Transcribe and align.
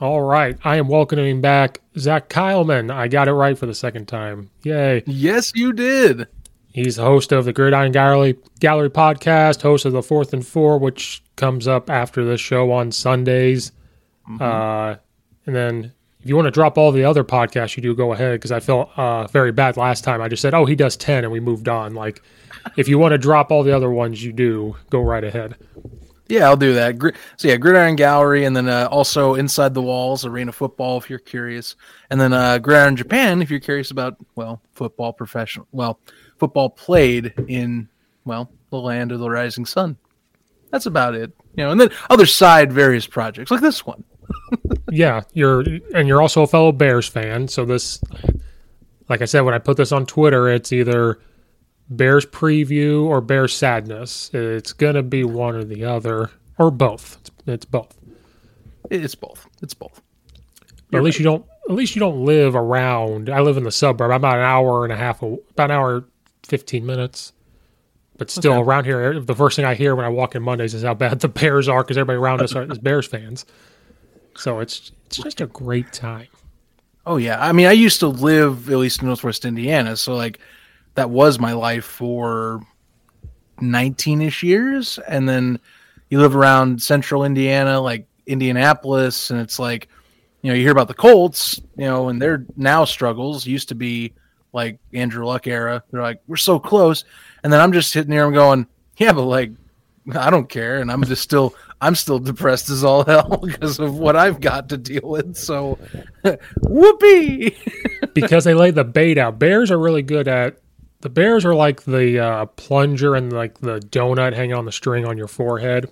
All 0.00 0.22
right. 0.22 0.56
I 0.62 0.76
am 0.76 0.88
welcoming 0.88 1.40
back 1.40 1.80
Zach 1.98 2.28
Keilman. 2.28 2.92
I 2.92 3.08
got 3.08 3.26
it 3.26 3.32
right 3.32 3.58
for 3.58 3.66
the 3.66 3.74
second 3.74 4.06
time. 4.06 4.50
Yay. 4.62 5.02
Yes, 5.06 5.52
you 5.54 5.72
did. 5.72 6.28
He's 6.72 6.96
the 6.96 7.02
host 7.02 7.32
of 7.32 7.44
the 7.44 7.52
Gridiron 7.52 7.90
Gallery, 7.90 8.36
Gallery 8.60 8.90
podcast, 8.90 9.62
host 9.62 9.84
of 9.84 9.92
the 9.92 10.02
Fourth 10.02 10.32
and 10.32 10.46
Four, 10.46 10.78
which 10.78 11.22
comes 11.34 11.66
up 11.66 11.90
after 11.90 12.24
the 12.24 12.36
show 12.36 12.70
on 12.70 12.92
Sundays. 12.92 13.72
Mm-hmm. 14.28 14.42
Uh, 14.42 14.96
and 15.46 15.56
then 15.56 15.92
if 16.20 16.28
you 16.28 16.36
want 16.36 16.46
to 16.46 16.52
drop 16.52 16.78
all 16.78 16.92
the 16.92 17.04
other 17.04 17.24
podcasts 17.24 17.76
you 17.76 17.82
do, 17.82 17.94
go 17.94 18.12
ahead 18.12 18.34
because 18.34 18.52
I 18.52 18.60
felt 18.60 18.90
uh, 18.96 19.26
very 19.28 19.50
bad 19.50 19.76
last 19.76 20.04
time. 20.04 20.20
I 20.20 20.28
just 20.28 20.42
said, 20.42 20.54
oh, 20.54 20.66
he 20.66 20.76
does 20.76 20.96
10 20.96 21.24
and 21.24 21.32
we 21.32 21.40
moved 21.40 21.68
on. 21.68 21.94
Like, 21.94 22.22
if 22.76 22.86
you 22.86 22.98
want 22.98 23.12
to 23.12 23.18
drop 23.18 23.50
all 23.50 23.62
the 23.62 23.74
other 23.74 23.90
ones 23.90 24.22
you 24.22 24.32
do, 24.32 24.76
go 24.90 25.00
right 25.00 25.24
ahead. 25.24 25.56
Yeah, 26.28 26.46
I'll 26.46 26.56
do 26.56 26.74
that. 26.74 27.00
So 27.38 27.48
yeah, 27.48 27.56
Gridiron 27.56 27.96
Gallery, 27.96 28.44
and 28.44 28.54
then 28.54 28.68
uh, 28.68 28.88
also 28.90 29.34
Inside 29.34 29.72
the 29.72 29.82
Walls, 29.82 30.26
Arena 30.26 30.52
Football, 30.52 30.98
if 30.98 31.08
you're 31.08 31.18
curious, 31.18 31.74
and 32.10 32.20
then 32.20 32.34
uh, 32.34 32.58
Gridiron 32.58 32.96
Japan, 32.96 33.40
if 33.40 33.50
you're 33.50 33.60
curious 33.60 33.90
about 33.90 34.16
well, 34.34 34.60
football 34.74 35.12
professional, 35.12 35.66
well, 35.72 35.98
football 36.38 36.68
played 36.68 37.32
in 37.48 37.88
well, 38.26 38.50
the 38.70 38.78
land 38.78 39.10
of 39.10 39.20
the 39.20 39.30
rising 39.30 39.64
sun. 39.64 39.96
That's 40.70 40.84
about 40.84 41.14
it, 41.14 41.32
you 41.56 41.64
know. 41.64 41.70
And 41.70 41.80
then 41.80 41.90
other 42.10 42.26
side 42.26 42.72
various 42.72 43.06
projects 43.06 43.50
like 43.50 43.62
this 43.62 43.86
one. 43.86 44.04
yeah, 44.90 45.22
you're 45.32 45.64
and 45.94 46.06
you're 46.06 46.20
also 46.20 46.42
a 46.42 46.46
fellow 46.46 46.72
Bears 46.72 47.08
fan, 47.08 47.48
so 47.48 47.64
this, 47.64 48.02
like 49.08 49.22
I 49.22 49.24
said, 49.24 49.40
when 49.40 49.54
I 49.54 49.58
put 49.58 49.78
this 49.78 49.92
on 49.92 50.04
Twitter, 50.04 50.50
it's 50.50 50.72
either 50.72 51.20
Bears 51.90 52.26
preview 52.26 53.04
or 53.04 53.20
Bears 53.20 53.54
sadness. 53.54 54.30
It's 54.32 54.72
gonna 54.72 55.02
be 55.02 55.24
one 55.24 55.54
or 55.54 55.64
the 55.64 55.84
other 55.84 56.30
or 56.58 56.70
both. 56.70 57.18
It's, 57.20 57.30
it's 57.46 57.64
both. 57.64 57.96
It's 58.90 59.14
both. 59.14 59.46
It's 59.62 59.74
both. 59.74 60.00
at 60.92 61.02
least 61.02 61.18
you 61.18 61.24
don't. 61.24 61.44
At 61.68 61.74
least 61.74 61.94
you 61.94 62.00
don't 62.00 62.24
live 62.24 62.54
around. 62.54 63.28
I 63.28 63.40
live 63.40 63.58
in 63.58 63.64
the 63.64 63.70
suburb. 63.70 64.10
I'm 64.10 64.16
about 64.16 64.38
an 64.38 64.44
hour 64.44 64.84
and 64.84 64.92
a 64.92 64.96
half. 64.96 65.22
About 65.22 65.70
an 65.70 65.70
hour, 65.72 66.04
fifteen 66.42 66.86
minutes. 66.86 67.32
But 68.16 68.30
still, 68.30 68.54
okay. 68.54 68.62
around 68.62 68.84
here, 68.84 69.20
the 69.20 69.34
first 69.34 69.54
thing 69.54 69.64
I 69.64 69.74
hear 69.74 69.94
when 69.94 70.04
I 70.04 70.08
walk 70.08 70.34
in 70.34 70.42
Mondays 70.42 70.74
is 70.74 70.82
how 70.82 70.94
bad 70.94 71.20
the 71.20 71.28
Bears 71.28 71.68
are 71.68 71.82
because 71.82 71.96
everybody 71.96 72.18
around 72.18 72.42
us 72.42 72.54
are 72.54 72.64
is 72.64 72.78
Bears 72.78 73.06
fans. 73.06 73.46
So 74.36 74.60
it's 74.60 74.92
it's 75.06 75.18
just 75.18 75.40
a 75.40 75.46
great 75.46 75.92
time. 75.92 76.28
Oh 77.06 77.16
yeah, 77.16 77.38
I 77.40 77.52
mean, 77.52 77.66
I 77.66 77.72
used 77.72 78.00
to 78.00 78.08
live 78.08 78.68
at 78.70 78.76
least 78.76 79.00
in 79.00 79.06
Northwest 79.06 79.44
Indiana, 79.44 79.96
so 79.96 80.14
like 80.14 80.38
that 80.98 81.10
was 81.10 81.38
my 81.38 81.52
life 81.52 81.84
for 81.84 82.60
19ish 83.60 84.42
years. 84.42 84.98
And 85.06 85.28
then 85.28 85.60
you 86.10 86.18
live 86.20 86.34
around 86.34 86.82
central 86.82 87.24
indiana 87.24 87.80
like 87.80 88.06
indianapolis 88.26 89.30
and 89.30 89.40
it's 89.40 89.58
like 89.58 89.88
you 90.42 90.50
know 90.50 90.54
you 90.54 90.62
hear 90.62 90.72
about 90.72 90.88
the 90.88 90.94
colts 90.94 91.60
you 91.76 91.84
know 91.84 92.08
and 92.08 92.20
their 92.20 92.44
now 92.56 92.84
struggles 92.84 93.46
used 93.46 93.68
to 93.68 93.74
be 93.74 94.12
like 94.52 94.78
andrew 94.92 95.24
luck 95.26 95.46
era. 95.46 95.82
They're 95.90 96.02
like 96.02 96.20
we're 96.26 96.36
so 96.36 96.58
close. 96.58 97.04
And 97.44 97.52
then 97.52 97.60
i'm 97.60 97.72
just 97.72 97.90
sitting 97.92 98.12
here 98.12 98.24
and 98.24 98.34
going 98.34 98.66
yeah 98.96 99.12
but 99.12 99.22
like 99.22 99.52
i 100.14 100.30
don't 100.30 100.48
care. 100.48 100.80
And 100.80 100.90
i'm 100.90 101.04
just 101.04 101.22
still 101.22 101.54
i'm 101.80 101.94
still 101.94 102.18
depressed 102.18 102.70
as 102.70 102.82
all 102.82 103.04
hell 103.06 103.40
because 103.44 103.78
of 103.78 103.98
what 103.98 104.16
i've 104.16 104.40
got 104.40 104.68
to 104.70 104.76
deal 104.76 105.02
with. 105.04 105.36
So 105.36 105.78
whoopee! 106.62 107.56
Because 108.14 108.42
they 108.42 108.54
lay 108.54 108.72
the 108.72 108.82
bait 108.82 109.16
out. 109.16 109.38
Bears 109.38 109.70
are 109.70 109.78
really 109.78 110.02
good 110.02 110.26
at 110.26 110.58
the 111.00 111.08
bears 111.08 111.44
are 111.44 111.54
like 111.54 111.82
the 111.84 112.18
uh, 112.18 112.46
plunger 112.46 113.14
and 113.14 113.32
like 113.32 113.60
the 113.60 113.80
donut 113.80 114.34
hanging 114.34 114.54
on 114.54 114.64
the 114.64 114.72
string 114.72 115.04
on 115.04 115.16
your 115.16 115.28
forehead 115.28 115.90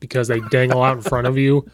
because 0.00 0.28
they 0.28 0.40
dangle 0.40 0.82
out 0.82 0.96
in 0.96 1.02
front 1.02 1.26
of 1.26 1.38
you. 1.38 1.66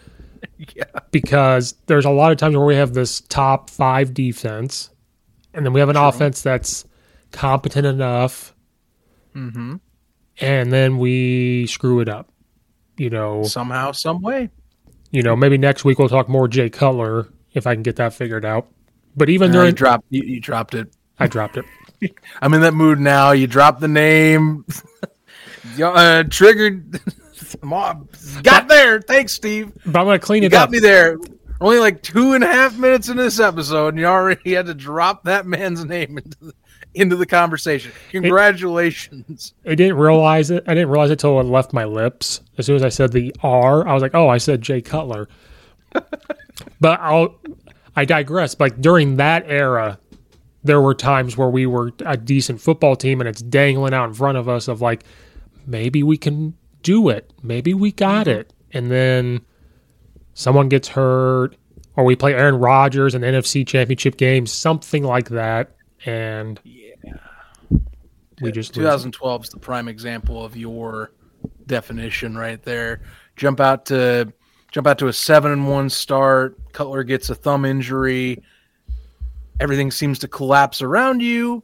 Yeah. 0.74 0.84
Because 1.10 1.74
there's 1.86 2.06
a 2.06 2.10
lot 2.10 2.32
of 2.32 2.38
times 2.38 2.56
where 2.56 2.64
we 2.64 2.74
have 2.74 2.94
this 2.94 3.20
top 3.20 3.68
five 3.68 4.14
defense, 4.14 4.88
and 5.52 5.66
then 5.66 5.74
we 5.74 5.80
have 5.80 5.90
an 5.90 5.96
True. 5.96 6.04
offense 6.04 6.40
that's 6.40 6.86
competent 7.30 7.86
enough, 7.86 8.54
mm-hmm. 9.34 9.76
and 10.38 10.72
then 10.72 10.96
we 10.96 11.66
screw 11.66 12.00
it 12.00 12.08
up. 12.08 12.30
You 12.96 13.10
know, 13.10 13.42
somehow, 13.42 13.92
some 13.92 14.22
way. 14.22 14.48
You 15.10 15.22
know, 15.22 15.36
maybe 15.36 15.58
next 15.58 15.84
week 15.84 15.98
we'll 15.98 16.08
talk 16.08 16.28
more 16.28 16.48
Jay 16.48 16.70
Cutler 16.70 17.28
if 17.52 17.66
I 17.66 17.74
can 17.74 17.82
get 17.82 17.96
that 17.96 18.14
figured 18.14 18.44
out. 18.44 18.66
But 19.16 19.28
even 19.28 19.50
uh, 19.50 19.54
during 19.54 19.68
you 19.68 19.72
dropped, 19.72 20.06
you, 20.08 20.22
you 20.22 20.40
dropped 20.40 20.74
it. 20.74 20.94
I 21.18 21.26
dropped 21.26 21.58
it. 21.58 21.66
I'm 22.42 22.54
in 22.54 22.60
that 22.62 22.74
mood 22.74 23.00
now. 23.00 23.32
You 23.32 23.46
drop 23.46 23.80
the 23.80 23.88
name. 23.88 24.64
uh, 25.82 26.24
triggered. 26.24 27.00
Mom 27.62 28.08
got 28.42 28.68
there. 28.68 29.00
Thanks, 29.00 29.32
Steve. 29.32 29.72
But 29.86 30.00
I'm 30.00 30.06
gonna 30.06 30.18
clean 30.18 30.42
you 30.42 30.46
it 30.46 30.52
got 30.52 30.64
up. 30.64 30.70
me 30.70 30.78
there. 30.78 31.18
Only 31.60 31.78
like 31.78 32.02
two 32.02 32.32
and 32.32 32.42
a 32.42 32.46
half 32.46 32.78
minutes 32.78 33.08
in 33.08 33.16
this 33.16 33.38
episode, 33.38 33.88
and 33.88 33.98
you 33.98 34.06
already 34.06 34.54
had 34.54 34.66
to 34.66 34.74
drop 34.74 35.24
that 35.24 35.46
man's 35.46 35.84
name 35.84 36.16
into 36.16 36.38
the, 36.40 36.54
into 36.94 37.16
the 37.16 37.26
conversation. 37.26 37.92
Congratulations. 38.10 39.54
It, 39.64 39.72
I 39.72 39.74
didn't 39.74 39.96
realize 39.96 40.50
it. 40.50 40.64
I 40.66 40.74
didn't 40.74 40.88
realize 40.88 41.10
it 41.10 41.14
until 41.14 41.38
it 41.40 41.44
left 41.44 41.72
my 41.72 41.84
lips. 41.84 42.40
As 42.56 42.66
soon 42.66 42.76
as 42.76 42.82
I 42.82 42.88
said 42.88 43.12
the 43.12 43.34
R, 43.42 43.86
I 43.86 43.92
was 43.92 44.02
like, 44.02 44.14
"Oh, 44.14 44.28
I 44.28 44.38
said 44.38 44.62
Jay 44.62 44.80
Cutler." 44.80 45.28
but 45.92 47.00
I'll. 47.00 47.34
I 47.96 48.04
digress. 48.04 48.58
Like 48.58 48.80
during 48.80 49.16
that 49.16 49.44
era, 49.46 49.98
there 50.62 50.80
were 50.80 50.94
times 50.94 51.36
where 51.36 51.48
we 51.48 51.66
were 51.66 51.92
a 52.04 52.16
decent 52.16 52.60
football 52.60 52.96
team 52.96 53.20
and 53.20 53.28
it's 53.28 53.42
dangling 53.42 53.94
out 53.94 54.08
in 54.08 54.14
front 54.14 54.36
of 54.36 54.48
us 54.48 54.68
of 54.68 54.80
like 54.80 55.04
maybe 55.66 56.02
we 56.02 56.16
can 56.16 56.54
do 56.82 57.08
it. 57.08 57.32
Maybe 57.42 57.74
we 57.74 57.92
got 57.92 58.26
mm-hmm. 58.26 58.40
it. 58.40 58.52
And 58.72 58.90
then 58.90 59.40
someone 60.34 60.68
gets 60.68 60.88
hurt 60.88 61.56
or 61.96 62.04
we 62.04 62.16
play 62.16 62.34
Aaron 62.34 62.56
Rodgers 62.56 63.14
in 63.14 63.22
NFC 63.22 63.66
championship 63.66 64.16
game 64.16 64.46
something 64.46 65.02
like 65.02 65.30
that 65.30 65.74
and 66.06 66.60
yeah. 66.64 67.14
we 68.40 68.52
just 68.52 68.72
2012 68.74 69.44
is 69.44 69.50
the 69.50 69.58
prime 69.58 69.88
example 69.88 70.42
of 70.42 70.56
your 70.56 71.12
definition 71.66 72.36
right 72.36 72.62
there. 72.62 73.02
Jump 73.36 73.60
out 73.60 73.86
to 73.86 74.32
jump 74.70 74.86
out 74.86 74.98
to 74.98 75.08
a 75.08 75.12
7 75.12 75.50
and 75.50 75.68
1 75.68 75.90
start. 75.90 76.56
Cutler 76.72 77.02
gets 77.02 77.28
a 77.30 77.34
thumb 77.34 77.64
injury 77.64 78.42
everything 79.60 79.90
seems 79.90 80.18
to 80.20 80.28
collapse 80.28 80.82
around 80.82 81.20
you. 81.20 81.62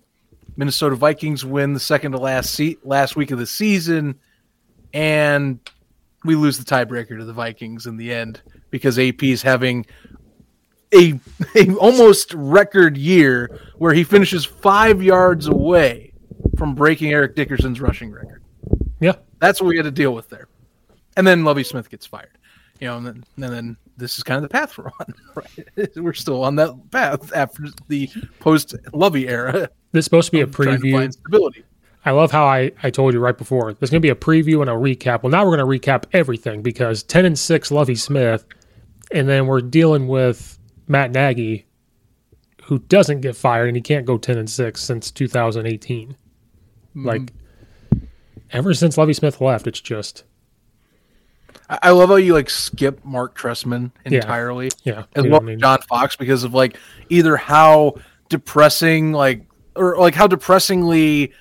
Minnesota 0.57 0.97
Vikings 0.97 1.45
win 1.45 1.75
the 1.75 1.81
second 1.81 2.13
to 2.13 2.19
last 2.19 2.55
seat 2.55 2.87
last 2.87 3.17
week 3.17 3.31
of 3.31 3.39
the 3.39 3.47
season, 3.47 4.19
and 4.95 5.59
we 6.25 6.35
lose 6.35 6.59
the 6.59 6.65
tiebreaker 6.65 7.19
to 7.19 7.25
the 7.25 7.33
Vikings 7.33 7.87
in 7.87 7.97
the 7.97 8.13
end 8.13 8.41
because 8.71 8.99
AP 8.99 9.23
is 9.23 9.43
having 9.43 9.85
a, 10.95 11.19
a 11.55 11.75
almost 11.75 12.33
record 12.35 12.97
year 12.97 13.61
where 13.77 13.93
he 13.93 14.05
finishes 14.05 14.45
five 14.45 15.03
yards 15.03 15.47
away 15.47 16.13
from 16.57 16.75
breaking 16.75 17.13
Eric 17.13 17.35
Dickerson's 17.35 17.81
rushing 17.81 18.11
record. 18.11 18.43
Yeah. 19.01 19.17
That's 19.39 19.61
what 19.61 19.69
we 19.69 19.77
had 19.77 19.85
to 19.85 19.91
deal 19.91 20.15
with 20.15 20.29
there. 20.29 20.49
And 21.17 21.27
then 21.27 21.45
Lovie 21.45 21.65
Smith 21.65 21.91
gets 21.91 22.07
fired. 22.07 22.39
You 22.81 22.89
know, 22.89 22.97
and 22.99 23.07
then, 23.07 23.25
and 23.37 23.53
then 23.53 23.77
this 23.97 24.19
is 24.19 24.25
kind 24.25 24.37
of 24.37 24.43
the 24.43 24.49
path 24.49 24.77
we're 24.77 24.91
on. 25.01 25.15
Right? 25.35 25.97
We're 25.97 26.13
still 26.13 26.45
on 26.45 26.57
that 26.57 26.91
path 26.91 27.33
after 27.35 27.65
the 27.89 28.11
post 28.41 28.75
Lovie 28.93 29.29
era. 29.29 29.71
This 29.93 30.01
is 30.01 30.05
supposed 30.05 30.27
to 30.27 30.33
be 30.33 30.41
a 30.41 30.47
preview. 30.47 31.13
stability. 31.13 31.65
I 32.07 32.13
love 32.13 32.31
how 32.31 32.47
I, 32.47 32.71
I 32.85 32.91
told 32.91 33.15
you 33.15 33.21
right 33.21 33.37
before. 33.37 33.73
There's 33.73 33.91
going 33.91 34.01
to 34.01 34.07
be 34.07 34.11
a 34.11 34.15
preview 34.15 34.61
and 34.61 34.71
a 34.71 34.75
recap. 34.75 35.23
Well, 35.23 35.31
now 35.31 35.45
we're 35.45 35.57
going 35.57 35.81
to 35.81 35.91
recap 35.91 36.05
everything 36.13 36.63
because 36.63 37.03
10 37.03 37.25
and 37.25 37.39
6 37.39 37.71
Lovie 37.73 37.97
Smith, 37.97 38.45
and 39.11 39.29
then 39.29 39.49
we're 39.49 39.61
dealing 39.61 40.07
with 40.07 40.57
Matt 40.87 41.11
Nagy, 41.11 41.67
who 42.63 42.79
doesn't 42.79 43.23
get 43.23 43.35
fired, 43.35 43.67
and 43.67 43.77
he 43.77 43.83
can't 43.83 44.07
go 44.07 44.19
10 44.19 44.39
and 44.39 44.49
6 44.49 44.81
since 44.81 45.11
2018. 45.11 46.11
Mm-hmm. 46.11 47.07
Like, 47.07 47.33
ever 48.53 48.73
since 48.73 48.97
Lovie 48.97 49.13
Smith 49.13 49.41
left, 49.41 49.67
it's 49.67 49.81
just, 49.81 50.23
I 51.69 51.91
love 51.91 52.09
how 52.09 52.17
you 52.17 52.33
like 52.33 52.51
skip 52.51 53.05
Marc 53.05 53.37
Trestman 53.37 53.91
entirely. 54.05 54.71
yeah. 54.85 55.05
as 55.15 55.25
well 55.25 55.49
as 55.49 55.59
John 55.61 55.81
Fox 55.83 56.17
because 56.17 56.45
of 56.45 56.55
like 56.55 56.77
either 57.09 57.37
how 57.37 57.95
depressing 58.29 59.13
like 59.13 59.47
or 59.75 59.97
like 59.99 60.15
how 60.15 60.27
depressingly 60.27 61.33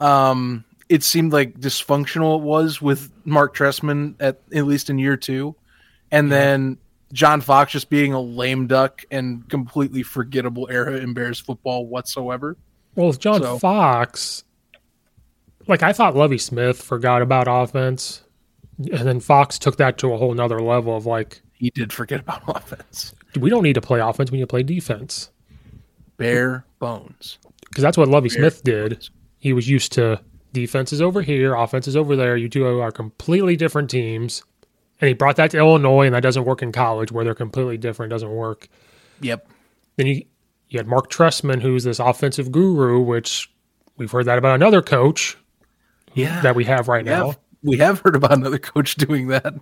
um 0.00 0.64
it 0.88 1.02
seemed 1.02 1.32
like 1.32 1.58
dysfunctional 1.60 2.38
it 2.38 2.42
was 2.42 2.80
with 2.80 3.10
Marc 3.24 3.54
Trestman 3.54 4.14
at 4.20 4.40
at 4.54 4.64
least 4.66 4.88
in 4.90 4.98
year 4.98 5.16
two, 5.16 5.54
and 6.10 6.30
then 6.32 6.78
John 7.12 7.40
Fox 7.40 7.72
just 7.72 7.90
being 7.90 8.12
a 8.12 8.20
lame 8.20 8.66
duck 8.66 9.04
and 9.10 9.48
completely 9.48 10.02
forgettable 10.02 10.68
era 10.70 10.96
in 10.98 11.12
Bears 11.14 11.38
football 11.40 11.86
whatsoever. 11.86 12.56
Well, 12.94 13.12
John 13.12 13.40
So- 13.42 13.58
Fox, 13.58 14.44
like 15.66 15.82
I 15.82 15.92
thought 15.92 16.16
Lovie 16.16 16.38
Smith 16.38 16.80
forgot 16.82 17.20
about 17.22 17.46
offense, 17.48 18.22
and 18.78 19.06
then 19.06 19.20
Fox 19.20 19.58
took 19.58 19.76
that 19.78 19.98
to 19.98 20.12
a 20.12 20.16
whole 20.16 20.32
nother 20.34 20.60
level 20.60 20.96
of 20.96 21.06
like, 21.06 21.40
He 21.54 21.70
did 21.70 21.92
forget 21.92 22.20
about 22.20 22.42
offense, 22.48 23.14
we 23.38 23.50
don't 23.50 23.62
need 23.62 23.74
to 23.74 23.80
play 23.80 24.00
offense, 24.00 24.30
we 24.30 24.38
need 24.38 24.42
to 24.44 24.46
play 24.48 24.62
defense. 24.62 25.30
bare 26.16 26.64
bones. 26.78 27.38
Because 27.68 27.82
that's 27.82 27.98
what 27.98 28.08
Lovie 28.08 28.28
Smith 28.30 28.62
did. 28.64 29.08
He 29.38 29.52
was 29.52 29.68
used 29.68 29.92
to 29.92 30.20
defenses 30.52 31.02
over 31.02 31.20
here, 31.22 31.54
offenses 31.54 31.96
over 31.96 32.16
there. 32.16 32.36
You 32.36 32.48
two 32.48 32.66
are 32.66 32.90
completely 32.90 33.56
different 33.56 33.90
teams. 33.90 34.42
And 35.00 35.08
he 35.08 35.14
brought 35.14 35.36
that 35.36 35.50
to 35.52 35.58
Illinois, 35.58 36.06
and 36.06 36.14
that 36.14 36.22
doesn't 36.22 36.44
work 36.44 36.62
in 36.62 36.72
college 36.72 37.12
where 37.12 37.24
they're 37.24 37.34
completely 37.34 37.76
different, 37.76 38.10
doesn't 38.10 38.30
work. 38.30 38.68
Yep. 39.20 39.46
Then 39.96 40.06
you, 40.08 40.24
you 40.70 40.78
had 40.78 40.88
Marc 40.88 41.10
Trestman, 41.10 41.60
who's 41.62 41.84
this 41.84 41.98
offensive 42.00 42.50
guru, 42.50 43.00
which 43.00 43.48
we've 43.96 44.10
heard 44.10 44.24
that 44.24 44.38
about 44.38 44.54
another 44.56 44.82
coach 44.82 45.36
Yeah. 46.14 46.40
that 46.40 46.56
we 46.56 46.64
have 46.64 46.88
right 46.88 47.04
now. 47.04 47.34
We 47.68 47.78
have 47.78 48.00
heard 48.00 48.16
about 48.16 48.32
another 48.32 48.58
coach 48.58 48.96
doing 48.96 49.28
that. 49.28 49.54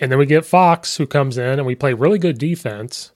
And 0.00 0.10
then 0.12 0.18
we 0.18 0.26
get 0.26 0.44
Fox, 0.44 0.96
who 0.96 1.06
comes 1.06 1.38
in, 1.38 1.58
and 1.58 1.66
we 1.66 1.74
play 1.74 1.94
really 1.94 2.18
good 2.18 2.38
defense, 2.38 3.12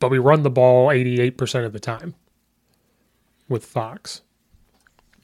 but 0.00 0.10
we 0.10 0.18
run 0.18 0.42
the 0.42 0.50
ball 0.50 0.88
88% 0.88 1.64
of 1.64 1.72
the 1.72 1.80
time 1.80 2.14
with 3.48 3.64
Fox. 3.64 4.22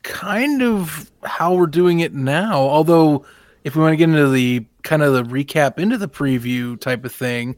kind 0.03 0.63
of 0.63 1.11
how 1.25 1.55
we're 1.55 1.67
doing 1.67 2.01
it 2.01 2.15
now. 2.15 2.59
Although, 2.61 3.25
if 3.65 3.77
we 3.77 3.83
want 3.83 3.93
to 3.93 3.97
get 3.97 4.09
into 4.09 4.29
the 4.31 4.67
kind 4.83 5.03
of 5.03 5.13
the 5.13 5.25
recap 5.25 5.79
into 5.79 5.99
the 5.99 6.09
preview 6.09 6.81
type 6.81 7.05
of 7.05 7.13
thing, 7.13 7.57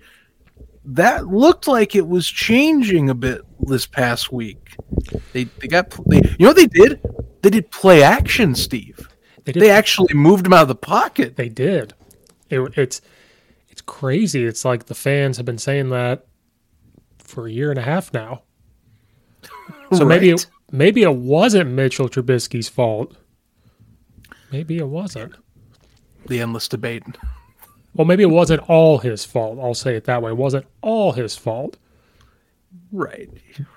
that 0.85 1.29
looked 1.29 1.69
like 1.69 1.95
it 1.95 2.09
was 2.09 2.27
changing 2.27 3.11
a 3.11 3.15
bit 3.15 3.43
this 3.61 3.87
past 3.87 4.33
week. 4.33 4.77
They 5.33 5.45
they 5.45 5.69
got 5.69 5.91
they, 6.09 6.19
you 6.19 6.37
know 6.41 6.49
what 6.49 6.57
they 6.57 6.67
did? 6.67 7.01
They 7.43 7.51
did 7.51 7.71
play 7.71 8.03
action, 8.03 8.55
Steve. 8.55 9.10
They 9.45 9.53
did 9.53 9.63
They 9.63 9.71
actually 9.71 10.15
moved 10.15 10.47
him 10.47 10.53
out 10.53 10.63
of 10.63 10.69
the 10.69 10.75
pocket. 10.75 11.37
They 11.37 11.49
did. 11.49 11.95
It, 12.51 12.61
it's 12.77 13.01
it's 13.69 13.81
crazy. 13.81 14.45
It's 14.45 14.65
like 14.65 14.87
the 14.87 14.95
fans 14.95 15.37
have 15.37 15.47
been 15.47 15.59
saying 15.59 15.91
that 15.91 16.27
for 17.19 17.47
a 17.47 17.51
year 17.51 17.71
and 17.71 17.79
a 17.79 17.83
half 17.83 18.13
now. 18.13 18.43
So 19.93 20.05
maybe 20.05 20.31
it, 20.31 20.47
maybe 20.71 21.03
it 21.03 21.15
wasn't 21.17 21.71
Mitchell 21.71 22.09
Trubisky's 22.09 22.69
fault. 22.69 23.17
Maybe 24.53 24.79
it 24.79 24.87
wasn't. 24.87 25.35
the 26.29 26.41
endless 26.41 26.69
debate. 26.69 27.03
Well, 27.95 28.07
maybe 28.07 28.23
it 28.23 28.31
wasn't 28.31 28.69
all 28.71 28.99
his 28.99 29.25
fault. 29.25 29.59
I'll 29.61 29.75
say 29.75 29.97
it 29.97 30.05
that 30.05 30.23
way. 30.23 30.31
It 30.31 30.37
wasn't 30.37 30.67
all 30.81 31.11
his 31.11 31.35
fault. 31.35 31.77
Right, 32.93 33.29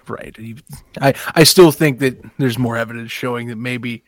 right. 0.07 0.37
I 1.01 1.15
I 1.33 1.43
still 1.43 1.71
think 1.71 1.97
that 1.99 2.23
there's 2.37 2.59
more 2.59 2.77
evidence 2.77 3.11
showing 3.11 3.47
that 3.47 3.57
maybe 3.57 4.03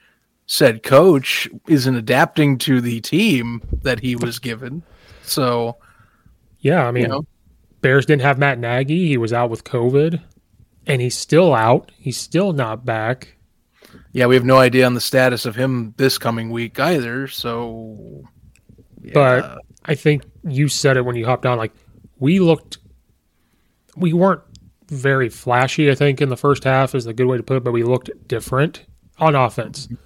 said 0.47 0.83
coach 0.83 1.47
isn't 1.67 1.95
adapting 1.95 2.57
to 2.59 2.81
the 2.81 3.01
team 3.01 3.61
that 3.83 3.99
he 3.99 4.15
was 4.15 4.39
given. 4.39 4.83
So 5.23 5.77
Yeah, 6.59 6.87
I 6.87 6.91
mean, 6.91 7.03
you 7.03 7.09
know, 7.09 7.25
Bears 7.81 8.05
didn't 8.05 8.21
have 8.23 8.39
Matt 8.39 8.59
Nagy. 8.59 9.07
He 9.07 9.17
was 9.17 9.33
out 9.33 9.49
with 9.49 9.63
COVID, 9.63 10.21
and 10.87 11.01
he's 11.01 11.17
still 11.17 11.53
out. 11.53 11.91
He's 11.97 12.17
still 12.17 12.53
not 12.53 12.85
back. 12.85 13.35
yeah, 14.11 14.25
we 14.25 14.35
have 14.35 14.45
no 14.45 14.57
idea 14.57 14.85
on 14.85 14.93
the 14.93 15.01
status 15.01 15.45
of 15.45 15.55
him 15.55 15.93
this 15.97 16.17
coming 16.17 16.49
week 16.49 16.79
either. 16.79 17.27
So, 17.27 18.23
But 19.13 19.59
I 19.85 19.95
think 19.95 20.23
you 20.43 20.67
said 20.67 20.97
it 20.97 21.05
when 21.05 21.15
you 21.15 21.25
hopped 21.25 21.45
on. 21.45 21.57
Like 21.57 21.73
we 22.17 22.39
looked, 22.39 22.77
we 23.95 24.13
weren't 24.13 24.41
very 24.87 25.29
flashy. 25.29 25.89
I 25.89 25.95
think 25.95 26.21
in 26.21 26.29
the 26.29 26.37
first 26.37 26.63
half 26.63 26.95
is 26.95 27.05
a 27.07 27.13
good 27.13 27.25
way 27.27 27.37
to 27.37 27.43
put 27.43 27.57
it, 27.57 27.63
but 27.63 27.71
we 27.71 27.83
looked 27.83 28.09
different 28.27 28.85
on 29.17 29.35
offense. 29.35 29.87
Mm-hmm. 29.87 30.04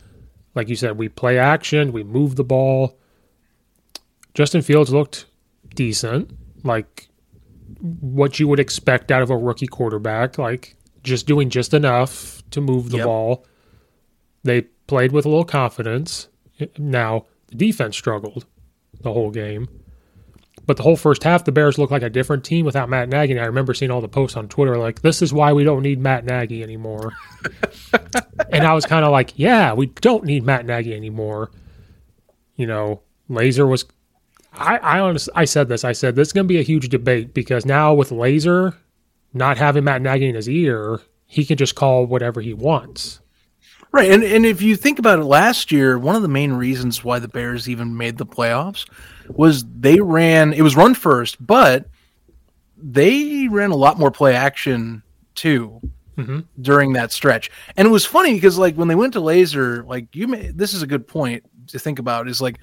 Like 0.56 0.68
you 0.70 0.76
said, 0.76 0.98
we 0.98 1.10
play 1.10 1.38
action, 1.38 1.92
we 1.92 2.04
move 2.04 2.36
the 2.36 2.44
ball. 2.44 2.98
Justin 4.34 4.62
Fields 4.62 4.92
looked 4.92 5.26
decent, 5.76 6.32
like 6.64 7.08
what 8.02 8.40
you 8.40 8.48
would 8.48 8.60
expect 8.60 9.12
out 9.12 9.22
of 9.22 9.30
a 9.30 9.38
rookie 9.38 9.68
quarterback, 9.68 10.38
like 10.38 10.76
just 11.04 11.28
doing 11.28 11.50
just 11.50 11.74
enough 11.74 12.42
to 12.52 12.62
move 12.62 12.90
the 12.90 12.98
Yep. 12.98 13.06
ball. 13.06 13.46
They 14.44 14.62
played 14.88 15.12
with 15.12 15.26
a 15.26 15.30
little 15.30 15.46
confidence. 15.46 16.28
Now, 16.78 17.26
the 17.48 17.56
defense 17.56 17.96
struggled 17.96 18.46
the 19.02 19.14
whole 19.14 19.32
game. 19.32 19.68
But 20.70 20.78
the 20.78 20.84
whole 20.84 20.98
first 20.98 21.24
half, 21.24 21.46
the 21.46 21.52
Bears 21.52 21.80
looked 21.80 21.92
like 21.92 22.04
a 22.04 22.12
different 22.12 22.44
team 22.44 22.64
without 22.64 22.90
Matt 22.90 23.10
Nagy. 23.10 23.32
And 23.32 23.42
I 23.42 23.46
remember 23.46 23.74
seeing 23.74 23.90
all 23.90 24.02
the 24.02 24.08
posts 24.08 24.38
on 24.38 24.48
Twitter 24.48 24.78
like, 24.78 25.02
this 25.02 25.20
is 25.24 25.34
why 25.34 25.52
we 25.52 25.64
don't 25.64 25.82
need 25.82 26.00
Matt 26.00 26.26
Nagy 26.26 26.62
anymore. 26.62 27.14
and 28.52 28.68
I 28.68 28.76
was 28.76 28.86
kind 28.86 29.04
of 29.04 29.12
like, 29.12 29.34
yeah, 29.36 29.74
we 29.74 29.88
don't 29.88 30.26
need 30.26 30.44
Matt 30.44 30.68
Nagy 30.68 30.94
anymore. 30.94 31.50
You 32.56 32.68
know, 32.68 33.02
Lazor 33.32 33.68
was. 33.68 33.86
I, 34.54 34.78
I 34.78 35.00
honestly, 35.00 35.34
I 35.36 35.46
said 35.46 35.70
this. 35.70 35.84
I 35.84 35.92
said 35.92 36.16
this 36.16 36.28
is 36.28 36.34
going 36.34 36.46
to 36.46 36.54
be 36.54 36.60
a 36.60 36.62
huge 36.62 36.88
debate 36.90 37.34
because 37.34 37.66
now 37.66 37.96
with 37.96 38.12
Lazor 38.12 38.76
not 39.34 39.58
having 39.58 39.86
Matt 39.86 40.04
Nagy 40.04 40.30
in 40.30 40.36
his 40.36 40.48
ear, 40.48 41.00
he 41.26 41.46
can 41.46 41.58
just 41.58 41.74
call 41.74 42.06
whatever 42.06 42.42
he 42.42 42.54
wants. 42.54 43.22
right. 43.92 44.12
And 44.12 44.22
and 44.22 44.46
if 44.46 44.62
you 44.62 44.76
think 44.76 45.00
about 45.00 45.18
it, 45.18 45.24
last 45.24 45.72
year, 45.72 45.98
one 45.98 46.16
of 46.16 46.22
the 46.22 46.28
main 46.28 46.54
reasons 46.54 47.04
why 47.04 47.18
the 47.18 47.28
Bears 47.28 47.68
even 47.68 47.98
made 47.98 48.20
the 48.20 48.26
playoffs 48.28 48.86
was 49.30 49.66
they 49.80 50.00
ran. 50.00 50.54
It 50.54 50.62
was 50.62 50.76
run 50.76 50.94
first, 50.94 51.44
but 51.46 51.86
they 52.78 53.48
ran 53.50 53.72
a 53.72 53.76
lot 53.76 54.00
more 54.00 54.12
play 54.12 54.36
action 54.36 55.04
too. 55.36 55.82
Mhm. 56.18 56.44
during 56.62 56.92
that 56.94 57.14
stretch. 57.14 57.50
And 57.78 57.88
it 57.88 57.92
was 57.92 58.06
funny 58.06 58.34
because 58.34 58.58
like 58.58 58.76
when 58.76 58.90
they 58.90 58.96
went 58.96 59.14
to 59.14 59.22
Lazor, 59.22 59.88
like 59.88 60.14
you 60.14 60.28
may 60.28 60.52
this 60.52 60.74
is 60.74 60.82
a 60.82 60.88
good 60.88 61.08
point 61.08 61.46
to 61.68 61.80
think 61.80 61.98
about 61.98 62.28
is 62.28 62.42
like 62.42 62.60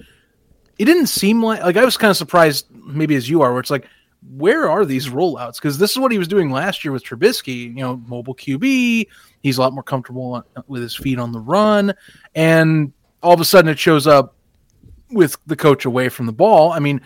it 0.77 0.85
didn't 0.85 1.07
seem 1.07 1.41
like 1.41 1.63
like 1.63 1.75
I 1.75 1.83
was 1.83 1.97
kind 1.97 2.11
of 2.11 2.17
surprised 2.17 2.67
maybe 2.71 3.15
as 3.15 3.27
you 3.27 3.41
are 3.41 3.51
where 3.51 3.59
it's 3.59 3.71
like 3.71 3.87
where 4.35 4.69
are 4.69 4.85
these 4.85 5.09
rollouts? 5.09 5.55
Because 5.55 5.79
this 5.79 5.89
is 5.89 5.97
what 5.97 6.11
he 6.11 6.19
was 6.19 6.27
doing 6.27 6.51
last 6.51 6.85
year 6.85 6.91
with 6.91 7.03
Trubisky, 7.03 7.75
you 7.75 7.81
know, 7.81 7.97
mobile 8.05 8.35
QB. 8.35 9.07
He's 9.41 9.57
a 9.57 9.61
lot 9.61 9.73
more 9.73 9.81
comfortable 9.83 10.33
on, 10.33 10.43
with 10.67 10.83
his 10.83 10.95
feet 10.95 11.17
on 11.17 11.31
the 11.31 11.39
run, 11.39 11.95
and 12.35 12.93
all 13.23 13.33
of 13.33 13.41
a 13.41 13.45
sudden 13.45 13.69
it 13.69 13.79
shows 13.79 14.05
up 14.05 14.35
with 15.09 15.37
the 15.45 15.55
coach 15.55 15.85
away 15.85 16.09
from 16.09 16.25
the 16.25 16.33
ball. 16.33 16.71
I 16.71 16.79
mean, 16.79 17.01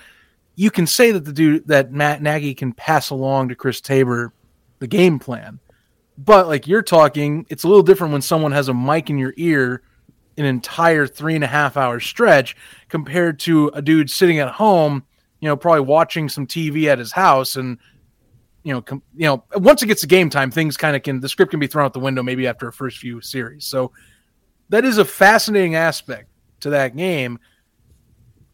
you 0.55 0.71
can 0.71 0.87
say 0.87 1.11
that 1.11 1.25
the 1.25 1.33
dude 1.33 1.67
that 1.67 1.91
Matt 1.91 2.21
Nagy 2.21 2.53
can 2.53 2.73
pass 2.73 3.09
along 3.09 3.49
to 3.49 3.55
Chris 3.55 3.81
Tabor 3.81 4.33
the 4.79 4.87
game 4.87 5.19
plan, 5.19 5.59
but 6.17 6.47
like 6.47 6.67
you're 6.67 6.81
talking, 6.81 7.45
it's 7.49 7.63
a 7.63 7.67
little 7.67 7.83
different 7.83 8.13
when 8.13 8.21
someone 8.21 8.51
has 8.51 8.67
a 8.67 8.73
mic 8.73 9.09
in 9.09 9.17
your 9.17 9.33
ear 9.37 9.83
an 10.37 10.45
entire 10.45 11.07
three 11.07 11.35
and 11.35 11.43
a 11.43 11.47
half 11.47 11.77
hour 11.77 11.99
stretch 11.99 12.55
compared 12.89 13.39
to 13.39 13.69
a 13.73 13.81
dude 13.81 14.09
sitting 14.09 14.39
at 14.39 14.49
home, 14.49 15.03
you 15.39 15.47
know, 15.47 15.55
probably 15.55 15.81
watching 15.81 16.29
some 16.29 16.47
TV 16.47 16.85
at 16.85 16.99
his 16.99 17.11
house 17.11 17.55
and 17.55 17.77
you 18.63 18.71
know, 18.71 18.81
com- 18.81 19.01
you 19.15 19.25
know, 19.25 19.43
once 19.55 19.81
it 19.81 19.87
gets 19.87 20.01
to 20.01 20.07
game 20.07 20.29
time, 20.29 20.51
things 20.51 20.77
kind 20.77 20.95
of 20.95 21.01
can 21.01 21.19
the 21.19 21.29
script 21.29 21.49
can 21.49 21.59
be 21.59 21.67
thrown 21.67 21.85
out 21.85 21.93
the 21.93 21.99
window 21.99 22.21
maybe 22.21 22.47
after 22.47 22.67
a 22.67 22.73
first 22.73 22.97
few 22.97 23.19
series. 23.21 23.65
So 23.65 23.91
that 24.69 24.85
is 24.85 24.99
a 24.99 25.05
fascinating 25.05 25.75
aspect 25.75 26.29
to 26.61 26.69
that 26.69 26.95
game. 26.95 27.39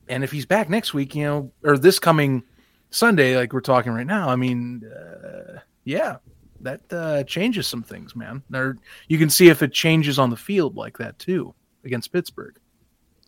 And 0.10 0.24
if 0.24 0.32
he's 0.32 0.46
back 0.46 0.70
next 0.70 0.94
week, 0.94 1.16
you 1.16 1.24
know, 1.24 1.52
or 1.64 1.78
this 1.78 2.00
coming 2.00 2.44
Sunday, 2.90 3.36
like 3.38 3.54
we're 3.54 3.62
talking 3.62 3.92
right 3.92 4.08
now, 4.08 4.30
I 4.30 4.36
mean, 4.36 4.84
uh, 4.86 5.60
yeah, 5.84 6.18
that 6.62 6.82
uh, 6.92 7.24
changes 7.24 7.68
some 7.68 7.84
things, 7.84 8.16
man. 8.16 8.44
Or 8.54 8.78
you 9.08 9.18
can 9.18 9.30
see 9.30 9.50
if 9.50 9.62
it 9.62 9.74
changes 9.74 10.20
on 10.20 10.30
the 10.30 10.38
field 10.38 10.76
like 10.76 10.98
that 10.98 11.20
too 11.20 11.54
against 11.84 12.12
Pittsburgh. 12.12 12.58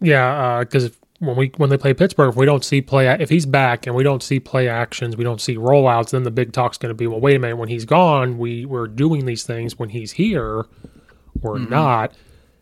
Yeah, 0.02 0.60
because 0.60 0.86
uh, 0.86 0.90
when 1.20 1.36
we 1.36 1.52
when 1.58 1.70
they 1.70 1.78
play 1.78 1.94
Pittsburgh, 1.94 2.30
if 2.30 2.36
we 2.36 2.46
don't 2.46 2.64
see 2.64 2.82
play, 2.82 3.08
if 3.08 3.30
he's 3.30 3.46
back 3.46 3.86
and 3.86 3.96
we 3.96 4.04
don't 4.04 4.24
see 4.24 4.40
play 4.40 4.70
actions, 4.70 5.18
we 5.18 5.24
don't 5.24 5.42
see 5.42 5.56
rollouts, 5.56 6.12
then 6.12 6.24
the 6.24 6.32
big 6.32 6.54
talk's 6.54 6.78
going 6.78 6.90
to 6.90 6.96
be, 6.96 7.08
well, 7.08 7.20
wait 7.20 7.36
a 7.36 7.40
minute, 7.40 7.58
when 7.58 7.70
he's 7.70 7.86
gone, 7.86 8.38
we 8.38 8.66
we're 8.66 8.88
doing 8.88 9.26
these 9.26 9.44
things. 9.44 9.78
When 9.78 9.90
he's 9.90 10.12
here, 10.12 10.66
we're 11.42 11.56
mm-hmm. 11.56 11.70
not. 11.70 12.14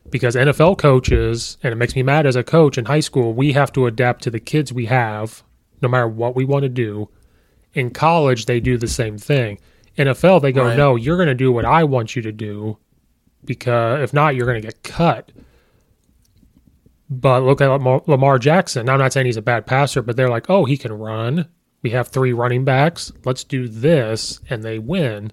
Because 0.10 0.36
NFL 0.36 0.78
coaches, 0.78 1.58
and 1.64 1.72
it 1.72 1.76
makes 1.76 1.96
me 1.96 2.04
mad 2.04 2.26
as 2.26 2.36
a 2.36 2.44
coach 2.44 2.78
in 2.78 2.86
high 2.86 3.02
school, 3.02 3.34
we 3.34 3.54
have 3.54 3.72
to 3.74 3.88
adapt 3.88 4.24
to 4.24 4.32
the 4.32 4.40
kids 4.40 4.72
we 4.72 4.86
have, 4.86 5.44
no 5.82 5.90
matter 5.90 6.08
what 6.08 6.36
we 6.36 6.46
want 6.46 6.64
to 6.64 6.70
do. 6.70 7.10
In 7.74 7.92
college, 7.92 8.46
they 8.46 8.60
do 8.60 8.78
the 8.78 8.88
same 8.88 9.18
thing. 9.18 9.60
NFL, 9.98 10.42
they 10.42 10.52
go, 10.52 10.66
right. 10.66 10.78
no, 10.78 10.96
you're 10.96 11.18
going 11.18 11.28
to 11.28 11.36
do 11.36 11.52
what 11.52 11.66
I 11.66 11.84
want 11.84 12.16
you 12.16 12.22
to 12.22 12.32
do, 12.32 12.78
because 13.44 14.02
if 14.02 14.14
not, 14.14 14.36
you're 14.36 14.46
going 14.46 14.62
to 14.62 14.68
get 14.68 14.84
cut. 14.84 15.32
But 17.10 17.44
look 17.44 17.62
at 17.62 17.68
Lamar 17.68 18.38
Jackson. 18.38 18.90
I'm 18.90 19.00
not 19.00 19.14
saying 19.14 19.26
he's 19.26 19.38
a 19.38 19.42
bad 19.42 19.66
passer, 19.66 20.02
but 20.02 20.16
they're 20.16 20.30
like, 20.30 20.50
oh, 20.50 20.66
he 20.66 20.78
can 20.78 20.94
run. 20.94 21.48
We 21.82 21.92
have 21.92 22.10
three 22.10 22.34
running 22.34 22.66
backs. 22.66 23.12
Let's 23.24 23.44
do 23.44 23.68
this, 23.68 24.40
and 24.50 24.64
they 24.64 24.80
win. 24.80 25.32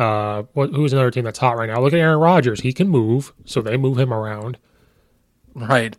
Uh, 0.00 0.44
what, 0.54 0.70
who's 0.70 0.94
another 0.94 1.10
team 1.10 1.24
that's 1.24 1.38
hot 1.38 1.58
right 1.58 1.68
now? 1.68 1.78
Look 1.78 1.92
at 1.92 1.98
Aaron 1.98 2.20
Rodgers. 2.20 2.60
He 2.60 2.72
can 2.72 2.88
move, 2.88 3.34
so 3.44 3.60
they 3.60 3.76
move 3.76 3.98
him 3.98 4.14
around. 4.14 4.56
Right. 5.54 5.94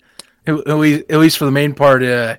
At, 0.47 0.67
least, 0.67 1.03
at 1.11 1.19
least 1.19 1.37
for 1.37 1.45
the 1.45 1.51
main 1.51 1.75
part, 1.75 2.01
uh, 2.01 2.37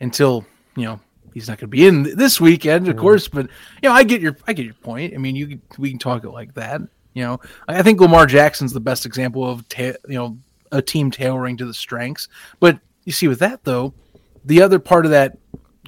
until 0.00 0.46
you 0.74 0.84
know 0.84 1.00
he's 1.34 1.48
not 1.48 1.58
going 1.58 1.68
to 1.70 1.76
be 1.76 1.86
in 1.86 2.16
this 2.16 2.40
weekend, 2.40 2.88
of 2.88 2.96
mm. 2.96 3.00
course. 3.00 3.28
But 3.28 3.50
you 3.82 3.90
know, 3.90 3.94
I 3.94 4.04
get 4.04 4.22
your 4.22 4.38
I 4.46 4.54
get 4.54 4.64
your 4.64 4.72
point. 4.72 5.12
I 5.12 5.18
mean, 5.18 5.36
you 5.36 5.60
we 5.76 5.90
can 5.90 5.98
talk 5.98 6.24
it 6.24 6.30
like 6.30 6.54
that. 6.54 6.80
You 7.12 7.24
know, 7.24 7.40
I 7.68 7.82
think 7.82 8.00
Lamar 8.00 8.24
Jackson's 8.24 8.72
the 8.72 8.80
best 8.80 9.04
example 9.04 9.46
of 9.46 9.68
ta- 9.68 9.98
you 10.08 10.14
know 10.14 10.38
a 10.70 10.80
team 10.80 11.10
tailoring 11.10 11.58
to 11.58 11.66
the 11.66 11.74
strengths. 11.74 12.26
But 12.58 12.80
you 13.04 13.12
see, 13.12 13.28
with 13.28 13.40
that 13.40 13.64
though, 13.64 13.92
the 14.46 14.62
other 14.62 14.78
part 14.78 15.04
of 15.04 15.10
that 15.10 15.36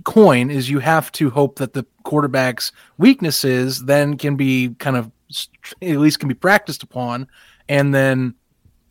coin 0.04 0.50
is 0.50 0.69
you 0.69 0.81
have 0.81 1.11
to 1.12 1.31
hope 1.31 1.57
that 1.57 1.73
the 1.73 1.87
quarterback's 2.02 2.73
weaknesses 2.99 3.83
then 3.85 4.19
can 4.19 4.37
be 4.37 4.75
kind 4.78 4.99
of 4.99 5.11
at 5.82 5.98
least 5.98 6.20
can 6.20 6.28
be 6.28 6.34
practiced 6.34 6.82
upon, 6.82 7.28
and 7.68 7.94
then 7.94 8.34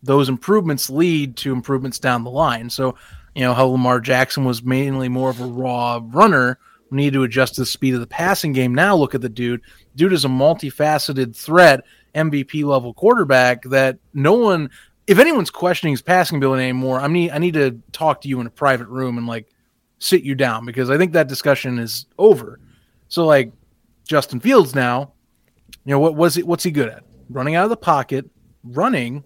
those 0.02 0.30
improvements 0.30 0.90
lead 0.90 1.38
to 1.38 1.54
improvements 1.54 2.00
down 2.00 2.24
the 2.24 2.30
line. 2.30 2.70
So, 2.70 2.96
you 3.36 3.42
know, 3.42 3.54
how 3.54 3.68
Lamar 3.68 4.00
Jackson 4.00 4.44
was 4.46 4.64
mainly 4.64 5.10
more 5.10 5.30
of 5.30 5.40
a 5.40 5.46
raw 5.46 6.02
runner, 6.04 6.60
we 6.90 6.98
need 6.98 7.14
to 7.14 7.24
adjust 7.24 7.56
the 7.56 7.66
speed 7.66 7.96
of 7.96 8.02
the 8.02 8.08
passing 8.08 8.54
game. 8.54 8.76
Now 8.76 8.96
look 8.96 9.16
at 9.16 9.22
the 9.22 9.30
dude. 9.30 9.62
Dude 9.96 10.14
is 10.14 10.26
a 10.26 10.30
multifaceted 10.30 11.36
threat, 11.36 11.82
MVP 12.14 12.64
level 12.64 12.94
quarterback 12.94 13.64
that 13.64 13.98
no 14.14 14.34
one 14.34 14.70
if 15.08 15.20
anyone's 15.20 15.50
questioning 15.50 15.92
his 15.92 16.02
passing 16.02 16.38
ability 16.38 16.64
anymore, 16.64 17.00
I 17.00 17.08
need 17.08 17.32
I 17.32 17.38
need 17.38 17.56
to 17.56 17.80
talk 17.92 18.22
to 18.22 18.30
you 18.30 18.40
in 18.40 18.48
a 18.48 18.52
private 18.52 18.88
room 18.88 19.18
and 19.18 19.28
like 19.28 19.48
sit 20.00 20.24
you 20.24 20.36
down 20.36 20.66
because 20.66 20.90
I 20.90 20.98
think 20.98 21.14
that 21.14 21.28
discussion 21.28 21.80
is 21.80 22.06
over. 22.18 22.60
So 23.10 23.26
like 23.26 23.52
Justin 24.06 24.40
Fields 24.40 24.76
now, 24.76 25.14
you 25.86 25.92
know 25.92 26.00
what 26.00 26.16
was 26.16 26.38
it? 26.38 26.48
What's 26.48 26.64
he 26.64 26.72
good 26.72 26.90
at? 26.90 27.04
Running 27.30 27.56
out 27.56 27.64
of 27.64 27.70
the 27.70 27.78
pocket, 27.78 28.30
running, 28.64 29.24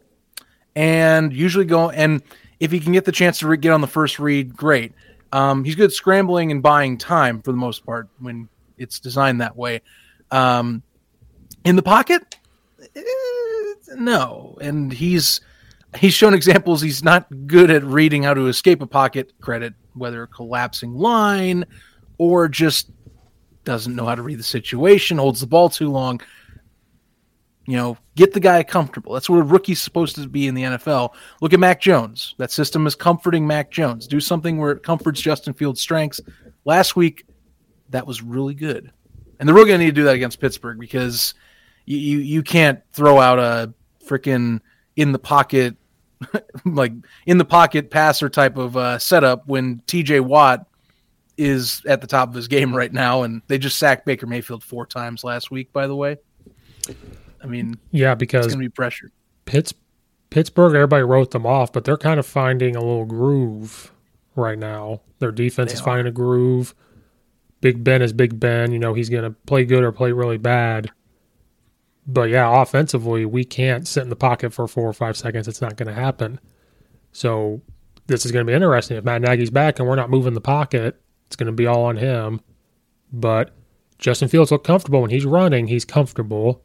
and 0.75 1.33
usually 1.33 1.65
go 1.65 1.89
and 1.89 2.21
if 2.59 2.71
he 2.71 2.79
can 2.79 2.93
get 2.93 3.05
the 3.05 3.11
chance 3.11 3.39
to 3.39 3.47
re- 3.47 3.57
get 3.57 3.71
on 3.71 3.81
the 3.81 3.87
first 3.87 4.19
read, 4.19 4.55
great. 4.55 4.93
Um, 5.31 5.63
he's 5.63 5.75
good 5.75 5.85
at 5.85 5.91
scrambling 5.91 6.51
and 6.51 6.63
buying 6.63 6.97
time 6.97 7.41
for 7.41 7.51
the 7.51 7.57
most 7.57 7.85
part 7.85 8.07
when 8.19 8.49
it's 8.77 8.99
designed 8.99 9.41
that 9.41 9.55
way. 9.55 9.81
Um, 10.31 10.81
in 11.65 11.75
the 11.75 11.83
pocket, 11.83 12.37
eh, 12.95 13.01
no, 13.95 14.57
and 14.61 14.91
he's 14.91 15.41
he's 15.97 16.13
shown 16.13 16.33
examples 16.33 16.81
he's 16.81 17.03
not 17.03 17.27
good 17.47 17.69
at 17.71 17.83
reading 17.83 18.23
how 18.23 18.33
to 18.33 18.47
escape 18.47 18.81
a 18.81 18.87
pocket 18.87 19.33
credit, 19.41 19.73
whether 19.93 20.25
collapsing 20.27 20.93
line 20.93 21.65
or 22.17 22.47
just 22.47 22.91
doesn't 23.63 23.95
know 23.95 24.05
how 24.05 24.15
to 24.15 24.21
read 24.21 24.39
the 24.39 24.43
situation, 24.43 25.17
holds 25.17 25.41
the 25.41 25.47
ball 25.47 25.69
too 25.69 25.89
long. 25.89 26.21
You 27.67 27.75
know, 27.75 27.97
get 28.15 28.33
the 28.33 28.39
guy 28.39 28.63
comfortable. 28.63 29.13
That's 29.13 29.29
what 29.29 29.39
a 29.39 29.43
rookie's 29.43 29.81
supposed 29.81 30.15
to 30.15 30.27
be 30.27 30.47
in 30.47 30.55
the 30.55 30.63
NFL. 30.63 31.13
Look 31.41 31.53
at 31.53 31.59
Mac 31.59 31.81
Jones. 31.81 32.33
That 32.37 32.49
system 32.49 32.87
is 32.87 32.95
comforting 32.95 33.45
Mac 33.45 33.69
Jones. 33.69 34.07
Do 34.07 34.19
something 34.19 34.57
where 34.57 34.71
it 34.71 34.83
comforts 34.83 35.21
Justin 35.21 35.53
Fields' 35.53 35.81
strengths. 35.81 36.21
Last 36.63 36.95
week, 36.95 37.25
that 37.89 38.07
was 38.07 38.23
really 38.23 38.53
good. 38.53 38.91
And 39.39 39.47
they're 39.47 39.53
really 39.53 39.67
going 39.67 39.79
to 39.81 39.85
need 39.85 39.95
to 39.95 40.01
do 40.01 40.05
that 40.05 40.15
against 40.15 40.39
Pittsburgh 40.39 40.79
because 40.79 41.33
you, 41.85 41.97
you, 41.97 42.17
you 42.19 42.43
can't 42.43 42.79
throw 42.93 43.19
out 43.19 43.37
a 43.37 43.73
freaking– 44.07 44.61
in 44.97 45.11
the 45.11 45.19
pocket, 45.19 45.77
like 46.65 46.91
in 47.25 47.37
the 47.37 47.45
pocket 47.45 47.89
passer 47.89 48.27
type 48.27 48.57
of 48.57 48.75
uh, 48.75 48.97
setup 48.97 49.47
when 49.47 49.77
TJ 49.87 50.19
Watt 50.21 50.67
is 51.37 51.83
at 51.87 52.01
the 52.01 52.07
top 52.07 52.27
of 52.27 52.35
his 52.35 52.49
game 52.49 52.75
right 52.75 52.91
now, 52.91 53.21
and 53.21 53.41
they 53.47 53.57
just 53.57 53.77
sacked 53.77 54.05
Baker 54.05 54.25
Mayfield 54.25 54.63
four 54.63 54.85
times 54.85 55.23
last 55.23 55.51
week. 55.51 55.71
By 55.71 55.87
the 55.87 55.95
way, 55.95 56.17
I 57.43 57.47
mean, 57.47 57.77
yeah, 57.91 58.15
because 58.15 58.45
it's 58.45 58.55
going 58.55 58.63
to 58.65 58.69
be 58.69 58.73
pressure. 58.73 59.11
Pitts, 59.45 59.73
Pittsburgh, 60.29 60.75
everybody 60.75 61.03
wrote 61.03 61.31
them 61.31 61.45
off, 61.45 61.71
but 61.71 61.85
they're 61.85 61.97
kind 61.97 62.19
of 62.19 62.25
finding 62.25 62.75
a 62.75 62.81
little 62.81 63.05
groove 63.05 63.91
right 64.35 64.57
now. 64.57 65.01
Their 65.19 65.31
defense 65.31 65.71
they 65.71 65.75
is 65.75 65.81
are. 65.81 65.85
finding 65.85 66.07
a 66.07 66.11
groove. 66.11 66.75
Big 67.61 67.83
Ben 67.83 68.01
is 68.01 68.13
Big 68.13 68.39
Ben. 68.39 68.71
You 68.71 68.79
know, 68.79 68.93
he's 68.93 69.09
going 69.09 69.23
to 69.23 69.31
play 69.45 69.65
good 69.65 69.83
or 69.83 69.91
play 69.91 70.11
really 70.11 70.37
bad. 70.37 70.91
But 72.05 72.29
yeah, 72.29 72.61
offensively, 72.61 73.25
we 73.25 73.43
can't 73.43 73.87
sit 73.87 74.03
in 74.03 74.09
the 74.09 74.15
pocket 74.15 74.53
for 74.53 74.67
four 74.67 74.87
or 74.87 74.93
five 74.93 75.17
seconds. 75.17 75.47
It's 75.47 75.61
not 75.61 75.75
going 75.75 75.87
to 75.87 75.93
happen. 75.93 76.39
So 77.11 77.61
this 78.07 78.25
is 78.25 78.31
going 78.31 78.45
to 78.45 78.49
be 78.49 78.55
interesting. 78.55 78.97
If 78.97 79.03
Matt 79.03 79.21
Nagy's 79.21 79.49
back 79.49 79.79
and 79.79 79.87
we're 79.87 79.95
not 79.95 80.09
moving 80.09 80.33
the 80.33 80.41
pocket, 80.41 81.01
it's 81.25 81.35
going 81.35 81.47
to 81.47 81.53
be 81.53 81.67
all 81.67 81.83
on 81.83 81.97
him. 81.97 82.41
But 83.11 83.51
Justin 83.97 84.29
Fields 84.29 84.51
look 84.51 84.63
comfortable 84.63 85.01
when 85.01 85.09
he's 85.09 85.25
running. 85.25 85.67
He's 85.67 85.85
comfortable. 85.85 86.63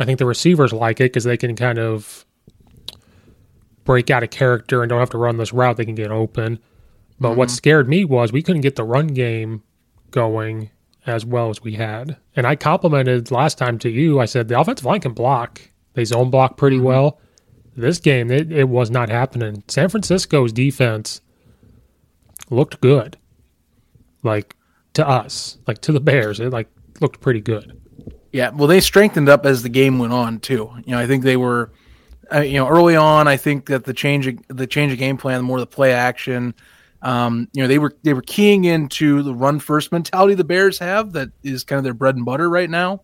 I 0.00 0.06
think 0.06 0.18
the 0.18 0.26
receivers 0.26 0.72
like 0.72 0.98
it 0.98 1.12
because 1.12 1.24
they 1.24 1.36
can 1.36 1.54
kind 1.54 1.78
of 1.78 2.24
break 3.84 4.10
out 4.10 4.22
of 4.22 4.30
character 4.30 4.82
and 4.82 4.88
don't 4.88 4.98
have 4.98 5.10
to 5.10 5.18
run 5.18 5.36
this 5.36 5.52
route. 5.52 5.76
They 5.76 5.84
can 5.84 5.94
get 5.94 6.10
open. 6.10 6.58
But 7.20 7.30
mm-hmm. 7.30 7.38
what 7.38 7.50
scared 7.50 7.88
me 7.88 8.06
was 8.06 8.32
we 8.32 8.42
couldn't 8.42 8.62
get 8.62 8.76
the 8.76 8.84
run 8.84 9.08
game 9.08 9.62
going 10.10 10.70
as 11.06 11.26
well 11.26 11.50
as 11.50 11.62
we 11.62 11.74
had. 11.74 12.16
And 12.34 12.46
I 12.46 12.56
complimented 12.56 13.30
last 13.30 13.58
time 13.58 13.78
to 13.80 13.90
you. 13.90 14.20
I 14.20 14.24
said 14.24 14.48
the 14.48 14.58
offensive 14.58 14.86
line 14.86 15.00
can 15.00 15.12
block. 15.12 15.60
They 15.92 16.04
zone 16.06 16.30
block 16.30 16.56
pretty 16.56 16.76
mm-hmm. 16.76 16.86
well. 16.86 17.20
This 17.76 17.98
game, 17.98 18.30
it, 18.30 18.50
it 18.50 18.68
was 18.68 18.90
not 18.90 19.10
happening. 19.10 19.62
San 19.68 19.88
Francisco's 19.88 20.52
defense 20.52 21.20
looked 22.48 22.80
good. 22.80 23.18
Like 24.22 24.56
to 24.94 25.06
us, 25.06 25.58
like 25.66 25.80
to 25.82 25.92
the 25.92 26.00
Bears, 26.00 26.40
it 26.40 26.50
like 26.50 26.68
looked 27.00 27.20
pretty 27.20 27.40
good. 27.40 27.79
Yeah, 28.32 28.50
well, 28.50 28.68
they 28.68 28.80
strengthened 28.80 29.28
up 29.28 29.44
as 29.44 29.62
the 29.62 29.68
game 29.68 29.98
went 29.98 30.12
on 30.12 30.38
too. 30.38 30.70
You 30.84 30.92
know, 30.92 30.98
I 30.98 31.06
think 31.06 31.24
they 31.24 31.36
were, 31.36 31.72
uh, 32.32 32.40
you 32.40 32.58
know, 32.58 32.68
early 32.68 32.94
on. 32.94 33.26
I 33.26 33.36
think 33.36 33.66
that 33.66 33.84
the 33.84 33.92
change, 33.92 34.28
the 34.48 34.66
change 34.66 34.92
of 34.92 34.98
game 34.98 35.16
plan, 35.16 35.38
the 35.38 35.42
more 35.42 35.58
the 35.58 35.66
play 35.66 35.92
action, 35.92 36.54
um, 37.02 37.48
you 37.52 37.62
know, 37.62 37.68
they 37.68 37.78
were 37.78 37.96
they 38.02 38.12
were 38.12 38.22
keying 38.22 38.64
into 38.64 39.22
the 39.22 39.34
run 39.34 39.58
first 39.58 39.90
mentality 39.90 40.34
the 40.34 40.44
Bears 40.44 40.78
have 40.78 41.12
that 41.12 41.30
is 41.42 41.64
kind 41.64 41.78
of 41.78 41.84
their 41.84 41.94
bread 41.94 42.16
and 42.16 42.24
butter 42.24 42.48
right 42.48 42.68
now. 42.68 43.02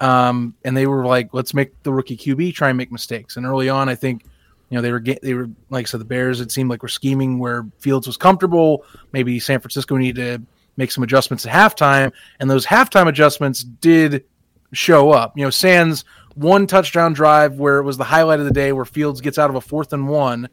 Um, 0.00 0.54
and 0.64 0.76
they 0.76 0.86
were 0.86 1.06
like, 1.06 1.30
let's 1.32 1.54
make 1.54 1.82
the 1.82 1.92
rookie 1.92 2.16
QB 2.16 2.54
try 2.54 2.68
and 2.68 2.78
make 2.78 2.92
mistakes. 2.92 3.36
And 3.36 3.46
early 3.46 3.68
on, 3.68 3.88
I 3.88 3.94
think, 3.94 4.24
you 4.70 4.76
know, 4.76 4.82
they 4.82 4.92
were 4.92 5.00
they 5.00 5.34
were 5.34 5.48
like 5.70 5.86
I 5.86 5.88
said, 5.88 6.00
the 6.00 6.04
Bears. 6.04 6.40
It 6.40 6.52
seemed 6.52 6.70
like 6.70 6.82
were 6.82 6.88
scheming 6.88 7.38
where 7.38 7.66
Fields 7.78 8.06
was 8.06 8.16
comfortable. 8.16 8.84
Maybe 9.12 9.38
San 9.40 9.60
Francisco 9.60 9.96
needed 9.96 10.40
to 10.40 10.46
make 10.76 10.90
some 10.90 11.04
adjustments 11.04 11.46
at 11.46 11.52
halftime, 11.52 12.12
and 12.40 12.50
those 12.50 12.66
halftime 12.66 13.08
adjustments 13.08 13.62
did 13.62 14.24
show 14.74 15.10
up. 15.10 15.36
You 15.36 15.44
know, 15.44 15.50
Sands 15.50 16.04
one 16.34 16.66
touchdown 16.66 17.12
drive 17.12 17.58
where 17.58 17.78
it 17.78 17.84
was 17.84 17.96
the 17.96 18.04
highlight 18.04 18.40
of 18.40 18.44
the 18.44 18.52
day, 18.52 18.72
where 18.72 18.84
Fields 18.84 19.20
gets 19.20 19.38
out 19.38 19.50
of 19.50 19.56
a 19.56 19.60
fourth 19.60 19.92
and 19.92 20.08
one 20.08 20.48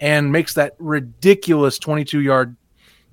and 0.00 0.30
makes 0.30 0.54
that 0.54 0.74
ridiculous 0.78 1.78
22 1.78 2.20
yard 2.20 2.56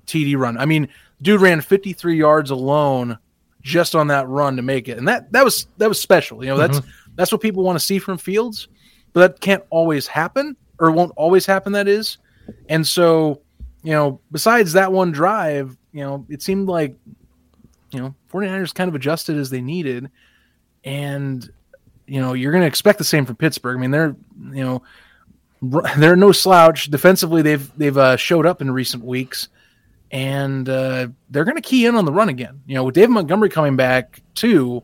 TD 0.06 0.36
run. 0.36 0.58
I 0.58 0.66
mean, 0.66 0.88
dude 1.22 1.40
ran 1.40 1.60
53 1.60 2.16
yards 2.16 2.50
alone 2.50 3.18
just 3.62 3.94
on 3.94 4.08
that 4.08 4.28
run 4.28 4.56
to 4.56 4.62
make 4.62 4.88
it. 4.88 4.98
And 4.98 5.08
that 5.08 5.32
that 5.32 5.44
was 5.44 5.66
that 5.78 5.88
was 5.88 6.00
special. 6.00 6.42
You 6.44 6.50
know, 6.50 6.58
that's 6.58 6.80
mm-hmm. 6.80 7.12
that's 7.14 7.32
what 7.32 7.40
people 7.40 7.62
want 7.62 7.78
to 7.78 7.84
see 7.84 7.98
from 7.98 8.18
Fields, 8.18 8.68
but 9.12 9.20
that 9.20 9.40
can't 9.40 9.64
always 9.70 10.06
happen 10.06 10.56
or 10.78 10.90
won't 10.90 11.12
always 11.16 11.46
happen 11.46 11.72
that 11.72 11.88
is. 11.88 12.18
And 12.68 12.86
so, 12.86 13.42
you 13.82 13.92
know, 13.92 14.20
besides 14.32 14.72
that 14.72 14.92
one 14.92 15.12
drive, 15.12 15.76
you 15.92 16.00
know, 16.00 16.26
it 16.28 16.42
seemed 16.42 16.68
like 16.68 16.96
you 17.92 18.00
know, 18.00 18.14
49ers 18.32 18.74
kind 18.74 18.88
of 18.88 18.94
adjusted 18.94 19.36
as 19.36 19.50
they 19.50 19.60
needed 19.60 20.10
and 20.84 21.48
you 22.06 22.20
know, 22.20 22.32
you're 22.32 22.50
going 22.50 22.62
to 22.62 22.66
expect 22.66 22.98
the 22.98 23.04
same 23.04 23.24
from 23.24 23.36
Pittsburgh. 23.36 23.76
I 23.76 23.80
mean, 23.80 23.92
they're, 23.92 24.16
you 24.52 24.64
know, 24.64 24.82
they're 25.96 26.16
no 26.16 26.32
slouch 26.32 26.90
defensively. 26.90 27.42
They've 27.42 27.70
they've 27.78 27.96
uh, 27.96 28.16
showed 28.16 28.46
up 28.46 28.60
in 28.60 28.70
recent 28.70 29.04
weeks. 29.04 29.48
and 30.10 30.68
uh, 30.68 31.06
they're 31.28 31.44
going 31.44 31.56
to 31.56 31.62
key 31.62 31.86
in 31.86 31.94
on 31.94 32.04
the 32.04 32.12
run 32.12 32.28
again. 32.28 32.62
You 32.66 32.74
know, 32.74 32.84
with 32.84 32.96
David 32.96 33.10
Montgomery 33.10 33.48
coming 33.48 33.76
back 33.76 34.20
too, 34.34 34.82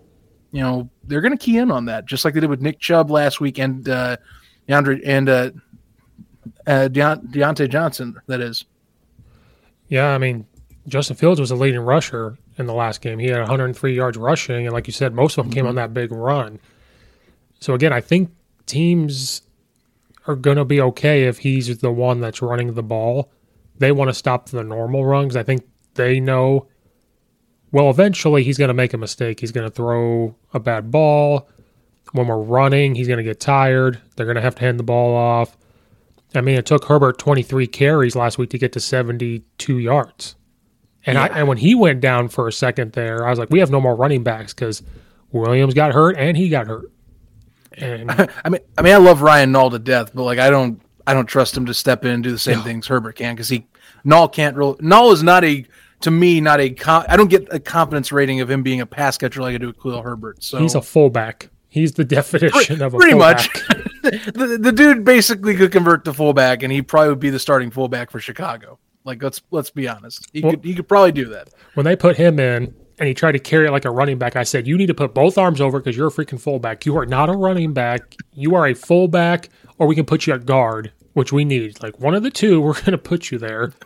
you 0.52 0.60
know 0.62 0.88
they're 1.04 1.20
going 1.20 1.36
to 1.36 1.44
key 1.44 1.58
in 1.58 1.70
on 1.72 1.86
that, 1.86 2.06
just 2.06 2.24
like 2.24 2.34
they 2.34 2.40
did 2.40 2.50
with 2.50 2.60
Nick 2.62 2.78
Chubb 2.78 3.10
last 3.10 3.40
week 3.40 3.58
and 3.58 3.88
uh, 3.88 4.16
DeAndre 4.68 5.00
and 5.04 5.28
uh, 5.28 5.50
uh, 6.66 6.88
Deont- 6.92 7.32
Diontae 7.32 7.68
Johnson. 7.68 8.20
That 8.26 8.40
is, 8.40 8.66
Yeah, 9.88 10.08
I 10.14 10.18
mean, 10.18 10.46
Justin 10.86 11.16
Fields 11.16 11.40
was 11.40 11.50
a 11.50 11.56
leading 11.56 11.80
rusher 11.80 12.38
in 12.58 12.66
the 12.66 12.74
last 12.74 13.00
game. 13.00 13.18
He 13.18 13.26
had 13.26 13.40
103 13.40 13.94
yards 13.94 14.16
rushing, 14.16 14.66
and 14.66 14.72
like 14.72 14.86
you 14.86 14.92
said, 14.92 15.14
most 15.14 15.38
of 15.38 15.44
them 15.44 15.52
came 15.52 15.66
on 15.66 15.70
mm-hmm. 15.70 15.76
that 15.76 15.94
big 15.94 16.12
run. 16.12 16.58
So 17.60 17.74
again, 17.74 17.92
I 17.92 18.00
think 18.00 18.30
teams 18.66 19.42
are 20.26 20.36
going 20.36 20.56
to 20.56 20.64
be 20.64 20.80
okay 20.80 21.24
if 21.24 21.38
he's 21.38 21.78
the 21.78 21.92
one 21.92 22.20
that's 22.20 22.42
running 22.42 22.74
the 22.74 22.82
ball. 22.82 23.30
They 23.78 23.92
want 23.92 24.08
to 24.08 24.14
stop 24.14 24.48
the 24.48 24.64
normal 24.64 25.04
runs. 25.04 25.36
I 25.36 25.42
think 25.42 25.64
they 25.94 26.20
know. 26.20 26.66
Well, 27.72 27.90
eventually 27.90 28.42
he's 28.42 28.58
going 28.58 28.68
to 28.68 28.74
make 28.74 28.94
a 28.94 28.98
mistake. 28.98 29.40
He's 29.40 29.52
going 29.52 29.68
to 29.68 29.74
throw 29.74 30.34
a 30.52 30.60
bad 30.60 30.90
ball. 30.90 31.48
When 32.12 32.28
we're 32.28 32.38
running, 32.38 32.94
he's 32.94 33.08
going 33.08 33.18
to 33.18 33.24
get 33.24 33.40
tired. 33.40 34.00
They're 34.14 34.26
going 34.26 34.36
to 34.36 34.42
have 34.42 34.54
to 34.56 34.60
hand 34.60 34.78
the 34.78 34.84
ball 34.84 35.14
off. 35.14 35.56
I 36.34 36.40
mean, 36.40 36.56
it 36.56 36.66
took 36.66 36.84
Herbert 36.84 37.18
23 37.18 37.66
carries 37.66 38.16
last 38.16 38.38
week 38.38 38.50
to 38.50 38.58
get 38.58 38.72
to 38.72 38.80
72 38.80 39.78
yards. 39.78 40.36
And 41.06 41.16
I 41.16 41.28
and 41.28 41.48
when 41.48 41.56
he 41.56 41.74
went 41.74 42.00
down 42.00 42.28
for 42.28 42.48
a 42.48 42.52
second 42.52 42.92
there, 42.92 43.24
I 43.24 43.30
was 43.30 43.38
like, 43.38 43.50
we 43.50 43.60
have 43.60 43.70
no 43.70 43.80
more 43.80 43.94
running 43.94 44.24
backs 44.24 44.52
because 44.52 44.82
Williams 45.30 45.72
got 45.72 45.92
hurt 45.92 46.16
and 46.16 46.36
he 46.36 46.48
got 46.48 46.66
hurt. 46.66 46.90
And 47.72 48.10
I 48.44 48.48
mean, 48.48 48.60
I 48.76 48.82
mean, 48.82 48.92
I 48.92 48.98
love 48.98 49.22
Ryan 49.22 49.52
Nall 49.52 49.70
to 49.70 49.78
death, 49.78 50.12
but 50.14 50.24
like, 50.24 50.40
I 50.40 50.50
don't, 50.50 50.82
I 51.06 51.14
don't 51.14 51.26
trust 51.26 51.56
him 51.56 51.66
to 51.66 51.74
step 51.74 52.04
in 52.04 52.10
and 52.10 52.22
do 52.22 52.32
the 52.32 52.38
same 52.38 52.62
things 52.62 52.88
Herbert 52.88 53.14
can 53.14 53.34
because 53.34 53.48
he 53.48 53.66
Nall 54.04 54.32
can't 54.32 54.56
really. 54.56 54.74
Nall 54.78 55.12
is 55.12 55.22
not 55.22 55.44
a 55.44 55.64
to 56.00 56.10
me 56.10 56.40
not 56.40 56.60
a. 56.60 56.74
I 57.08 57.16
don't 57.16 57.30
get 57.30 57.46
a 57.52 57.60
confidence 57.60 58.10
rating 58.10 58.40
of 58.40 58.50
him 58.50 58.62
being 58.62 58.80
a 58.80 58.86
pass 58.86 59.16
catcher 59.16 59.40
like 59.40 59.54
I 59.54 59.58
do 59.58 59.68
with 59.68 59.80
Khalil 59.80 60.02
Herbert. 60.02 60.42
So 60.42 60.58
he's 60.58 60.74
a 60.74 60.82
fullback. 60.82 61.50
He's 61.68 61.92
the 61.92 62.04
definition 62.04 62.82
of 62.82 62.94
a 62.94 62.98
fullback. 62.98 63.50
pretty 63.52 63.68
fullback. 63.68 64.04
much. 64.04 64.34
the, 64.34 64.58
the 64.60 64.72
dude 64.72 65.04
basically 65.04 65.56
could 65.56 65.72
convert 65.72 66.04
to 66.06 66.12
fullback, 66.12 66.62
and 66.62 66.72
he 66.72 66.82
probably 66.82 67.10
would 67.10 67.20
be 67.20 67.30
the 67.30 67.38
starting 67.38 67.70
fullback 67.70 68.10
for 68.10 68.20
Chicago. 68.20 68.78
Like 69.06 69.22
let's 69.22 69.40
let's 69.50 69.70
be 69.70 69.88
honest, 69.88 70.28
he 70.32 70.40
Well- 70.42 70.52
could 70.52 70.64
he 70.64 70.74
could 70.74 70.88
probably 70.88 71.12
do 71.12 71.26
that. 71.26 71.48
When 71.74 71.84
they 71.86 71.96
put 71.96 72.16
him 72.16 72.38
in 72.38 72.74
and 72.98 73.06
he 73.08 73.14
tried 73.14 73.32
to 73.32 73.38
carry 73.38 73.66
it 73.66 73.70
like 73.70 73.84
a 73.84 73.90
running 73.90 74.18
back, 74.18 74.36
I 74.36 74.42
said, 74.42 74.66
you 74.66 74.76
need 74.76 74.86
to 74.86 74.94
put 74.94 75.14
both 75.14 75.38
arms 75.38 75.60
over 75.60 75.78
because 75.80 75.96
you're 75.96 76.08
a 76.08 76.10
freaking 76.10 76.40
fullback. 76.40 76.84
You 76.86 76.96
are 76.98 77.06
not 77.06 77.28
a 77.28 77.32
running 77.32 77.72
back. 77.72 78.16
You 78.34 78.54
are 78.56 78.66
a 78.66 78.74
fullback, 78.74 79.48
or 79.78 79.86
we 79.86 79.94
can 79.94 80.04
put 80.06 80.26
you 80.26 80.32
at 80.34 80.44
guard, 80.46 80.92
which 81.12 81.32
we 81.32 81.44
need. 81.44 81.82
Like 81.82 82.00
one 82.00 82.14
of 82.14 82.22
the 82.22 82.30
two, 82.30 82.60
we're 82.62 82.72
going 82.74 82.92
to 82.92 82.98
put 82.98 83.30
you 83.30 83.38
there. 83.38 83.72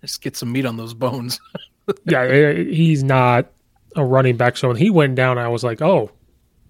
Just 0.00 0.20
get 0.22 0.36
some 0.36 0.50
meat 0.52 0.66
on 0.66 0.76
those 0.76 0.94
bones. 0.94 1.40
yeah, 2.04 2.22
eh, 2.22 2.64
he's 2.64 3.02
not 3.04 3.50
a 3.96 4.04
running 4.04 4.36
back. 4.36 4.56
So 4.56 4.68
when 4.68 4.76
he 4.76 4.90
went 4.90 5.14
down, 5.14 5.38
I 5.38 5.48
was 5.48 5.62
like, 5.64 5.80
oh, 5.82 6.10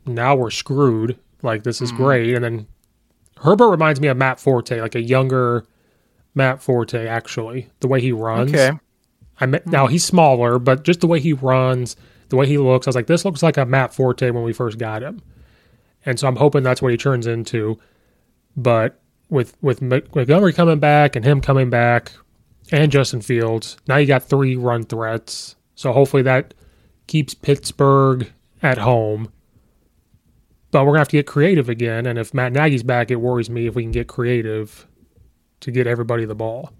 now 0.07 0.35
we're 0.35 0.51
screwed. 0.51 1.19
Like 1.43 1.63
this 1.65 1.81
is 1.81 1.91
Mm-hmm. 1.93 2.03
great. 2.03 2.35
And 2.35 2.45
then 2.45 2.67
Herbert 3.39 3.71
reminds 3.71 4.01
me 4.01 4.09
of 4.09 4.17
Matt 4.17 4.39
Forte, 4.41 4.81
like 4.81 4.95
a 4.95 5.01
younger 5.03 5.65
Matt 6.35 6.63
Forte. 6.63 7.07
Actually, 7.07 7.69
the 7.81 7.89
way 7.89 8.01
he 8.01 8.13
runs. 8.13 8.53
Okay. 8.53 8.73
I 9.41 9.47
met, 9.47 9.67
now 9.67 9.87
hmm. 9.87 9.93
he's 9.93 10.05
smaller, 10.05 10.59
but 10.59 10.85
just 10.85 11.01
the 11.01 11.07
way 11.07 11.19
he 11.19 11.33
runs, 11.33 11.97
the 12.29 12.37
way 12.37 12.47
he 12.47 12.59
looks, 12.59 12.87
I 12.87 12.91
was 12.91 12.97
like, 12.97 13.07
this 13.09 13.25
looks 13.25 13.43
like 13.43 13.57
a 13.57 13.67
Matt 13.67 13.95
Forte 13.95 14.31
when 14.31 14.45
we 14.45 14.53
first 14.53 14.79
got 14.79 15.03
him. 15.03 15.21
And 16.07 16.19
so 16.19 16.29
I'm 16.29 16.37
hoping 16.37 16.63
that's 16.63 16.83
what 16.83 16.93
he 16.93 16.97
turns 16.97 17.27
into. 17.27 17.79
But 18.57 19.01
with 19.31 19.57
with 19.63 19.81
Montgomery 19.81 20.53
coming 20.53 20.79
back 20.79 21.17
and 21.17 21.25
him 21.25 21.41
coming 21.41 21.71
back, 21.71 22.13
and 22.71 22.93
Justin 22.93 23.21
Fields, 23.21 23.77
now 23.87 23.97
you 23.97 24.07
got 24.07 24.23
three 24.23 24.57
run 24.57 24.85
threats. 24.85 25.57
So 25.75 25.93
hopefully 25.93 26.23
that 26.23 26.55
keeps 27.07 27.35
Pittsburgh 27.35 28.31
at 28.63 28.79
home. 28.79 29.33
But 30.71 30.85
we're 30.85 30.93
gonna 30.93 31.01
have 31.01 31.09
to 31.09 31.17
get 31.17 31.27
creative 31.27 31.69
again. 31.69 32.07
And 32.07 32.19
if 32.19 32.33
Matt 32.33 32.53
Nagy's 32.53 32.83
back, 32.83 33.11
it 33.11 33.17
worries 33.17 33.51
me 33.51 33.67
if 33.67 33.75
we 33.75 33.83
can 33.83 33.93
get 33.93 34.09
creative 34.09 34.87
to 35.63 35.71
get 35.71 35.87
everybody 35.87 36.25
the 36.25 36.35
ball. 36.35 36.71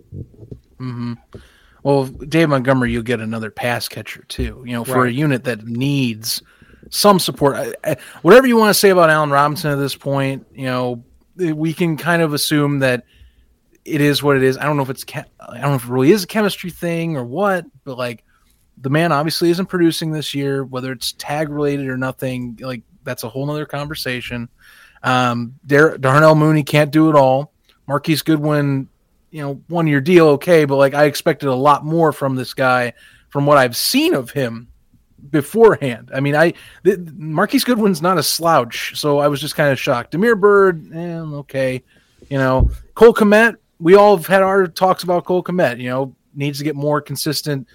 Well, 1.83 2.05
Dave 2.05 2.49
Montgomery, 2.49 2.93
you'll 2.93 3.03
get 3.03 3.21
another 3.21 3.51
pass 3.51 3.89
catcher 3.89 4.25
too. 4.29 4.63
You 4.65 4.73
know, 4.73 4.85
for 4.85 5.07
a 5.07 5.11
unit 5.11 5.45
that 5.45 5.65
needs 5.67 6.43
some 6.91 7.19
support. 7.19 7.57
I, 7.57 7.75
I, 7.85 7.97
whatever 8.23 8.47
you 8.47 8.57
want 8.57 8.71
to 8.71 8.79
say 8.79 8.91
about 8.91 9.11
Allen 9.11 9.31
Robinson 9.31 9.73
at 9.73 9.77
this 9.77 9.97
point, 9.97 10.47
you 10.55 10.67
know, 10.67 11.03
we 11.37 11.73
can 11.73 11.97
kind 11.97 12.23
of 12.23 12.35
assume 12.35 12.81
that 12.81 13.05
it 13.85 14.01
is 14.01 14.23
what 14.23 14.37
it 14.37 14.43
is. 14.43 14.59
I 14.59 14.65
don't 14.65 14.77
know 14.77 14.83
if 14.83 14.91
it's 14.91 15.05
I 15.15 15.25
don't 15.61 15.71
know 15.71 15.75
if 15.75 15.85
it 15.85 15.91
really 15.91 16.13
is 16.13 16.25
a 16.25 16.29
chemistry 16.29 16.71
thing 16.71 17.17
or 17.17 17.25
what, 17.25 17.65
but 17.85 17.99
like 17.99 18.25
the 18.79 18.91
man 18.91 19.13
obviously 19.13 19.51
isn't 19.51 19.67
producing 19.67 20.13
this 20.13 20.35
year, 20.35 20.65
whether 20.65 20.93
it's 20.93 21.13
tag 21.13 21.49
related 21.49 21.89
or 21.89 21.97
nothing. 21.97 22.59
Like 22.61 22.83
that's 23.03 23.25
a 23.25 23.29
whole 23.29 23.47
nother 23.47 23.67
conversation. 23.67 24.49
Um, 25.03 25.55
Dar- 25.67 25.99
Darnell 25.99 26.37
Mooney 26.37 26.63
can't 26.63 26.93
do 26.93 27.09
it 27.09 27.17
all. 27.17 27.52
Marquise 27.87 28.23
Goodwin, 28.23 28.89
you 29.31 29.43
know, 29.43 29.63
one 29.69 29.87
year 29.87 30.01
deal, 30.01 30.29
okay, 30.29 30.65
but 30.65 30.77
like 30.77 30.95
I 30.95 31.05
expected 31.05 31.49
a 31.49 31.55
lot 31.55 31.85
more 31.85 32.13
from 32.13 32.37
this 32.37 32.55
guy 32.55 32.93
from 33.29 33.47
what 33.47 33.59
I've 33.59 33.77
seen 33.77 34.15
of 34.15 34.31
him 34.31 34.69
beforehand. 35.31 36.11
I 36.15 36.21
mean, 36.21 36.35
I 36.35 36.53
th- 36.85 36.99
Marquise 37.15 37.65
Goodwin's 37.65 38.03
not 38.03 38.19
a 38.19 38.23
slouch, 38.23 38.93
so 38.97 39.19
I 39.19 39.29
was 39.29 39.41
just 39.41 39.57
kind 39.57 39.71
of 39.71 39.81
shocked. 39.81 40.13
Damiere 40.13 40.37
Byrd, 40.37 40.95
eh, 40.95 41.19
okay, 41.19 41.83
you 42.29 42.39
know, 42.39 42.71
Cole 42.95 43.15
Kmet. 43.15 43.57
We 43.79 43.95
all 43.95 44.17
have 44.17 44.27
had 44.27 44.43
our 44.43 44.67
talks 44.67 45.03
about 45.03 45.25
Cole 45.25 45.43
Kmet. 45.43 45.81
You 45.81 45.91
know, 45.91 46.17
needs 46.35 46.59
to 46.59 46.65
get 46.65 46.77
more 46.77 47.01
consistent 47.01 47.67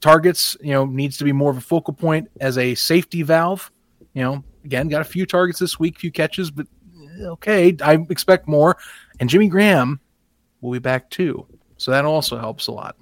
targets. 0.00 0.56
You 0.60 0.72
know, 0.72 0.86
needs 0.86 1.16
to 1.18 1.24
be 1.24 1.32
more 1.32 1.50
of 1.50 1.56
a 1.56 1.62
focal 1.62 1.94
point 1.94 2.30
as 2.40 2.58
a 2.58 2.74
safety 2.74 3.22
valve. 3.22 3.70
You 4.14 4.22
know, 4.22 4.44
again, 4.64 4.88
got 4.88 5.00
a 5.00 5.04
few 5.04 5.26
targets 5.26 5.58
this 5.58 5.78
week, 5.78 5.98
few 5.98 6.10
catches, 6.10 6.50
but 6.50 6.66
eh, 7.18 7.24
okay, 7.24 7.76
I 7.82 7.94
expect 8.08 8.48
more. 8.48 8.76
And 9.20 9.28
Jimmy 9.28 9.48
Graham 9.48 10.00
will 10.60 10.72
be 10.72 10.78
back 10.78 11.10
too, 11.10 11.46
so 11.76 11.90
that 11.90 12.04
also 12.04 12.38
helps 12.38 12.66
a 12.66 12.72
lot. 12.72 12.96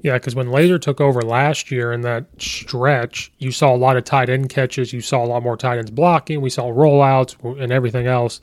Yeah, 0.00 0.14
because 0.14 0.34
when 0.34 0.48
Lazor 0.48 0.80
took 0.80 1.00
over 1.00 1.22
last 1.22 1.70
year 1.70 1.92
in 1.92 2.02
that 2.02 2.26
stretch, 2.38 3.32
you 3.38 3.50
saw 3.50 3.74
a 3.74 3.76
lot 3.76 3.96
of 3.96 4.04
tight 4.04 4.28
end 4.28 4.50
catches. 4.50 4.92
You 4.92 5.00
saw 5.00 5.24
a 5.24 5.26
lot 5.26 5.42
more 5.42 5.56
tight 5.56 5.78
ends 5.78 5.90
blocking. 5.90 6.40
We 6.40 6.50
saw 6.50 6.64
rollouts 6.70 7.34
and 7.60 7.72
everything 7.72 8.06
else. 8.06 8.40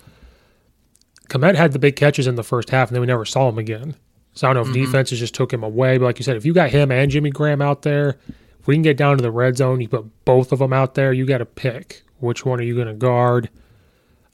Kmet 1.30 1.56
had 1.56 1.72
the 1.72 1.80
big 1.80 1.96
catches 1.96 2.28
in 2.28 2.36
the 2.36 2.44
first 2.44 2.70
half, 2.70 2.90
and 2.90 2.96
then 2.96 3.02
we 3.02 3.08
never 3.08 3.26
saw 3.26 3.50
him 3.50 3.58
again. 3.58 3.96
So 4.34 4.50
I 4.50 4.54
don't 4.54 4.66
know 4.66 4.70
if 4.70 4.76
defenses 4.76 5.20
just 5.20 5.36
took 5.36 5.54
him 5.54 5.64
away. 5.64 5.98
But 5.98 6.06
like 6.06 6.20
you 6.20 6.24
said, 6.24 6.36
if 6.36 6.46
you 6.46 6.54
got 6.54 6.72
him 6.72 6.92
and 6.92 7.10
Jimmy 7.10 7.30
Graham 7.30 7.62
out 7.62 7.84
there, 7.84 8.18
if 8.60 8.68
we 8.68 8.76
can 8.76 8.82
get 8.82 8.98
down 8.98 9.18
to 9.18 9.22
the 9.22 9.32
red 9.32 9.58
zone, 9.58 9.80
you 9.80 9.88
put 9.88 10.26
both 10.26 10.52
of 10.52 10.60
them 10.60 10.74
out 10.74 10.96
there, 10.96 11.14
you 11.14 11.26
got 11.26 11.38
to 11.38 11.46
pick 11.46 12.04
which 12.20 12.46
one 12.46 12.60
are 12.60 12.64
you 12.64 12.76
going 12.76 12.88
to 12.88 12.94
guard. 12.94 13.50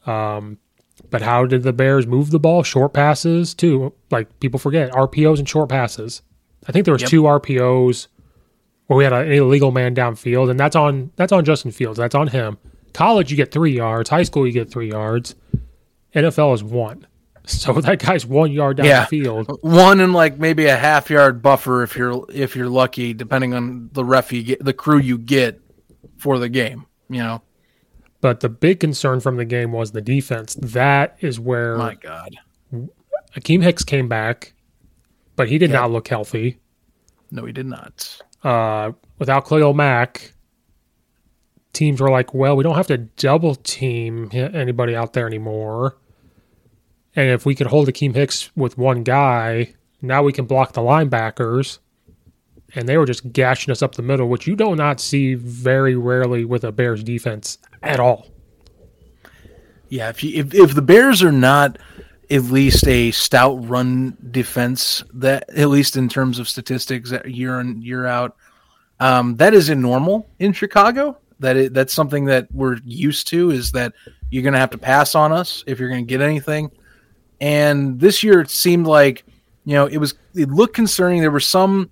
Um, 0.05 0.57
but 1.09 1.21
how 1.21 1.45
did 1.45 1.63
the 1.63 1.73
Bears 1.73 2.05
move 2.07 2.31
the 2.31 2.39
ball? 2.39 2.63
Short 2.63 2.93
passes 2.93 3.53
too. 3.53 3.93
Like 4.11 4.39
people 4.39 4.59
forget 4.59 4.91
RPOs 4.91 5.39
and 5.39 5.47
short 5.47 5.69
passes. 5.69 6.21
I 6.67 6.71
think 6.71 6.85
there 6.85 6.93
was 6.93 7.01
Yep. 7.03 7.09
two 7.11 7.23
RPOs 7.23 8.07
where 8.87 8.97
we 8.97 9.03
had 9.03 9.13
an 9.13 9.31
illegal 9.31 9.71
man 9.71 9.95
downfield, 9.95 10.49
and 10.49 10.59
that's 10.59 10.75
on 10.75 11.11
that's 11.15 11.31
on 11.31 11.45
Justin 11.45 11.71
Fields. 11.71 11.97
That's 11.97 12.15
on 12.15 12.27
him. 12.27 12.57
College, 12.93 13.29
you 13.31 13.37
get 13.37 13.51
three 13.51 13.75
yards. 13.75 14.09
High 14.09 14.23
school, 14.23 14.45
you 14.47 14.53
get 14.53 14.69
three 14.71 14.89
yards. 14.89 15.35
NFL 16.15 16.53
is 16.55 16.63
one. 16.63 17.05
So 17.45 17.73
that 17.81 17.97
guy's 17.97 18.27
one 18.27 18.51
yard 18.51 18.77
down 18.77 18.85
Yeah. 18.85 19.01
the 19.01 19.07
field. 19.07 19.57
one 19.63 20.01
and 20.01 20.13
like 20.13 20.37
maybe 20.37 20.67
a 20.67 20.75
half 20.77 21.09
yard 21.09 21.41
buffer 21.41 21.81
if 21.81 21.95
you're 21.95 22.23
if 22.31 22.55
you're 22.55 22.69
lucky, 22.69 23.11
depending 23.15 23.55
on 23.55 23.89
the 23.93 24.05
ref 24.05 24.31
you 24.31 24.43
get, 24.43 24.63
the 24.63 24.73
crew 24.73 24.99
you 24.99 25.17
get 25.17 25.59
for 26.19 26.37
the 26.37 26.47
game. 26.47 26.85
You 27.09 27.19
know, 27.23 27.41
But 28.21 28.41
the 28.41 28.49
big 28.49 28.79
concern 28.79 29.19
from 29.21 29.37
the 29.37 29.45
game 29.45 29.71
was 29.71 29.91
the 29.91 30.01
defense. 30.01 30.55
That 30.55 31.15
is 31.21 31.39
where 31.39 31.77
my 31.77 31.95
God, 31.95 32.35
Akiem 33.37 33.63
Hicks 33.63 33.83
came 33.83 34.07
back, 34.09 34.53
but 35.35 35.47
he 35.49 35.57
did 35.57 35.69
Yeah. 35.69 35.77
not 35.81 35.91
look 35.91 36.07
healthy. 36.07 36.59
no, 37.31 37.45
he 37.45 37.53
did 37.53 37.65
not. 37.67 38.21
uh, 38.43 38.91
without 39.19 39.47
Khalil 39.47 39.73
Mack, 39.73 40.33
teams 41.73 42.01
were 42.01 42.09
like, 42.09 42.33
well, 42.33 42.55
we 42.57 42.63
don't 42.63 42.75
have 42.75 42.87
to 42.87 42.97
double 42.97 43.55
team 43.55 44.29
anybody 44.33 44.95
out 44.95 45.13
there 45.13 45.27
anymore. 45.27 45.97
And 47.15 47.29
if 47.29 47.45
we 47.45 47.53
could 47.55 47.67
hold 47.67 47.87
Akiem 47.87 48.15
Hicks 48.15 48.49
with 48.55 48.77
one 48.77 49.03
guy, 49.03 49.73
now 50.01 50.23
we 50.23 50.31
can 50.33 50.45
block 50.45 50.73
the 50.73 50.81
linebackers. 50.81 51.79
And 52.75 52.87
they 52.87 52.97
were 52.97 53.05
just 53.05 53.31
gashing 53.33 53.71
us 53.71 53.81
up 53.81 53.95
the 53.95 54.01
middle, 54.03 54.27
which 54.29 54.45
you 54.47 54.55
do 54.55 54.75
not 54.75 54.99
see 54.99 55.33
very 55.35 55.95
rarely 55.95 56.45
with 56.45 56.63
a 56.63 56.71
Bears 56.71 57.03
defense 57.03 57.57
at 57.83 57.99
all. 57.99 58.27
Yeah, 59.89 60.09
if 60.09 60.23
you 60.23 60.41
if, 60.41 60.53
if 60.53 60.75
the 60.75 60.81
Bears 60.81 61.23
are 61.23 61.31
not 61.31 61.77
at 62.29 62.43
least 62.43 62.87
a 62.87 63.11
stout 63.11 63.55
run 63.67 64.15
defense, 64.31 65.03
that 65.13 65.49
at 65.49 65.69
least 65.69 65.97
in 65.97 66.07
terms 66.07 66.37
of 66.37 66.47
statistics, 66.47 67.11
year 67.25 67.59
in 67.59 67.81
year 67.81 68.05
out, 68.05 68.35
um, 68.99 69.35
that 69.37 69.53
is 69.53 69.69
in 69.69 69.81
normal 69.81 70.29
in 70.39 70.53
Chicago. 70.53 71.17
That 71.39 71.57
is, 71.57 71.71
that's 71.71 71.93
something 71.93 72.25
that 72.25 72.47
we're 72.51 72.77
used 72.85 73.27
to. 73.29 73.49
Is 73.49 73.71
that 73.71 73.93
you're 74.29 74.43
going 74.43 74.53
to 74.53 74.59
have 74.59 74.69
to 74.71 74.77
pass 74.77 75.15
on 75.15 75.31
us 75.31 75.63
if 75.65 75.79
you're 75.79 75.89
going 75.89 76.05
to 76.05 76.09
get 76.09 76.21
anything. 76.21 76.69
And 77.41 77.99
this 77.99 78.21
year, 78.21 78.41
it 78.41 78.49
seemed 78.49 78.85
like 78.85 79.23
you 79.65 79.75
know, 79.75 79.85
it 79.85 79.97
was 79.97 80.15
it 80.35 80.49
looked 80.49 80.75
concerning. 80.75 81.21
There 81.21 81.31
were 81.31 81.39
some 81.39 81.91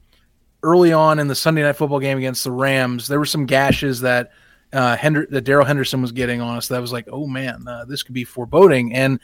early 0.64 0.92
on 0.94 1.20
in 1.20 1.28
the 1.28 1.36
Sunday 1.36 1.62
night 1.62 1.76
football 1.76 2.00
game 2.00 2.18
against 2.18 2.44
the 2.44 2.52
Rams. 2.52 3.08
There 3.08 3.20
were 3.20 3.26
some 3.26 3.46
gashes 3.46 4.02
that 4.02 4.32
uh, 4.74 4.96
Hender- 4.96 5.28
that 5.32 5.42
Darrell 5.42 5.66
Henderson 5.66 6.02
was 6.02 6.12
getting 6.12 6.42
on 6.42 6.58
us. 6.58 6.68
That 6.68 6.82
was 6.82 6.92
like, 6.92 7.08
oh 7.12 7.28
man, 7.28 7.68
uh, 7.68 7.86
this 7.86 8.04
could 8.04 8.14
be 8.14 8.24
foreboding. 8.24 8.94
And 8.94 9.20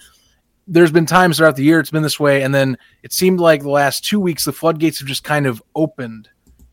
there's 0.67 0.91
been 0.91 1.05
times 1.05 1.37
throughout 1.37 1.55
the 1.55 1.63
year 1.63 1.79
it's 1.79 1.91
been 1.91 2.03
this 2.03 2.19
way, 2.19 2.43
and 2.43 2.53
then 2.55 2.77
it 3.03 3.11
seemed 3.11 3.39
like 3.39 3.61
the 3.61 3.69
last 3.69 4.05
two 4.05 4.19
weeks 4.19 4.45
the 4.45 4.53
floodgates 4.53 4.99
have 4.99 5.07
just 5.07 5.23
kind 5.23 5.45
of 5.45 5.61
opened, 5.75 6.29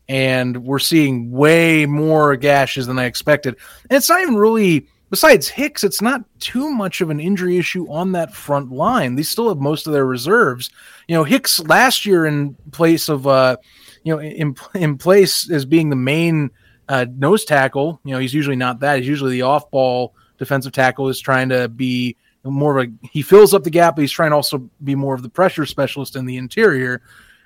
and 0.07 0.63
we're 0.63 0.79
seeing 0.79 1.31
way 1.31 1.85
more 1.85 2.35
gashes 2.37 2.87
than 2.87 2.99
I 2.99 3.05
expected. 3.05 3.57
And 3.89 3.97
it's 3.97 4.09
not 4.09 4.21
even 4.21 4.35
really 4.35 4.87
besides 5.11 5.49
Hicks, 5.49 5.83
it's 5.83 6.01
not 6.01 6.23
too 6.39 6.69
much 6.71 7.01
of 7.01 7.11
an 7.11 7.19
injury 7.19 7.57
issue 7.57 7.85
on 7.91 8.13
that 8.13 8.33
front 8.33 8.71
line. 8.71 9.15
They 9.15 9.23
still 9.23 9.49
have 9.49 9.59
most 9.59 9.85
of 9.85 9.93
their 9.93 10.05
reserves. 10.05 10.71
You 11.07 11.15
know, 11.15 11.23
Hicks 11.23 11.59
last 11.59 12.05
year 12.05 12.25
in 12.25 12.55
place 12.71 13.09
of 13.09 13.27
uh, 13.27 13.57
you 14.03 14.15
know, 14.15 14.21
in 14.21 14.55
in 14.73 14.97
place 14.97 15.51
as 15.51 15.65
being 15.65 15.89
the 15.89 15.95
main 15.95 16.49
uh, 16.91 17.05
nose 17.15 17.45
tackle. 17.45 18.01
You 18.03 18.11
know, 18.11 18.19
he's 18.19 18.33
usually 18.33 18.57
not 18.57 18.81
that. 18.81 18.99
He's 18.99 19.07
usually 19.07 19.31
the 19.31 19.43
off 19.43 19.71
ball 19.71 20.13
defensive 20.37 20.73
tackle 20.73 21.07
is 21.07 21.21
trying 21.21 21.47
to 21.49 21.69
be 21.69 22.17
more 22.43 22.77
of 22.77 22.87
a 22.87 23.07
he 23.07 23.21
fills 23.21 23.53
up 23.53 23.63
the 23.63 23.69
gap, 23.69 23.95
but 23.95 24.01
he's 24.01 24.11
trying 24.11 24.31
to 24.31 24.35
also 24.35 24.69
be 24.83 24.93
more 24.93 25.15
of 25.15 25.21
the 25.21 25.29
pressure 25.29 25.65
specialist 25.65 26.17
in 26.17 26.25
the 26.25 26.35
interior. 26.35 27.01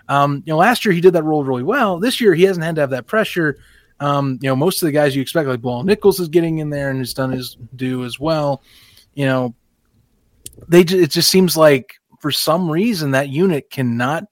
Um, 0.10 0.42
you 0.46 0.54
know, 0.54 0.58
last 0.58 0.84
year 0.84 0.94
he 0.94 1.02
did 1.02 1.14
that 1.14 1.24
role 1.24 1.44
really 1.44 1.62
well. 1.62 2.00
This 2.00 2.20
year 2.20 2.34
he 2.34 2.44
hasn't 2.44 2.64
had 2.64 2.76
to 2.76 2.82
have 2.82 2.90
that 2.90 3.06
pressure. 3.06 3.60
Um, 4.00 4.40
you 4.42 4.50
know, 4.50 4.56
most 4.56 4.82
of 4.82 4.88
the 4.88 4.92
guys 4.92 5.16
you 5.16 5.22
expect, 5.22 5.48
like 5.48 5.62
Bilal 5.62 5.84
Nichols, 5.84 6.20
is 6.20 6.28
getting 6.28 6.58
in 6.58 6.72
there 6.72 6.90
and 6.90 6.98
has 7.00 7.14
done 7.14 7.32
his 7.32 7.56
due 7.76 8.04
as 8.04 8.20
well. 8.20 8.64
You 9.14 9.26
know, 9.26 9.56
they 10.68 10.82
it 10.82 11.12
just 11.12 11.30
seems 11.30 11.56
like 11.56 11.94
for 12.20 12.32
some 12.32 12.70
reason 12.70 13.12
that 13.12 13.30
unit 13.30 13.70
cannot 13.70 14.24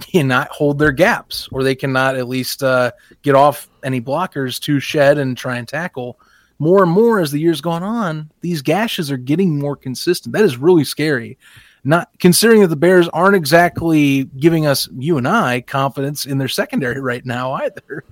cannot 0.00 0.48
hold 0.48 0.78
their 0.78 0.92
gaps, 0.92 1.48
or 1.52 1.62
they 1.62 1.74
cannot 1.74 2.16
at 2.16 2.28
least 2.28 2.62
uh, 2.62 2.90
get 3.22 3.34
off 3.34 3.68
any 3.82 4.00
blockers 4.00 4.58
to 4.60 4.80
shed 4.80 5.18
and 5.18 5.36
try 5.36 5.56
and 5.58 5.68
tackle. 5.68 6.18
More 6.58 6.82
and 6.82 6.92
more 6.92 7.20
as 7.20 7.30
the 7.30 7.40
years 7.40 7.60
gone 7.60 7.82
on, 7.82 8.30
these 8.40 8.60
gashes 8.62 9.10
are 9.10 9.16
getting 9.16 9.58
more 9.58 9.76
consistent. 9.76 10.32
That 10.34 10.44
is 10.44 10.56
really 10.56 10.84
scary. 10.84 11.38
Not 11.84 12.10
considering 12.18 12.60
that 12.60 12.68
the 12.68 12.76
Bears 12.76 13.08
aren't 13.08 13.36
exactly 13.36 14.24
giving 14.38 14.66
us 14.66 14.86
you 14.98 15.16
and 15.16 15.26
I 15.26 15.62
confidence 15.62 16.26
in 16.26 16.36
their 16.36 16.48
secondary 16.48 17.00
right 17.00 17.24
now 17.24 17.52
either. 17.52 18.04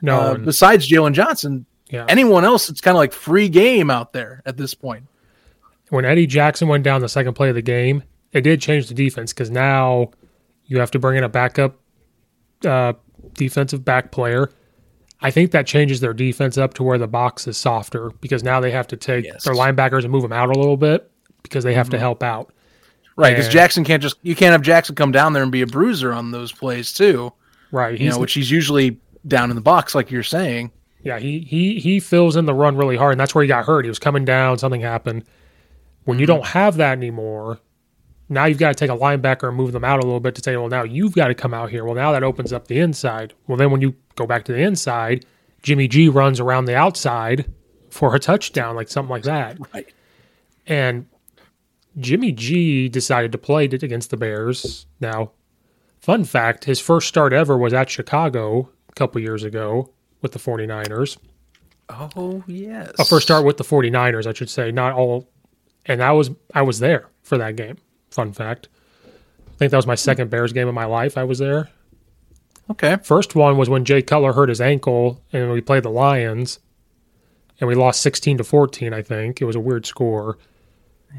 No, 0.00 0.18
Uh, 0.18 0.34
besides 0.38 0.88
Jaylon 0.88 1.12
Johnson, 1.12 1.66
yeah. 1.90 2.06
anyone 2.08 2.44
else, 2.46 2.70
it's 2.70 2.80
kind 2.80 2.96
of 2.96 2.98
like 2.98 3.12
free 3.12 3.50
game 3.50 3.90
out 3.90 4.14
there 4.14 4.40
at 4.46 4.56
this 4.56 4.72
point. 4.72 5.04
when 5.90 6.04
Eddie 6.06 6.26
Jackson 6.26 6.68
went 6.68 6.84
down 6.84 7.00
the 7.02 7.08
second 7.08 7.34
play 7.34 7.48
of 7.50 7.54
the 7.54 7.60
game, 7.62 8.02
it 8.32 8.40
did 8.42 8.60
change 8.62 8.88
the 8.88 8.94
defense 8.94 9.32
because 9.34 9.50
now 9.50 10.10
you 10.70 10.78
have 10.78 10.90
to 10.92 10.98
bring 10.98 11.18
in 11.18 11.24
a 11.24 11.28
backup 11.28 11.76
uh, 12.64 12.94
defensive 13.34 13.84
back 13.84 14.10
player. 14.12 14.50
I 15.20 15.30
think 15.30 15.50
that 15.50 15.66
changes 15.66 16.00
their 16.00 16.14
defense 16.14 16.56
up 16.56 16.72
to 16.74 16.82
where 16.82 16.96
the 16.96 17.06
box 17.06 17.46
is 17.46 17.58
softer 17.58 18.10
because 18.22 18.42
now 18.42 18.60
they 18.60 18.70
have 18.70 18.86
to 18.88 18.96
take 18.96 19.26
Yes. 19.26 19.44
their 19.44 19.52
linebackers 19.54 20.02
and 20.04 20.10
move 20.10 20.22
them 20.22 20.32
out 20.32 20.48
a 20.48 20.58
little 20.58 20.78
bit 20.78 21.10
because 21.42 21.64
they 21.64 21.74
have 21.74 21.90
to 21.90 21.98
help 21.98 22.22
out. 22.22 22.52
Right, 23.16 23.30
because 23.36 23.48
Jackson 23.48 23.84
can't 23.84 24.02
just 24.02 24.16
you 24.22 24.34
can't 24.34 24.52
have 24.52 24.62
Jackson 24.62 24.94
come 24.94 25.12
down 25.12 25.34
there 25.34 25.42
and 25.42 25.52
be 25.52 25.60
a 25.60 25.66
bruiser 25.66 26.12
on 26.12 26.30
those 26.30 26.52
plays 26.52 26.94
too. 26.94 27.32
Right. 27.70 27.98
You 28.00 28.08
know, 28.10 28.18
which 28.18 28.32
he's 28.32 28.50
usually 28.50 28.98
down 29.26 29.50
in 29.50 29.56
the 29.56 29.60
box, 29.62 29.94
like 29.94 30.10
you're 30.10 30.22
saying. 30.22 30.70
yeah, 31.02 31.18
he, 31.18 31.40
he 31.40 31.78
he 31.80 32.00
fills 32.00 32.36
in 32.36 32.46
the 32.46 32.54
run 32.54 32.76
really 32.78 32.96
hard, 32.96 33.12
and 33.12 33.20
that's 33.20 33.34
where 33.34 33.42
he 33.42 33.48
got 33.48 33.66
hurt. 33.66 33.84
He 33.84 33.90
was 33.90 33.98
coming 33.98 34.24
down, 34.24 34.56
something 34.58 34.80
happened. 34.80 35.24
When 36.04 36.18
you 36.18 36.24
don't 36.24 36.46
have 36.46 36.76
that 36.78 36.92
anymore, 36.92 37.58
now 38.30 38.44
you've 38.44 38.58
got 38.58 38.68
to 38.68 38.74
take 38.74 38.90
a 38.90 38.98
linebacker 38.98 39.48
and 39.48 39.56
move 39.56 39.72
them 39.72 39.84
out 39.84 39.98
a 39.98 40.06
little 40.06 40.20
bit 40.20 40.36
to 40.36 40.42
say, 40.42 40.56
well, 40.56 40.68
now 40.68 40.84
you've 40.84 41.14
got 41.14 41.28
to 41.28 41.34
come 41.34 41.52
out 41.52 41.68
here. 41.68 41.84
Well, 41.84 41.96
now 41.96 42.12
that 42.12 42.22
opens 42.22 42.52
up 42.52 42.68
the 42.68 42.78
inside. 42.78 43.34
Well, 43.48 43.58
then 43.58 43.72
when 43.72 43.80
you 43.80 43.96
go 44.14 44.24
back 44.24 44.44
to 44.44 44.52
the 44.52 44.60
inside, 44.60 45.26
Jimmy 45.62 45.88
G 45.88 46.08
runs 46.08 46.38
around 46.38 46.66
the 46.66 46.76
outside 46.76 47.52
for 47.90 48.14
a 48.14 48.20
touchdown, 48.20 48.76
like 48.76 48.88
something 48.88 49.10
like 49.10 49.24
that. 49.24 49.58
Right. 49.74 49.92
And 50.66 51.06
Jimmy 51.98 52.30
G 52.30 52.88
decided 52.88 53.32
to 53.32 53.38
play 53.38 53.64
it 53.64 53.82
against 53.82 54.10
the 54.10 54.16
Bears. 54.16 54.86
Now, 55.00 55.32
fun 55.98 56.22
fact 56.22 56.64
his 56.64 56.78
first 56.78 57.08
start 57.08 57.32
ever 57.32 57.58
was 57.58 57.74
at 57.74 57.90
Chicago 57.90 58.70
a 58.88 58.92
couple 58.92 59.20
years 59.20 59.42
ago 59.42 59.90
with 60.22 60.30
the 60.30 60.38
49ers. 60.38 61.18
Oh 61.88 62.44
yes. 62.46 62.92
A 63.00 63.04
first 63.04 63.26
start 63.26 63.44
with 63.44 63.56
the 63.56 63.64
49ers, 63.64 64.26
I 64.28 64.32
should 64.32 64.50
say, 64.50 64.70
not 64.70 64.92
all. 64.92 65.28
And 65.86 66.00
I 66.00 66.12
was 66.12 66.30
I 66.54 66.62
was 66.62 66.78
there 66.78 67.08
for 67.22 67.36
that 67.38 67.56
game. 67.56 67.78
Fun 68.10 68.32
fact. 68.32 68.68
I 69.06 69.56
think 69.56 69.70
that 69.70 69.76
was 69.76 69.86
my 69.86 69.94
second 69.94 70.30
Bears 70.30 70.52
game 70.52 70.68
of 70.68 70.74
my 70.74 70.86
life. 70.86 71.18
I 71.18 71.24
was 71.24 71.38
there. 71.38 71.68
Okay. 72.70 72.96
First 73.02 73.34
one 73.34 73.56
was 73.56 73.68
when 73.68 73.84
Jay 73.84 74.00
Cutler 74.00 74.32
hurt 74.32 74.48
his 74.48 74.60
ankle 74.60 75.22
and 75.32 75.50
we 75.50 75.60
played 75.60 75.82
the 75.82 75.90
Lions 75.90 76.60
and 77.60 77.68
we 77.68 77.74
lost 77.74 78.00
16 78.00 78.38
to 78.38 78.44
14, 78.44 78.94
I 78.94 79.02
think. 79.02 79.42
It 79.42 79.44
was 79.44 79.56
a 79.56 79.60
weird 79.60 79.86
score. 79.86 80.38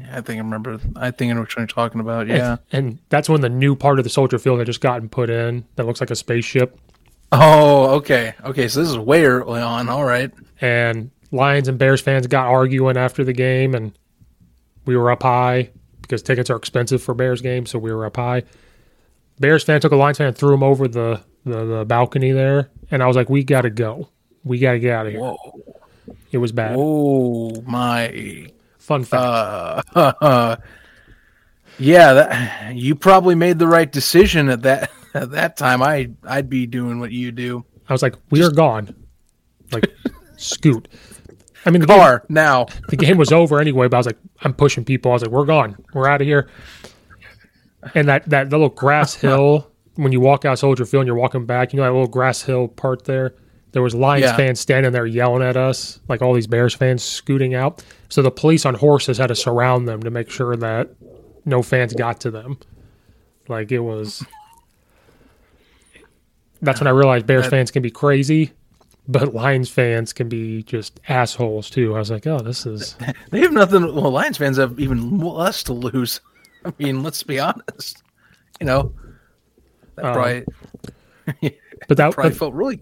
Yeah, 0.00 0.18
I 0.18 0.20
think 0.22 0.38
I 0.38 0.42
remember. 0.42 0.80
I 0.96 1.10
think 1.10 1.30
I 1.30 1.34
know 1.34 1.40
what 1.40 1.54
you're 1.54 1.66
talking 1.66 2.00
about. 2.00 2.26
Yeah. 2.26 2.56
And 2.72 2.98
that's 3.10 3.28
when 3.28 3.42
the 3.42 3.50
new 3.50 3.76
part 3.76 3.98
of 3.98 4.04
the 4.04 4.10
soldier 4.10 4.38
field 4.38 4.58
had 4.58 4.66
just 4.66 4.80
gotten 4.80 5.08
put 5.08 5.28
in 5.28 5.66
that 5.76 5.84
looks 5.84 6.00
like 6.00 6.10
a 6.10 6.16
spaceship. 6.16 6.78
Oh, 7.30 7.90
okay. 7.96 8.34
Okay. 8.44 8.68
So 8.68 8.80
this 8.80 8.88
is 8.88 8.98
way 8.98 9.24
early 9.24 9.60
on. 9.60 9.88
All 9.88 10.04
right. 10.04 10.32
And 10.60 11.10
Lions 11.30 11.68
and 11.68 11.78
Bears 11.78 12.00
fans 12.00 12.26
got 12.26 12.46
arguing 12.46 12.96
after 12.96 13.22
the 13.22 13.32
game, 13.32 13.74
and 13.74 13.92
we 14.86 14.96
were 14.96 15.10
up 15.10 15.22
high 15.22 15.70
because 16.12 16.22
tickets 16.22 16.50
are 16.50 16.56
expensive 16.56 17.02
for 17.02 17.14
Bears 17.14 17.40
games, 17.40 17.70
so 17.70 17.78
we 17.78 17.90
were 17.90 18.04
up 18.04 18.16
high. 18.16 18.42
Bears 19.40 19.64
fan 19.64 19.80
took 19.80 19.92
a 19.92 19.96
Lions 19.96 20.18
fan 20.18 20.26
and 20.26 20.36
threw 20.36 20.52
him 20.52 20.62
over 20.62 20.86
the, 20.86 21.22
the, 21.46 21.64
the 21.64 21.84
balcony 21.86 22.32
there, 22.32 22.68
and 22.90 23.02
I 23.02 23.06
was 23.06 23.16
like, 23.16 23.30
"We 23.30 23.44
got 23.44 23.62
to 23.62 23.70
go. 23.70 24.10
We 24.44 24.58
got 24.58 24.72
to 24.72 24.78
get 24.78 24.92
out 24.92 25.06
of 25.06 25.12
here." 25.12 25.22
Whoa. 25.22 25.36
It 26.30 26.36
was 26.36 26.52
bad. 26.52 26.74
Oh 26.78 27.62
my. 27.62 28.52
Fun 28.76 29.04
fact. 29.04 29.88
Uh, 29.94 30.56
yeah. 31.78 32.12
That 32.12 32.74
you 32.76 32.94
probably 32.94 33.34
made 33.34 33.58
the 33.58 33.66
right 33.66 33.90
decision 33.90 34.50
at 34.50 34.62
that 34.62 34.90
at 35.14 35.30
that 35.30 35.56
time. 35.56 35.82
I 35.82 36.10
I'd 36.24 36.50
be 36.50 36.66
doing 36.66 37.00
what 37.00 37.10
you 37.10 37.32
do. 37.32 37.64
I 37.88 37.94
was 37.94 38.02
like, 38.02 38.16
"We 38.28 38.44
are 38.44 38.50
gone." 38.50 38.94
Like, 39.70 39.90
scoot. 40.36 40.88
I 41.64 41.70
mean, 41.70 41.80
the 41.80 41.86
game, 41.86 42.18
now. 42.28 42.66
the 42.88 42.96
game 42.96 43.16
was 43.16 43.30
over 43.32 43.60
anyway, 43.60 43.88
but 43.88 43.96
I 43.96 44.00
was 44.00 44.06
like, 44.06 44.18
I'm 44.42 44.52
pushing 44.54 44.84
people. 44.84 45.12
I 45.12 45.14
was 45.14 45.22
like, 45.22 45.30
we're 45.30 45.44
gone. 45.44 45.76
We're 45.94 46.08
out 46.08 46.20
of 46.20 46.26
here. 46.26 46.48
And 47.94 48.08
that, 48.08 48.28
that 48.30 48.50
little 48.50 48.68
grass 48.68 49.14
hill, 49.20 49.70
when 49.94 50.10
you 50.12 50.20
walk 50.20 50.44
out 50.44 50.58
Soldier 50.58 50.84
Field 50.84 51.02
and 51.02 51.06
you're 51.06 51.16
walking 51.16 51.46
back, 51.46 51.72
you 51.72 51.76
know 51.76 51.84
that 51.84 51.92
little 51.92 52.08
grass 52.08 52.42
hill 52.42 52.68
part 52.68 53.04
there? 53.04 53.34
There 53.72 53.82
was 53.82 53.94
Lions 53.94 54.24
Yeah. 54.24 54.36
fans 54.36 54.60
standing 54.60 54.92
there 54.92 55.06
yelling 55.06 55.42
at 55.42 55.56
us, 55.56 56.00
like 56.08 56.20
all 56.20 56.34
these 56.34 56.46
Bears 56.46 56.74
fans 56.74 57.02
scooting 57.02 57.54
out. 57.54 57.82
So 58.10 58.20
the 58.22 58.30
police 58.30 58.66
on 58.66 58.74
horses 58.74 59.16
had 59.18 59.28
to 59.28 59.34
surround 59.34 59.88
them 59.88 60.02
to 60.02 60.10
make 60.10 60.30
sure 60.30 60.54
that 60.56 60.90
no 61.44 61.62
fans 61.62 61.94
got 61.94 62.20
to 62.20 62.30
them. 62.30 62.58
Like 63.48 63.72
it 63.72 63.78
was. 63.80 64.24
That's 66.60 66.80
when 66.80 66.86
I 66.86 66.90
realized 66.90 67.26
Bears 67.26 67.44
That- 67.44 67.50
fans 67.50 67.70
can 67.70 67.82
be 67.82 67.90
crazy, 67.90 68.52
but 69.08 69.34
Lions 69.34 69.68
fans 69.68 70.12
can 70.12 70.28
be 70.28 70.62
just 70.62 71.00
assholes 71.08 71.68
too. 71.70 71.94
I 71.94 71.98
was 71.98 72.10
like, 72.10 72.26
oh, 72.26 72.38
this 72.38 72.66
is. 72.66 72.96
They 73.30 73.40
have 73.40 73.52
nothing. 73.52 73.94
Well, 73.94 74.10
Lions 74.10 74.36
fans 74.38 74.58
have 74.58 74.78
even 74.78 75.18
less 75.18 75.62
to 75.64 75.72
lose. 75.72 76.20
I 76.64 76.72
mean, 76.78 77.02
let's 77.02 77.22
be 77.22 77.40
honest. 77.40 78.02
You 78.60 78.66
know, 78.66 78.94
that 79.96 80.04
Um, 80.04 80.12
probably 80.14 80.44
But 81.88 81.96
that, 81.96 82.12
probably 82.14 82.32
felt 82.32 82.54
really. 82.54 82.80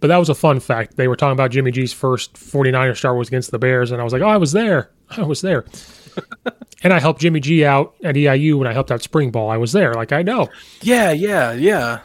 but 0.00 0.06
that 0.08 0.16
was 0.16 0.30
a 0.30 0.34
fun 0.34 0.60
fact. 0.60 0.96
They 0.96 1.08
were 1.08 1.16
talking 1.16 1.32
about 1.32 1.50
Jimmy 1.50 1.70
G's 1.72 1.92
first 1.92 2.34
49er 2.34 2.96
start 2.96 3.18
was 3.18 3.28
against 3.28 3.50
the 3.50 3.58
Bears, 3.58 3.90
and 3.92 4.00
I 4.00 4.04
was 4.04 4.12
like, 4.14 4.22
oh, 4.22 4.28
I 4.28 4.38
was 4.38 4.52
there. 4.52 4.90
I 5.10 5.22
was 5.22 5.42
there. 5.42 5.66
and 6.82 6.92
I 6.94 6.98
helped 7.00 7.20
Jimmy 7.20 7.40
G 7.40 7.64
out 7.66 7.94
at 8.02 8.14
EIU 8.14 8.56
when 8.58 8.66
I 8.66 8.72
helped 8.72 8.90
out 8.90 9.02
Spring 9.02 9.30
Ball. 9.30 9.50
I 9.50 9.58
was 9.58 9.72
there. 9.72 9.92
Like, 9.92 10.12
I 10.12 10.22
know. 10.22 10.48
Yeah, 10.80 11.10
yeah, 11.12 11.52
yeah. 11.52 12.00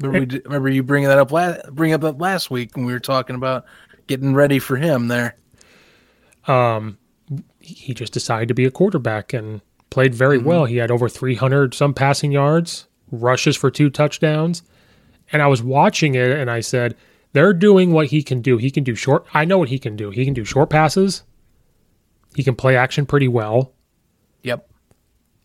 Remember, 0.00 0.34
we 0.36 0.40
remember 0.44 0.68
you 0.70 0.82
bringing 0.82 1.08
that 1.08 1.18
up 1.18 1.30
last 1.32 1.72
bring 1.72 1.92
up 1.92 2.00
that 2.00 2.18
last 2.18 2.50
week 2.50 2.76
when 2.76 2.86
we 2.86 2.92
were 2.92 3.00
talking 3.00 3.36
about 3.36 3.64
getting 4.06 4.34
ready 4.34 4.58
for 4.58 4.76
him 4.76 5.08
there. 5.08 5.36
Um, 6.46 6.98
he 7.60 7.94
just 7.94 8.12
decided 8.12 8.48
to 8.48 8.54
be 8.54 8.64
a 8.64 8.70
quarterback 8.70 9.32
and 9.32 9.60
played 9.90 10.14
very 10.14 10.38
well. 10.38 10.64
He 10.64 10.78
had 10.78 10.90
over 10.90 11.08
300 11.08 11.74
some 11.74 11.94
passing 11.94 12.32
yards, 12.32 12.86
rushes 13.10 13.56
for 13.56 13.70
two 13.70 13.90
touchdowns. 13.90 14.62
And 15.32 15.40
I 15.42 15.46
was 15.46 15.62
watching 15.62 16.14
it 16.14 16.30
and 16.30 16.50
I 16.50 16.60
said, 16.60 16.96
they're 17.32 17.52
doing 17.54 17.92
what 17.92 18.08
he 18.08 18.22
can 18.22 18.42
do. 18.42 18.56
He 18.58 18.70
can 18.70 18.84
do 18.84 18.94
short. 18.94 19.26
I 19.32 19.44
know 19.44 19.58
what 19.58 19.68
he 19.68 19.78
can 19.78 19.96
do. 19.96 20.10
He 20.10 20.24
can 20.24 20.34
do 20.34 20.44
short 20.44 20.68
passes. 20.70 21.22
He 22.34 22.42
can 22.42 22.54
play 22.56 22.76
action 22.76 23.06
pretty 23.06 23.28
well. 23.28 23.72
Yep. 24.42 24.68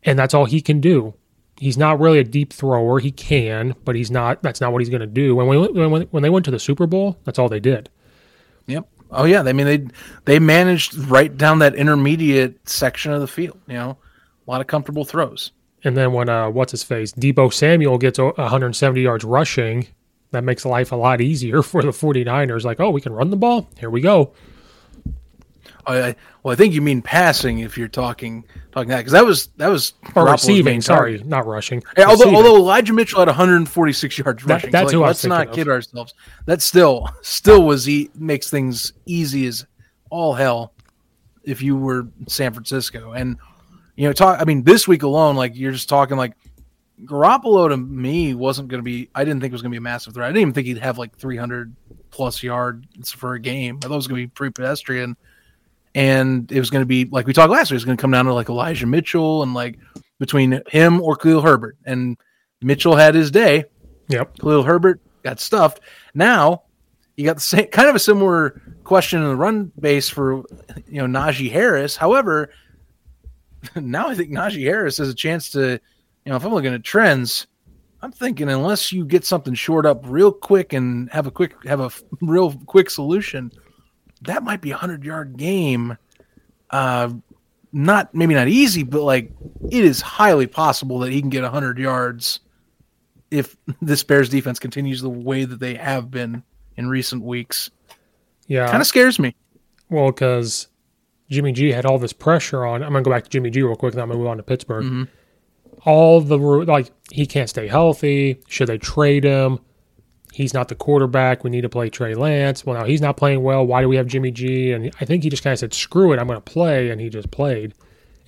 and 0.03 0.17
that's 0.17 0.33
all 0.33 0.45
he 0.45 0.62
can 0.62 0.81
do. 0.81 1.13
He's 1.60 1.78
not 1.78 2.00
really 2.00 2.20
a 2.20 2.24
deep 2.24 2.54
thrower. 2.54 3.00
He 3.00 3.12
can, 3.12 3.76
but 3.84 3.96
he's 3.96 4.12
not. 4.12 4.43
That's 4.43 4.62
not 4.62 4.72
what 4.72 4.80
he's 4.80 4.89
going 4.89 5.02
to 5.02 5.08
do. 5.08 5.36
When 5.36 5.48
we 5.48 5.58
when 5.58 6.04
when 6.04 6.24
they 6.24 6.30
went 6.30 6.46
to 6.46 6.52
the 6.52 6.60
Super 6.60 6.88
Bowl, 6.88 7.17
that's 7.24 7.39
all 7.39 7.50
they 7.50 7.60
did. 7.60 7.89
Yep. 8.67 8.88
Oh 9.12 9.26
yeah. 9.26 9.41
I 9.41 9.54
mean 9.54 9.65
they 9.65 9.88
they 10.26 10.39
managed 10.39 10.96
right 10.96 11.36
down 11.36 11.60
that 11.60 11.76
intermediate 11.76 12.67
section 12.70 13.12
of 13.12 13.22
the 13.22 13.28
field. 13.28 13.60
You 13.67 13.76
know, 13.76 13.98
a 14.48 14.52
lot 14.52 14.62
of 14.62 14.67
comfortable 14.67 15.06
throws. 15.06 15.52
And 15.84 15.96
then 15.96 16.13
when 16.13 16.30
uh, 16.30 16.50
what's 16.50 16.72
his 16.72 16.84
face, 16.84 17.13
Deebo 17.13 17.54
Samuel 17.54 17.98
gets 17.98 18.20
170 18.20 19.02
yards 19.02 19.24
rushing, 19.24 19.88
that 20.32 20.43
makes 20.43 20.65
life 20.65 20.91
a 20.91 20.96
lot 20.96 21.22
easier 21.22 21.62
for 21.63 21.82
the 21.82 21.89
49ers. 21.89 22.63
Like, 22.63 22.80
oh, 22.80 22.89
we 22.89 23.02
can 23.02 23.13
run 23.13 23.30
the 23.30 23.38
ball. 23.38 23.70
Here 23.78 23.89
we 23.89 24.02
go. 24.02 24.34
I, 25.88 26.10
I- 26.10 26.15
well, 26.43 26.54
I 26.54 26.56
think 26.56 26.73
you 26.73 26.82
mean 26.82 27.02
passing 27.02 27.60
if 27.60 27.78
you're 27.78 27.88
talking 27.88 28.43
talking 28.71 28.89
that 28.89 28.97
because 28.97 29.13
that 29.13 29.26
was 29.26 29.47
that 29.58 29.67
was 29.67 29.93
Or 30.15 30.26
Garoppolo's 30.26 30.32
receiving, 30.43 30.82
sorry, 30.82 31.21
not 31.26 31.45
rushing. 31.47 31.84
Yeah, 31.97 32.06
although, 32.06 32.34
although 32.36 32.56
Elijah 32.58 32.93
Mitchell 32.93 33.19
had 33.19 33.28
146 33.28 34.17
yards 34.17 34.43
That- 34.43 34.54
rushing, 34.54 34.71
that's 34.71 34.91
so 34.91 35.00
like, 35.00 35.08
let's 35.08 35.26
not 35.26 35.47
of. 35.50 35.54
kid 35.56 35.67
ourselves. 35.67 36.13
That 36.45 36.62
still 36.62 37.10
still 37.21 37.63
was 37.63 37.88
e- 37.89 38.10
makes 38.15 38.50
things 38.50 38.93
easy 39.06 39.47
as 39.47 39.65
all 40.10 40.34
hell 40.34 40.73
if 41.43 41.62
you 41.62 41.76
were 41.78 42.08
San 42.28 42.54
Francisco. 42.54 43.12
And 43.13 43.38
you 43.95 44.06
know, 44.08 44.13
talk. 44.13 44.39
I 44.39 44.45
mean, 44.45 44.63
this 44.63 44.88
week 44.88 45.04
alone, 45.04 45.36
like 45.36 45.56
you're 45.56 45.71
just 45.71 45.89
talking 45.89 46.17
like 46.17 46.34
Garoppolo 47.04 47.69
to 47.69 47.78
me 47.78 48.34
wasn't 48.34 48.67
going 48.69 48.80
to 48.80 48.84
be. 48.84 49.10
I 49.13 49.23
didn't 49.23 49.41
think 49.41 49.52
it 49.52 49.54
was 49.54 49.62
going 49.62 49.71
to 49.71 49.76
be 49.76 49.80
a 49.80 49.82
massive 49.82 50.13
threat. 50.13 50.26
I 50.26 50.30
didn't 50.30 50.41
even 50.41 50.54
think 50.54 50.67
he'd 50.67 50.78
have 50.80 50.97
like 50.97 51.15
300 51.17 51.76
plus 52.12 52.41
yards 52.41 53.12
for 53.12 53.34
a 53.34 53.39
game. 53.39 53.78
I 53.78 53.88
thought 53.88 53.93
it 53.93 53.95
was 53.95 54.08
going 54.08 54.21
to 54.21 54.28
be 54.28 54.32
pretty 54.32 54.54
pedestrian. 54.54 55.15
And 55.97 56.51
it 56.51 56.60
was 56.60 56.69
going 56.69 56.83
to 56.83 56.88
be 56.88 57.05
like 57.05 57.25
we 57.25 57.33
talked 57.33 57.51
last 57.51 57.71
week. 57.71 57.75
It 57.75 57.77
was 57.77 57.86
going 57.86 57.97
to 57.97 58.01
come 58.01 58.12
down 58.12 58.25
to 58.25 58.33
like 58.33 58.49
Elijah 58.49 58.86
Mitchell 58.86 59.41
and 59.41 59.55
like 59.55 59.79
between 60.19 60.62
him 60.67 61.01
or 61.01 61.15
Khalil 61.15 61.41
Herbert. 61.41 61.75
And 61.86 62.17
Mitchell 62.62 62.95
had 62.95 63.15
his 63.15 63.31
day. 63.31 63.65
Yep. 64.10 64.38
Khalil 64.38 64.62
Herbert 64.62 65.01
got 65.23 65.39
stuffed. 65.39 65.79
Now 66.13 66.62
you 67.15 67.25
got 67.25 67.38
the 67.38 67.41
same 67.41 67.67
kind 67.67 67.89
of 67.89 67.95
a 67.95 67.99
similar 67.99 68.62
question 68.83 69.21
in 69.21 69.27
the 69.27 69.36
run 69.36 69.71
base 69.79 70.07
for 70.07 70.43
you 70.88 71.05
know 71.05 71.07
Najee 71.07 71.51
Harris. 71.51 71.97
However, 71.97 72.51
now 73.75 74.07
I 74.07 74.15
think 74.15 74.29
Najee 74.29 74.63
Harris 74.63 74.97
has 74.99 75.10
a 75.10 75.15
chance 75.15 75.49
to, 75.51 75.71
you 75.71 75.79
know, 76.31 76.36
if 76.36 76.45
I'm 76.45 76.53
looking 76.53 76.73
at 76.73 76.83
trends, 76.83 77.47
I'm 78.03 78.12
thinking 78.12 78.49
unless 78.49 78.91
you 78.91 79.03
get 79.03 79.25
something 79.25 79.55
short 79.55 79.88
up 79.88 80.03
real 80.05 80.31
quick 80.31 80.73
and 80.73 81.10
have 81.12 81.25
a 81.25 81.31
quick 81.31 81.55
have 81.65 81.79
a 81.79 81.89
real 82.21 82.53
quick 82.67 82.91
solution, 82.91 83.51
that 84.21 84.43
might 84.43 84.62
be 84.62 84.71
a 84.71 84.77
hundred 84.77 85.03
yard 85.03 85.38
game. 85.38 85.97
Uh, 86.69 87.13
not 87.71 88.13
maybe 88.13 88.34
not 88.34 88.47
easy, 88.47 88.84
but 88.84 89.03
like 89.03 89.32
it 89.69 89.84
is 89.84 90.01
highly 90.01 90.47
possible 90.47 90.99
that 90.99 91.12
he 91.12 91.21
can 91.21 91.30
get 91.30 91.43
a 91.43 91.49
hundred 91.49 91.77
yards 91.77 92.39
if 93.32 93.58
this 93.82 94.03
Bears 94.03 94.30
defense 94.30 94.60
continues 94.60 95.01
the 95.01 95.10
way 95.10 95.45
that 95.45 95.60
they 95.60 95.75
have 95.75 96.10
been 96.12 96.43
in 96.75 96.88
recent 96.89 97.23
weeks. 97.23 97.69
Yeah. 98.47 98.69
Kind 98.69 98.82
of 98.82 98.88
scares 98.88 99.19
me. 99.19 99.36
Well, 99.89 100.08
because 100.12 100.67
Jimmy 101.30 101.51
G 101.51 101.71
had 101.71 101.86
all 101.86 101.99
this 101.99 102.13
pressure 102.13 102.65
on. 102.65 102.84
I'm 102.84 102.91
gonna 102.93 103.03
go 103.03 103.12
back 103.12 103.23
to 103.25 103.30
Jimmy 103.30 103.49
G 103.49 103.62
real 103.62 103.75
quick, 103.75 103.93
then 103.93 104.03
I'm 104.03 104.10
gonna 104.10 104.19
move 104.19 104.27
on 104.27 104.38
to 104.38 104.43
Pittsburgh. 104.43 105.08
All 105.86 106.21
the 106.21 106.38
like 106.38 106.91
he 107.12 107.25
can't 107.25 107.49
stay 107.49 107.67
healthy. 107.67 108.41
Should 108.47 108.67
they 108.67 108.77
trade 108.77 109.23
him? 109.23 109.60
He's 110.33 110.53
not 110.53 110.67
the 110.67 110.75
quarterback. 110.75 111.43
We 111.43 111.49
need 111.49 111.61
to 111.61 111.69
play 111.69 111.89
Trey 111.89 112.13
Lance. 112.13 112.65
Well, 112.65 112.77
now 112.77 112.85
he's 112.85 113.01
not 113.01 113.17
playing 113.17 113.41
well. 113.43 113.65
Why 113.65 113.81
do 113.81 113.89
we 113.89 113.95
have 113.95 114.07
Jimmy 114.07 114.29
G? 114.31 114.71
And 114.71 114.91
I 115.01 115.05
think 115.05 115.23
he 115.23 115.29
just 115.29 115.43
kind 115.43 115.53
of 115.53 115.59
said, 115.59 115.73
"Screw 115.73 116.13
it, 116.13 116.19
I'm 116.19 116.27
going 116.27 116.37
to 116.37 116.41
play," 116.41 116.89
and 116.89 117.01
he 117.01 117.09
just 117.09 117.31
played. 117.31 117.73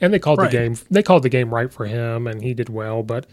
And 0.02 0.14
they 0.14 0.20
called 0.20 0.40
Right. 0.40 0.50
the 0.50 0.58
game. 0.58 0.76
They 0.90 1.04
called 1.04 1.24
the 1.24 1.30
game 1.30 1.54
right 1.54 1.72
for 1.72 1.86
him, 1.86 2.26
and 2.26 2.42
he 2.42 2.54
did 2.54 2.70
well. 2.70 3.04
But 3.04 3.28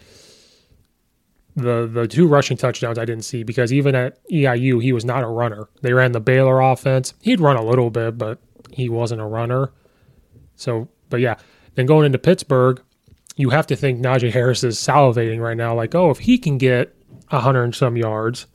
the 1.55 1.89
the 1.91 2.07
two 2.07 2.27
rushing 2.27 2.57
touchdowns 2.57 2.99
I 2.99 3.05
didn't 3.05 3.23
see 3.25 3.43
because 3.43 3.73
even 3.73 3.95
at 3.95 4.19
EIU 4.29 4.79
he 4.81 4.93
was 4.93 5.03
not 5.05 5.23
a 5.23 5.27
runner. 5.27 5.67
They 5.81 5.93
ran 5.93 6.11
the 6.11 6.19
Baylor 6.19 6.59
offense. 6.61 7.13
He'd 7.21 7.39
run 7.39 7.55
a 7.55 7.63
little 7.63 7.89
bit, 7.89 8.17
but 8.17 8.39
he 8.71 8.89
wasn't 8.89 9.21
a 9.21 9.25
runner. 9.25 9.71
So, 10.55 10.87
but 11.09 11.19
yeah, 11.19 11.35
then 11.75 11.85
going 11.87 12.05
into 12.05 12.19
Pittsburgh, 12.19 12.81
you 13.37 13.49
have 13.49 13.65
to 13.67 13.75
think 13.75 13.99
Najee 14.01 14.31
Harris 14.31 14.63
is 14.63 14.77
salivating 14.77 15.39
right 15.39 15.57
now. 15.57 15.73
Like, 15.73 15.95
oh, 15.95 16.11
if 16.11 16.19
he 16.19 16.37
can 16.37 16.57
get 16.59 16.93
a 17.31 17.39
hundred 17.39 17.63
and 17.63 17.75
some 17.75 17.97
yards, 17.97 18.45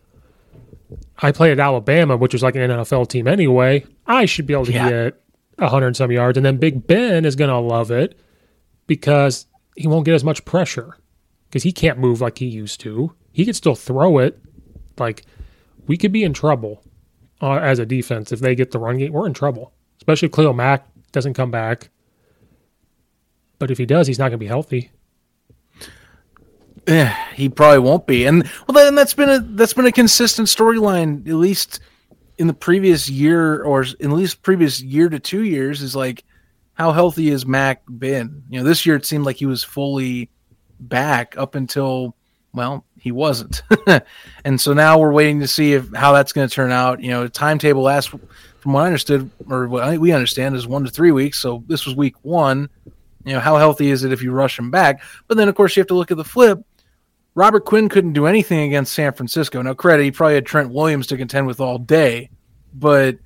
I 1.23 1.33
play 1.33 1.53
at 1.53 1.61
Alabama, 1.61 2.17
which 2.17 2.35
is 2.35 2.43
like 2.43 2.57
an 2.57 2.71
NFL 2.71 3.09
team 3.09 3.29
anyway. 3.29 3.85
I 4.07 4.25
should 4.27 4.47
be 4.47 4.53
able 4.55 4.67
to 4.67 4.73
Yeah. 4.73 4.89
get 4.89 5.23
a 5.59 5.69
hundred 5.69 5.89
and 5.89 5.97
some 5.97 6.11
yards, 6.11 6.37
and 6.37 6.45
then 6.45 6.57
Big 6.57 6.87
Ben 6.87 7.25
is 7.25 7.37
gonna 7.37 7.61
love 7.61 7.91
it 7.91 8.19
because 8.87 9.47
he 9.77 9.87
won't 9.87 10.05
get 10.05 10.15
as 10.15 10.25
much 10.25 10.45
pressure 10.45 10.97
because 11.49 11.63
he 11.63 11.73
can't 11.73 11.99
move 11.99 12.21
like 12.21 12.39
he 12.39 12.47
used 12.47 12.81
to. 12.81 13.13
He 13.33 13.45
could 13.45 13.57
still 13.57 13.75
throw 13.75 14.19
it. 14.19 14.39
Like 14.99 15.25
we 15.87 15.97
could 15.97 16.13
be 16.13 16.25
in 16.25 16.33
trouble 16.33 16.83
uh, 17.41 17.55
as 17.55 17.79
a 17.79 17.87
defense 17.87 18.33
if 18.33 18.41
they 18.41 18.55
get 18.55 18.71
the 18.73 18.79
run 18.79 18.99
game. 18.99 19.13
We're 19.13 19.27
in 19.27 19.35
trouble, 19.35 19.73
especially 19.99 20.27
if 20.27 20.33
Khalil 20.33 20.53
Mack 20.55 20.87
doesn't 21.13 21.35
come 21.35 21.51
back. 21.51 21.91
But 23.59 23.71
if 23.71 23.79
he 23.79 23.87
does, 23.87 24.07
he's 24.07 24.19
not 24.19 24.25
going 24.25 24.33
to 24.33 24.39
be 24.39 24.47
healthy. 24.47 24.91
Eh, 26.87 27.15
he 27.35 27.49
probably 27.49 27.79
won't 27.79 28.07
be. 28.07 28.25
And 28.27 28.43
well, 28.67 28.85
then 28.85 28.95
that's 28.95 29.15
been 29.15 29.29
a 29.29 29.39
that's 29.39 29.75
been 29.75 29.87
a 29.87 29.93
consistent 29.93 30.49
storyline, 30.49 31.27
at 31.29 31.35
least 31.35 31.81
in 32.39 32.49
the 32.49 32.55
previous 32.55 33.09
year, 33.09 33.63
or 33.63 33.83
at 33.83 34.01
least 34.01 34.43
previous 34.43 34.83
year 34.83 35.09
to 35.09 35.21
two 35.21 35.45
years, 35.45 35.81
is 35.81 35.95
like 35.95 36.25
how 36.75 36.93
healthy 36.93 37.31
has 37.31 37.47
Mack 37.47 37.83
been? 37.99 38.43
You 38.51 38.61
know, 38.61 38.67
this 38.67 38.85
year 38.85 38.97
it 38.97 39.07
seemed 39.07 39.25
like 39.25 39.37
he 39.37 39.47
was 39.47 39.63
fully 39.63 40.29
back 40.81 41.37
up 41.37 41.55
until 41.55 42.17
well, 42.55 42.85
he 42.99 43.13
wasn't, 43.13 43.63
and 44.45 44.61
so 44.61 44.75
now 44.75 44.99
we're 44.99 45.13
waiting 45.13 45.41
to 45.41 45.49
see 45.49 45.73
if 45.75 45.89
how 45.95 46.13
that's 46.13 46.33
going 46.33 46.49
to 46.49 46.55
turn 46.55 46.73
out. 46.73 47.01
You 47.01 47.11
know, 47.11 47.23
the 47.23 47.29
timetable 47.31 47.83
last, 47.83 48.09
from 48.09 48.73
what 48.73 48.83
I 48.83 48.87
understood, 48.87 49.31
or 49.49 49.69
what 49.69 49.99
we 49.99 50.13
understand, 50.13 50.57
is 50.57 50.67
one 50.67 50.85
to 50.85 50.91
three 50.91 51.13
weeks. 51.13 51.39
So 51.39 51.63
this 51.69 51.87
was 51.87 51.95
week 51.95 52.17
one. 52.23 52.69
You 53.25 53.35
know, 53.35 53.41
how 53.41 53.57
healthy 53.57 53.91
is 53.91 54.03
it 54.03 54.13
if 54.13 54.21
you 54.21 54.33
rush 54.33 54.59
him 54.59 54.71
back? 54.71 55.01
But 55.29 55.37
then, 55.37 55.49
of 55.49 55.55
course, 55.55 55.77
you 55.77 55.81
have 55.81 55.87
to 55.89 55.95
look 55.95 56.11
at 56.11 56.17
the 56.17 56.25
flip. 56.25 56.63
Robert 57.35 57.65
Quinn 57.65 57.89
couldn't 57.89 58.13
do 58.13 58.27
anything 58.27 58.61
against 58.61 58.93
San 58.93 59.13
Francisco. 59.13 59.63
Now, 59.63 59.75
credit, 59.75 60.05
he 60.05 60.11
probably 60.11 60.35
had 60.35 60.47
Trent 60.47 60.71
Williams 60.71 61.07
to 61.09 61.17
contend 61.17 61.47
with 61.47 61.61
all 61.61 61.79
day, 61.79 62.31
but 62.75 63.19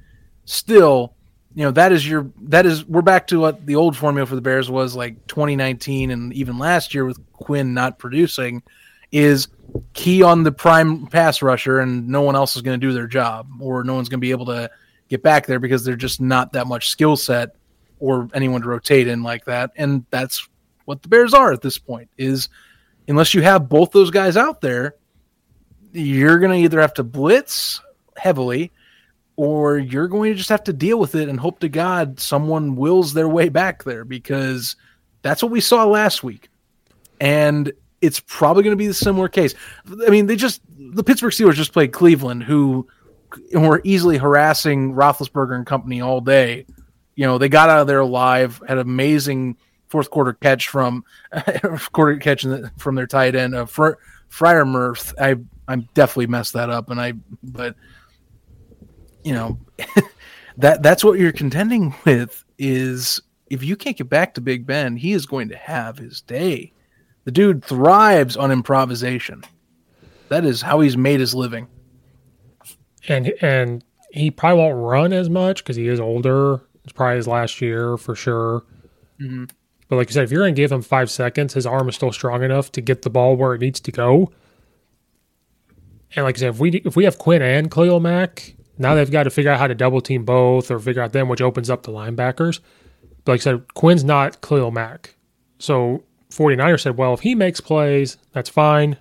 still, 0.45 1.15
you 1.55 1.65
know, 1.65 1.73
that 1.73 1.91
is 1.91 2.09
your 2.09 2.31
that 2.43 2.67
is 2.67 2.85
we're 2.85 3.03
back 3.03 3.27
to 3.29 3.41
what 3.41 3.67
the 3.67 3.75
old 3.75 3.97
formula 3.97 4.27
for 4.27 4.37
the 4.37 4.41
Bears 4.41 4.71
was 4.71 4.95
like 4.95 5.27
2019 5.27 6.11
and 6.11 6.33
even 6.35 6.59
last 6.59 6.95
year 6.95 7.05
with 7.05 7.19
Quinn 7.33 7.75
not 7.75 7.99
producing 7.99 8.63
is 9.11 9.49
key 9.95 10.23
on 10.23 10.43
the 10.43 10.53
prime 10.53 11.07
pass 11.07 11.43
rusher 11.43 11.81
and 11.81 12.09
no 12.09 12.23
one 12.23 12.37
else 12.37 12.57
is 12.57 12.63
going 12.63 12.79
to 12.79 12.87
do 12.87 12.93
their 12.93 13.07
job 13.07 13.49
or 13.61 13.83
no 13.85 13.95
one's 13.95 14.09
going 14.09 14.19
to 14.19 14.25
be 14.25 14.31
able 14.31 14.47
to 14.47 14.71
get 15.09 15.23
back 15.23 15.47
there 15.47 15.59
because 15.59 15.85
they're 15.85 15.97
just 15.97 16.21
not 16.21 16.53
that 16.53 16.67
much 16.67 16.89
skill 16.89 17.17
set 17.17 17.57
or 17.99 18.29
anyone 18.35 18.61
to 18.61 18.69
rotate 18.69 19.09
in 19.09 19.23
like 19.23 19.45
that 19.45 19.71
and 19.77 20.05
that's 20.11 20.49
what 20.85 21.03
the 21.03 21.09
Bears 21.09 21.35
are 21.35 21.53
at 21.53 21.63
this 21.63 21.79
point 21.79 22.09
is 22.19 22.49
unless 23.09 23.35
you 23.35 23.43
have 23.43 23.69
both 23.69 23.93
those 23.93 24.11
guys 24.11 24.37
out 24.37 24.61
there, 24.61 24.97
you're 25.93 26.39
going 26.39 26.53
to 26.53 26.59
either 26.59 26.81
have 26.81 26.95
to 26.95 27.05
blitz 27.05 27.81
heavily 28.17 28.73
or 29.37 29.79
you're 29.79 30.09
going 30.09 30.33
to 30.33 30.39
just 30.39 30.49
have 30.49 30.65
to 30.65 30.73
deal 30.73 30.99
with 30.99 31.15
it 31.15 31.29
and 31.29 31.39
hope 31.39 31.61
to 31.61 31.69
God 31.69 32.19
someone 32.19 32.77
wills 32.77 33.13
their 33.13 33.29
way 33.29 33.49
back 33.49 33.85
there 33.85 34.05
because 34.05 34.77
that's 35.23 35.43
what 35.43 35.53
we 35.53 35.61
saw 35.61 35.85
last 35.85 36.23
week. 36.23 36.49
And 37.21 37.73
it's 38.01 38.21
probably 38.21 38.63
going 38.63 38.73
to 38.73 38.79
be 38.79 38.87
the 38.87 38.95
similar 38.95 39.29
case. 39.29 39.55
I 40.07 40.11
mean, 40.11 40.27
they 40.27 40.37
just, 40.37 40.61
the 40.79 41.05
Pittsburgh 41.05 41.33
Steelers 41.33 41.55
just 41.55 41.73
played 41.73 41.93
Cleveland, 41.93 42.45
who 42.45 42.87
were 43.53 43.81
easily 43.85 44.17
harassing 44.17 44.95
Roethlisberger 44.95 45.55
and 45.55 45.67
company 45.67 46.01
all 46.01 46.21
day. 46.21 46.67
You 47.15 47.27
know, 47.27 47.39
they 47.39 47.49
got 47.49 47.71
out 47.71 47.81
of 47.81 47.87
there 47.87 48.01
alive, 48.01 48.63
had 48.67 48.79
amazing 48.79 49.57
fourth 49.97 50.11
quarter 50.11 50.35
catch 50.35 50.69
from 50.69 51.03
quarter 51.93 52.19
catch 52.19 52.45
in 52.45 52.51
the, 52.51 52.71
from 52.77 52.97
their 52.97 53.07
tight 53.07 53.35
end, 53.35 53.55
uh, 53.55 53.65
Fr- 53.65 53.95
Freiermuth. 54.31 55.15
I 55.19 55.37
I 55.73 55.77
definitely 55.95 56.27
messed 56.27 56.53
that 56.53 56.69
up, 56.69 56.91
and 56.91 57.01
I 57.01 57.15
but 57.43 57.77
you 59.25 59.33
know 59.33 59.59
that 60.59 60.83
that's 60.83 61.03
what 61.03 61.19
you're 61.19 61.33
contending 61.33 61.95
with 62.05 62.45
is 62.59 63.23
if 63.49 63.65
you 63.65 63.75
can't 63.75 63.97
get 63.97 64.11
back 64.11 64.35
to 64.35 64.43
Big 64.43 64.67
Ben, 64.67 64.99
he 64.99 65.15
is 65.15 65.25
going 65.25 65.49
to 65.49 65.57
have 65.57 65.97
his 65.97 66.21
day. 66.21 66.75
The 67.25 67.33
dude 67.33 67.65
thrives 67.65 68.37
on 68.37 68.53
improvisation. 68.53 69.45
That 70.29 70.45
is 70.45 70.61
how 70.61 70.81
he's 70.81 70.97
made 70.99 71.21
his 71.21 71.35
living. 71.35 71.69
and 73.09 73.33
and 73.41 73.83
he 74.11 74.31
probably 74.31 74.61
won't 74.61 74.77
run 74.77 75.15
as 75.15 75.31
much 75.31 75.65
because 75.65 75.77
he 75.77 75.89
is 75.89 76.01
older. 76.01 76.61
It's 76.85 76.93
probably 76.93 77.17
his 77.17 77.27
last 77.27 77.63
year 77.63 77.97
for 77.97 78.15
sure. 78.15 78.63
But 79.89 79.97
like 79.97 80.09
you 80.09 80.15
said, 80.15 80.25
if 80.25 80.31
you're 80.31 80.43
going 80.43 80.55
to 80.55 80.61
give 80.61 80.73
him 80.73 80.83
five 80.83 81.11
seconds, 81.11 81.55
his 81.55 81.67
arm 81.67 81.89
is 81.89 81.95
still 81.95 82.13
strong 82.13 82.43
enough 82.43 82.73
to 82.73 82.81
get 82.81 83.03
the 83.03 83.11
ball 83.11 83.37
where 83.37 83.55
it 83.55 83.61
needs 83.61 83.81
to 83.81 83.93
go. 83.93 84.33
And 86.15 86.25
like 86.25 86.37
I 86.37 86.41
said, 86.41 86.51
if 86.51 86.59
we 86.59 86.71
if 86.85 86.97
we 86.97 87.05
have 87.05 87.19
Quinn 87.19 87.43
and 87.43 87.71
Khalil 87.71 88.01
Mack, 88.01 88.55
now 88.79 88.95
they've 88.95 89.11
got 89.11 89.25
to 89.25 89.31
figure 89.31 89.51
out 89.51 89.59
how 89.59 89.67
to 89.67 89.75
double 89.75 90.01
team 90.01 90.25
both 90.25 90.71
or 90.71 90.79
figure 90.79 91.03
out 91.03 91.13
them, 91.13 91.29
which 91.29 91.41
opens 91.41 91.71
up 91.71 91.83
the 91.83 91.93
linebackers. 91.93 92.61
But 93.25 93.33
like 93.33 93.41
I 93.41 93.45
said, 93.45 93.75
Quinn's 93.75 94.05
not 94.05 94.41
Khalil 94.41 94.71
Mack. 94.71 95.15
So 95.59 96.05
49ers 96.31 96.81
said, 96.81 96.97
well, 96.97 97.15
if 97.15 97.21
he 97.21 97.35
makes 97.35 97.61
plays, 97.61 98.19
that's 98.33 98.49
fine. 98.49 98.97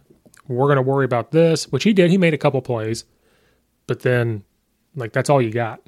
We're 0.48 0.68
going 0.68 0.78
to 0.78 0.82
worry 0.82 1.06
about 1.06 1.32
this, 1.32 1.72
which 1.72 1.84
he 1.84 1.94
did. 1.94 2.12
He 2.12 2.18
made 2.18 2.34
a 2.34 2.38
couple 2.38 2.62
plays 2.62 3.06
but 3.88 4.02
then 4.02 4.44
like 4.96 5.14
that's 5.14 5.30
all 5.30 5.42
you 5.42 5.52
got. 5.52 5.82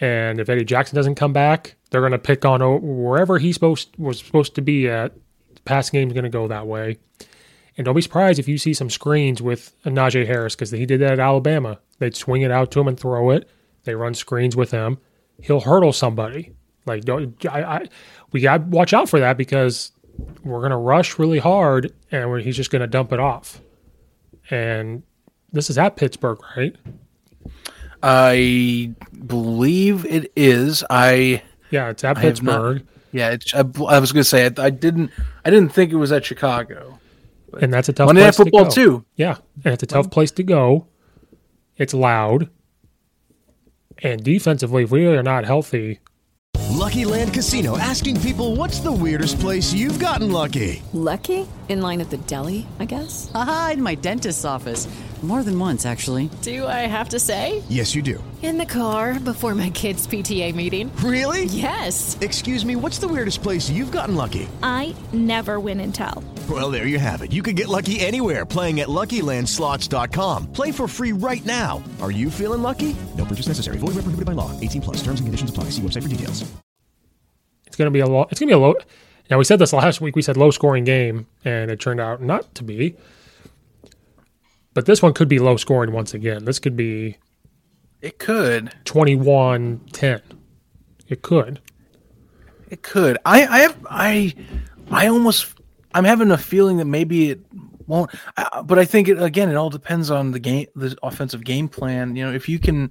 And 0.00 0.40
if 0.40 0.48
Eddie 0.48 0.64
Jackson 0.64 0.96
doesn't 0.96 1.14
come 1.14 1.32
back, 1.32 1.76
they're 1.94 2.00
going 2.00 2.10
to 2.10 2.18
pick 2.18 2.44
on 2.44 2.60
wherever 2.82 3.38
he's 3.38 3.54
supposed 3.54 3.96
was 3.98 4.18
supposed 4.18 4.56
to 4.56 4.60
be 4.60 4.88
at 4.88 5.14
The 5.54 5.60
passing 5.60 6.00
game's 6.00 6.12
going 6.12 6.24
to 6.24 6.28
go 6.28 6.48
that 6.48 6.66
way. 6.66 6.98
And 7.76 7.84
don't 7.84 7.94
be 7.94 8.02
surprised 8.02 8.40
if 8.40 8.48
you 8.48 8.58
see 8.58 8.74
some 8.74 8.90
screens 8.90 9.40
with 9.40 9.72
Najee 9.84 10.26
Harris 10.26 10.56
because 10.56 10.72
he 10.72 10.86
did 10.86 11.00
that 11.02 11.12
at 11.12 11.20
Alabama. 11.20 11.78
They'd 12.00 12.16
swing 12.16 12.42
it 12.42 12.50
out 12.50 12.72
to 12.72 12.80
him 12.80 12.88
and 12.88 12.98
throw 12.98 13.30
it. 13.30 13.48
They 13.84 13.94
run 13.94 14.14
screens 14.14 14.56
with 14.56 14.72
him. 14.72 14.98
He'll 15.40 15.60
hurdle 15.60 15.92
somebody. 15.92 16.56
Like 16.84 17.04
don't 17.04 17.36
I, 17.46 17.62
I 17.62 17.88
we 18.32 18.40
got 18.40 18.58
to 18.58 18.64
watch 18.64 18.92
out 18.92 19.08
for 19.08 19.20
that 19.20 19.36
because 19.36 19.92
we're 20.42 20.58
going 20.58 20.72
to 20.72 20.76
rush 20.76 21.16
really 21.16 21.38
hard 21.38 21.92
and 22.10 22.40
he's 22.40 22.56
just 22.56 22.72
going 22.72 22.80
to 22.80 22.88
dump 22.88 23.12
it 23.12 23.20
off. 23.20 23.60
And 24.50 25.04
this 25.52 25.70
is 25.70 25.78
at 25.78 25.94
Pittsburgh, 25.94 26.40
right? 26.56 26.74
I 28.02 28.92
believe 29.26 30.04
it 30.06 30.32
is. 30.34 30.82
I 30.90 31.42
yeah, 31.74 31.90
it's 31.90 32.04
at 32.04 32.16
I 32.16 32.20
have 32.20 32.42
not- 32.42 32.52
Pittsburgh, 32.54 32.86
yeah. 33.12 33.30
It's, 33.30 33.52
I, 33.54 33.60
I 33.60 33.98
was 33.98 34.12
going 34.12 34.22
to 34.22 34.24
say 34.24 34.46
I, 34.46 34.50
I 34.66 34.70
didn't. 34.70 35.10
I 35.44 35.50
didn't 35.50 35.70
think 35.70 35.92
it 35.92 35.96
was 35.96 36.12
at 36.12 36.24
Chicago. 36.24 36.98
and 37.60 37.72
that's 37.72 37.88
a 37.88 37.92
tough 37.92 38.06
Monday 38.06 38.22
Night 38.22 38.34
place 38.34 38.36
to 38.36 38.42
Football 38.44 38.64
go. 38.64 38.70
too. 38.70 39.04
Yeah, 39.16 39.36
and 39.64 39.74
it's 39.74 39.82
a 39.82 39.86
tough 39.86 40.10
place 40.10 40.30
to 40.32 40.42
go. 40.42 40.86
It's 41.76 41.92
loud, 41.94 42.48
and 44.02 44.22
defensively, 44.22 44.84
if 44.84 44.90
we 44.90 45.06
are 45.06 45.22
not 45.22 45.44
healthy, 45.44 46.00
Lucky 46.70 47.04
Land 47.04 47.32
Casino 47.34 47.78
asking 47.78 48.20
people 48.20 48.56
what's 48.56 48.80
the 48.80 48.92
weirdest 48.92 49.38
place 49.40 49.72
you've 49.72 49.98
gotten 49.98 50.30
lucky? 50.32 50.82
Lucky? 50.92 51.46
In 51.68 51.80
line 51.80 52.00
at 52.00 52.10
the 52.10 52.18
deli, 52.18 52.66
I 52.78 52.84
guess? 52.84 53.30
Aha, 53.34 53.70
in 53.74 53.82
my 53.82 53.94
dentist's 53.94 54.44
office. 54.44 54.86
More 55.24 55.42
than 55.42 55.58
once, 55.58 55.86
actually. 55.86 56.28
Do 56.42 56.66
I 56.66 56.86
have 56.86 57.08
to 57.08 57.18
say? 57.18 57.62
Yes, 57.70 57.94
you 57.94 58.02
do. 58.02 58.22
In 58.42 58.58
the 58.58 58.66
car 58.66 59.18
before 59.18 59.54
my 59.54 59.70
kids' 59.70 60.06
PTA 60.06 60.54
meeting. 60.54 60.94
Really? 60.96 61.44
Yes. 61.44 62.18
Excuse 62.20 62.62
me, 62.66 62.76
what's 62.76 62.98
the 62.98 63.08
weirdest 63.08 63.42
place 63.42 63.70
you've 63.70 63.90
gotten 63.90 64.16
lucky? 64.16 64.46
I 64.62 64.94
never 65.14 65.58
win 65.60 65.80
and 65.80 65.94
tell. 65.94 66.22
Well, 66.50 66.70
there 66.70 66.86
you 66.86 66.98
have 66.98 67.22
it. 67.22 67.32
You 67.32 67.42
can 67.42 67.54
get 67.54 67.68
lucky 67.68 68.00
anywhere 68.00 68.44
playing 68.44 68.80
at 68.80 68.88
LuckyLandSlots.com. 68.88 70.52
Play 70.52 70.70
for 70.72 70.86
free 70.86 71.12
right 71.12 71.44
now. 71.46 71.82
Are 72.02 72.10
you 72.10 72.30
feeling 72.30 72.60
lucky? 72.60 72.94
No 73.16 73.24
purchase 73.24 73.48
necessary. 73.48 73.78
Void 73.78 73.94
where 73.94 74.04
prohibited 74.04 74.26
by 74.26 74.32
law. 74.32 74.50
18 74.60 74.82
plus. 74.82 74.96
Terms 74.98 75.20
and 75.20 75.26
conditions 75.26 75.48
apply. 75.48 75.70
See 75.70 75.80
website 75.80 76.02
for 76.02 76.08
details. 76.08 76.44
it's 77.66 77.76
going 77.76 77.86
to 77.86 77.90
be 77.90 78.00
a 78.00 78.06
lot. 78.06 78.28
It's 78.30 78.40
going 78.40 78.48
to 78.50 78.56
be 78.56 78.60
a 78.62 78.66
low. 78.66 78.74
Now 79.30 79.38
we 79.38 79.44
said 79.44 79.58
this 79.58 79.72
last 79.72 80.02
week. 80.02 80.16
We 80.16 80.20
said 80.22 80.36
low 80.36 80.50
scoring 80.50 80.84
game, 80.84 81.26
and 81.46 81.70
it 81.70 81.80
turned 81.80 81.98
out 81.98 82.20
not 82.20 82.54
to 82.56 82.62
be. 82.62 82.94
But 84.74 84.86
this 84.86 85.00
one 85.00 85.14
could 85.14 85.28
be 85.28 85.38
low 85.38 85.56
scoring 85.56 85.92
once 85.92 86.14
again. 86.14 86.44
This 86.44 86.58
could 86.58 86.76
be 86.76 87.16
It 88.02 88.18
could. 88.18 88.72
21-10. 88.84 90.20
It 91.08 91.22
could. 91.22 91.60
It 92.70 92.82
could. 92.82 93.18
I. 93.24 93.46
I 93.46 93.58
have. 93.60 93.86
I. 93.88 94.34
I 94.90 95.06
almost. 95.06 95.54
I'm 95.94 96.04
having 96.04 96.30
a 96.32 96.38
feeling 96.38 96.78
that 96.78 96.86
maybe 96.86 97.30
it 97.30 97.40
won't. 97.86 98.10
But 98.64 98.78
I 98.78 98.84
think 98.84 99.08
it 99.08 99.22
again. 99.22 99.48
It 99.48 99.54
all 99.54 99.70
depends 99.70 100.10
on 100.10 100.32
the 100.32 100.40
game, 100.40 100.66
the 100.74 100.96
offensive 101.02 101.44
game 101.44 101.68
plan. 101.68 102.16
You 102.16 102.26
know, 102.26 102.32
if 102.32 102.48
you 102.48 102.58
can, 102.58 102.90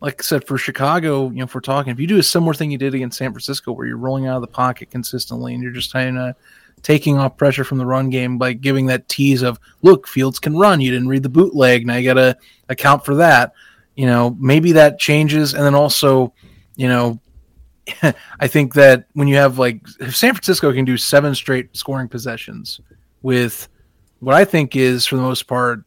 like 0.00 0.22
I 0.22 0.22
said, 0.22 0.46
for 0.46 0.56
Chicago, 0.56 1.28
you 1.28 1.36
know, 1.36 1.44
if 1.44 1.54
we're 1.54 1.60
talking, 1.60 1.92
if 1.92 2.00
you 2.00 2.06
do 2.06 2.18
a 2.18 2.22
similar 2.22 2.54
thing 2.54 2.70
you 2.70 2.78
did 2.78 2.94
against 2.94 3.18
San 3.18 3.32
Francisco, 3.32 3.72
where 3.72 3.86
you're 3.86 3.98
rolling 3.98 4.26
out 4.26 4.36
of 4.36 4.42
the 4.42 4.48
pocket 4.48 4.90
consistently 4.90 5.52
and 5.52 5.62
you're 5.62 5.72
just 5.72 5.90
trying 5.90 6.16
of 6.16 6.34
taking 6.82 7.18
off 7.18 7.36
pressure 7.36 7.64
from 7.64 7.78
the 7.78 7.86
run 7.86 8.10
game 8.10 8.38
by 8.38 8.52
giving 8.52 8.86
that 8.86 9.08
tease 9.08 9.42
of, 9.42 9.58
look, 9.82 10.06
Fields 10.06 10.38
can 10.38 10.56
run. 10.56 10.80
You 10.80 10.90
didn't 10.90 11.08
read 11.08 11.22
the 11.22 11.28
bootleg. 11.28 11.86
Now 11.86 11.96
you 11.96 12.04
got 12.04 12.14
to 12.14 12.36
account 12.68 13.04
for 13.04 13.16
that. 13.16 13.52
You 13.96 14.06
know, 14.06 14.36
maybe 14.38 14.72
that 14.72 14.98
changes, 14.98 15.54
and 15.54 15.62
then 15.64 15.74
also, 15.74 16.32
you 16.76 16.88
know, 16.88 17.20
I 18.40 18.46
think 18.46 18.74
that 18.74 19.06
when 19.14 19.28
you 19.28 19.36
have 19.36 19.58
like 19.58 19.80
if 20.00 20.16
San 20.16 20.32
Francisco 20.34 20.72
can 20.72 20.84
do 20.84 20.96
seven 20.96 21.34
straight 21.34 21.76
scoring 21.76 22.08
possessions 22.08 22.80
with 23.22 23.68
what 24.20 24.34
I 24.34 24.44
think 24.44 24.76
is 24.76 25.06
for 25.06 25.16
the 25.16 25.22
most 25.22 25.42
part 25.46 25.84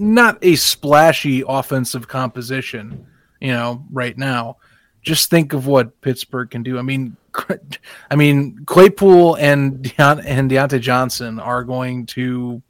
not 0.00 0.38
a 0.42 0.56
splashy 0.56 1.44
offensive 1.46 2.08
composition, 2.08 3.06
you 3.40 3.52
know, 3.52 3.84
right 3.92 4.16
now. 4.16 4.56
Just 5.02 5.30
think 5.30 5.52
of 5.52 5.66
what 5.66 5.98
Pittsburgh 6.00 6.50
can 6.50 6.62
do. 6.62 6.78
I 6.78 6.82
mean, 6.82 7.16
I 8.10 8.16
mean 8.16 8.64
Claypool 8.66 9.36
and 9.36 9.78
Deont- 9.82 10.24
and 10.26 10.50
Diontae 10.50 10.80
Johnson 10.80 11.40
are 11.40 11.64
going 11.64 12.06
to 12.06 12.62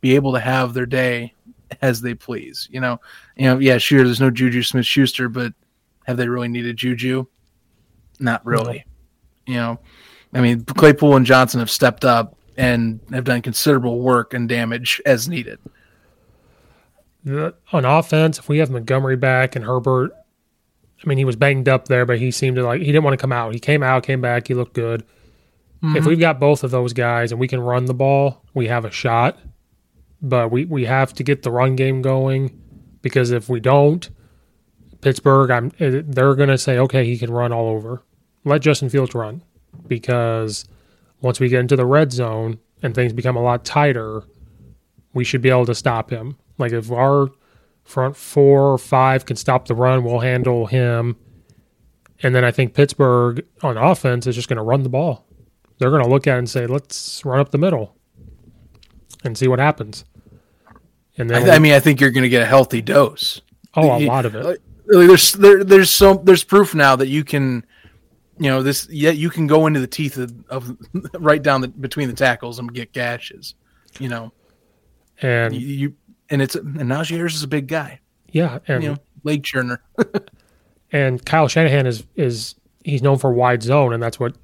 be 0.00 0.14
able 0.14 0.32
to 0.32 0.40
have 0.40 0.74
their 0.74 0.86
day 0.86 1.34
as 1.82 2.00
they 2.00 2.14
please. 2.14 2.68
You 2.70 2.80
know, 2.80 3.00
you 3.36 3.46
know, 3.46 3.58
yeah, 3.58 3.78
sure. 3.78 4.04
There's 4.04 4.20
no 4.20 4.30
Juju 4.30 4.62
Smith 4.62 4.86
Schuster, 4.86 5.28
but 5.28 5.52
have 6.06 6.16
they 6.16 6.28
really 6.28 6.48
needed 6.48 6.76
Juju? 6.76 7.26
Not 8.20 8.44
really. 8.46 8.84
You 9.46 9.54
know, 9.54 9.80
I 10.32 10.40
mean, 10.40 10.64
Claypool 10.64 11.16
and 11.16 11.26
Johnson 11.26 11.60
have 11.60 11.70
stepped 11.70 12.04
up 12.04 12.36
and 12.56 13.00
have 13.12 13.24
done 13.24 13.42
considerable 13.42 14.00
work 14.00 14.34
and 14.34 14.48
damage 14.48 15.00
as 15.04 15.28
needed. 15.28 15.58
On 17.26 17.84
offense, 17.84 18.38
if 18.38 18.48
we 18.48 18.58
have 18.58 18.70
Montgomery 18.70 19.16
back 19.16 19.56
and 19.56 19.64
Herbert, 19.64 20.12
I 21.04 21.08
mean, 21.08 21.18
he 21.18 21.24
was 21.24 21.36
banged 21.36 21.68
up 21.68 21.88
there, 21.88 22.06
but 22.06 22.18
he 22.18 22.30
seemed 22.30 22.56
to 22.56 22.64
like 22.64 22.80
he 22.80 22.86
didn't 22.86 23.04
want 23.04 23.14
to 23.14 23.20
come 23.20 23.32
out. 23.32 23.52
He 23.52 23.60
came 23.60 23.82
out, 23.82 24.02
came 24.02 24.20
back, 24.20 24.48
he 24.48 24.54
looked 24.54 24.74
good. 24.74 25.04
If 25.94 26.06
we've 26.06 26.18
got 26.18 26.40
both 26.40 26.64
of 26.64 26.70
those 26.70 26.92
guys 26.92 27.30
and 27.30 27.40
we 27.40 27.48
can 27.48 27.60
run 27.60 27.84
the 27.84 27.94
ball, 27.94 28.42
we 28.54 28.66
have 28.66 28.84
a 28.84 28.90
shot. 28.90 29.38
But 30.20 30.50
we, 30.50 30.64
we 30.64 30.86
have 30.86 31.12
to 31.14 31.22
get 31.22 31.42
the 31.42 31.50
run 31.50 31.76
game 31.76 32.02
going 32.02 32.60
because 33.02 33.30
if 33.30 33.48
we 33.48 33.60
don't, 33.60 34.08
Pittsburgh, 35.00 35.50
I'm 35.50 35.70
eh, 35.78 36.02
they're 36.04 36.34
going 36.34 36.48
to 36.48 36.58
say, 36.58 36.78
okay, 36.78 37.04
he 37.04 37.18
can 37.18 37.30
run 37.30 37.52
all 37.52 37.68
over. 37.68 38.02
Let 38.44 38.62
Justin 38.62 38.88
Fields 38.88 39.14
run 39.14 39.42
because 39.86 40.64
once 41.20 41.38
we 41.38 41.48
get 41.48 41.60
into 41.60 41.76
the 41.76 41.86
red 41.86 42.10
zone 42.12 42.58
and 42.82 42.94
things 42.94 43.12
become 43.12 43.36
a 43.36 43.42
lot 43.42 43.64
tighter, 43.64 44.24
we 45.12 45.24
should 45.24 45.42
be 45.42 45.50
able 45.50 45.66
to 45.66 45.74
stop 45.74 46.10
him. 46.10 46.36
Like 46.58 46.72
if 46.72 46.90
our 46.90 47.28
front 47.86 48.16
four 48.16 48.72
or 48.72 48.78
five 48.78 49.24
can 49.24 49.36
stop 49.36 49.66
the 49.66 49.74
run, 49.74 50.04
we'll 50.04 50.20
handle 50.20 50.66
him. 50.66 51.16
And 52.22 52.34
then 52.34 52.44
I 52.44 52.50
think 52.50 52.74
Pittsburgh 52.74 53.46
on 53.62 53.76
offense 53.76 54.26
is 54.26 54.34
just 54.34 54.48
going 54.48 54.56
to 54.56 54.62
run 54.62 54.82
the 54.82 54.88
ball. 54.88 55.26
They're 55.78 55.90
going 55.90 56.02
to 56.02 56.08
look 56.08 56.26
at 56.26 56.36
it 56.36 56.38
and 56.38 56.50
say, 56.50 56.66
let's 56.66 57.24
run 57.24 57.38
up 57.38 57.50
the 57.50 57.58
middle 57.58 57.94
and 59.24 59.36
see 59.36 59.48
what 59.48 59.58
happens. 59.58 60.04
And 61.18 61.30
then, 61.30 61.48
I, 61.48 61.56
I 61.56 61.58
mean, 61.58 61.72
I 61.72 61.80
think 61.80 62.00
you're 62.00 62.10
going 62.10 62.22
to 62.22 62.28
get 62.28 62.42
a 62.42 62.46
healthy 62.46 62.82
dose. 62.82 63.40
oh, 63.74 63.96
a 63.96 64.06
lot 64.06 64.26
of 64.26 64.34
it. 64.34 64.60
There's 64.86 65.32
there, 65.32 65.64
there's 65.64 65.90
so 65.90 66.14
there's 66.14 66.44
proof 66.44 66.74
now 66.74 66.94
that 66.96 67.08
you 67.08 67.24
can, 67.24 67.64
you 68.38 68.48
know, 68.48 68.62
this 68.62 68.86
yeah 68.88 69.10
you 69.10 69.30
can 69.30 69.46
go 69.46 69.66
into 69.66 69.80
the 69.80 69.86
teeth 69.86 70.16
of, 70.16 70.32
of 70.48 70.76
right 71.18 71.42
down 71.42 71.60
the 71.60 71.68
between 71.68 72.08
the 72.08 72.14
tackles 72.14 72.58
and 72.58 72.72
get 72.72 72.92
gashes. 72.92 73.54
You 73.98 74.08
know, 74.08 74.32
And 75.22 75.54
you, 75.54 75.66
you 75.66 75.94
and 76.30 76.42
it's 76.42 76.54
and 76.54 76.76
Najee 76.76 77.16
Harris 77.16 77.34
is 77.34 77.42
a 77.42 77.48
big 77.48 77.66
guy. 77.68 78.00
yeah, 78.30 78.58
and 78.68 78.82
You 78.82 78.90
know, 78.90 78.96
leg 79.24 79.42
churner. 79.42 79.78
and 80.92 81.24
Kyle 81.24 81.48
Shanahan 81.48 81.86
is 81.86 82.04
is 82.16 82.54
he's 82.84 83.02
known 83.02 83.18
for 83.18 83.32
wide 83.32 83.62
zone, 83.62 83.92
and 83.92 84.02
that's 84.02 84.18
what 84.20 84.36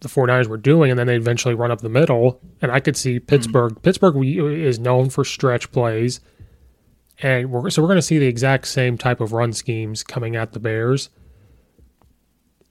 the 0.00 0.08
49ers 0.08 0.46
were 0.46 0.56
doing. 0.56 0.90
And 0.90 0.98
then 0.98 1.06
they 1.06 1.16
eventually 1.16 1.54
run 1.54 1.70
up 1.70 1.80
the 1.80 1.88
middle, 1.88 2.40
and 2.62 2.72
I 2.72 2.80
could 2.80 2.96
see 2.96 3.20
Pittsburgh. 3.20 3.80
Pittsburgh 3.82 4.14
we- 4.14 4.64
is 4.64 4.78
known 4.78 5.10
for 5.10 5.24
stretch 5.24 5.70
plays, 5.72 6.20
and 7.20 7.50
we're 7.50 7.68
so 7.70 7.82
we're 7.82 7.88
going 7.88 7.98
to 7.98 8.02
see 8.02 8.18
the 8.18 8.26
exact 8.26 8.66
same 8.68 8.96
type 8.96 9.20
of 9.20 9.32
run 9.32 9.52
schemes 9.52 10.02
coming 10.02 10.36
at 10.36 10.52
the 10.52 10.60
Bears. 10.60 11.10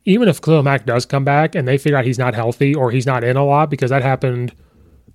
Even 0.06 0.28
if 0.28 0.42
Khalil 0.42 0.64
Mack 0.64 0.86
does 0.86 1.06
come 1.06 1.24
back 1.24 1.54
and 1.56 1.68
they 1.68 1.78
figure 1.78 1.98
out 1.98 2.06
he's 2.06 2.18
not 2.18 2.34
healthy 2.34 2.74
or 2.74 2.90
he's 2.90 3.06
not 3.06 3.24
in 3.24 3.38
a 3.38 3.46
lot, 3.46 3.70
because 3.70 3.90
that 3.92 4.02
happened 4.02 4.54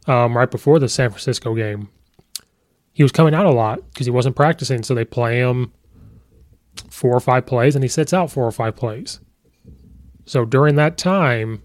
um, 0.07 0.37
right 0.37 0.51
before 0.51 0.79
the 0.79 0.89
San 0.89 1.11
Francisco 1.11 1.55
game. 1.55 1.89
He 2.95 3.03
was 3.03 3.13
coming 3.13 3.35
out 3.35 3.45
a 3.45 3.51
lot 3.51 3.81
because 3.91 4.07
he 4.07 4.11
wasn't 4.11 4.37
practicing, 4.37 4.83
so 4.83 4.95
they 4.95 5.05
play 5.05 5.39
him 5.39 5.73
four 6.89 7.15
or 7.15 7.21
five 7.21 7.45
plays 7.45 7.75
and 7.75 7.85
he 7.85 7.89
sits 7.89 8.13
out 8.13 8.31
four 8.31 8.47
or 8.47 8.53
five 8.53 8.77
plays. 8.77 9.21
So 10.27 10.45
during 10.45 10.77
that 10.77 10.97
time, 10.97 11.63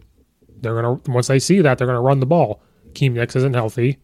they're 0.61 0.75
gonna 0.75 0.99
once 1.07 1.27
they 1.27 1.39
see 1.39 1.61
that 1.61 1.77
they're 1.77 1.87
gonna 1.87 2.01
run 2.01 2.19
the 2.19 2.25
ball. 2.25 2.61
Keem 2.93 3.15
Hicks 3.15 3.35
isn't 3.35 3.53
healthy. 3.53 3.99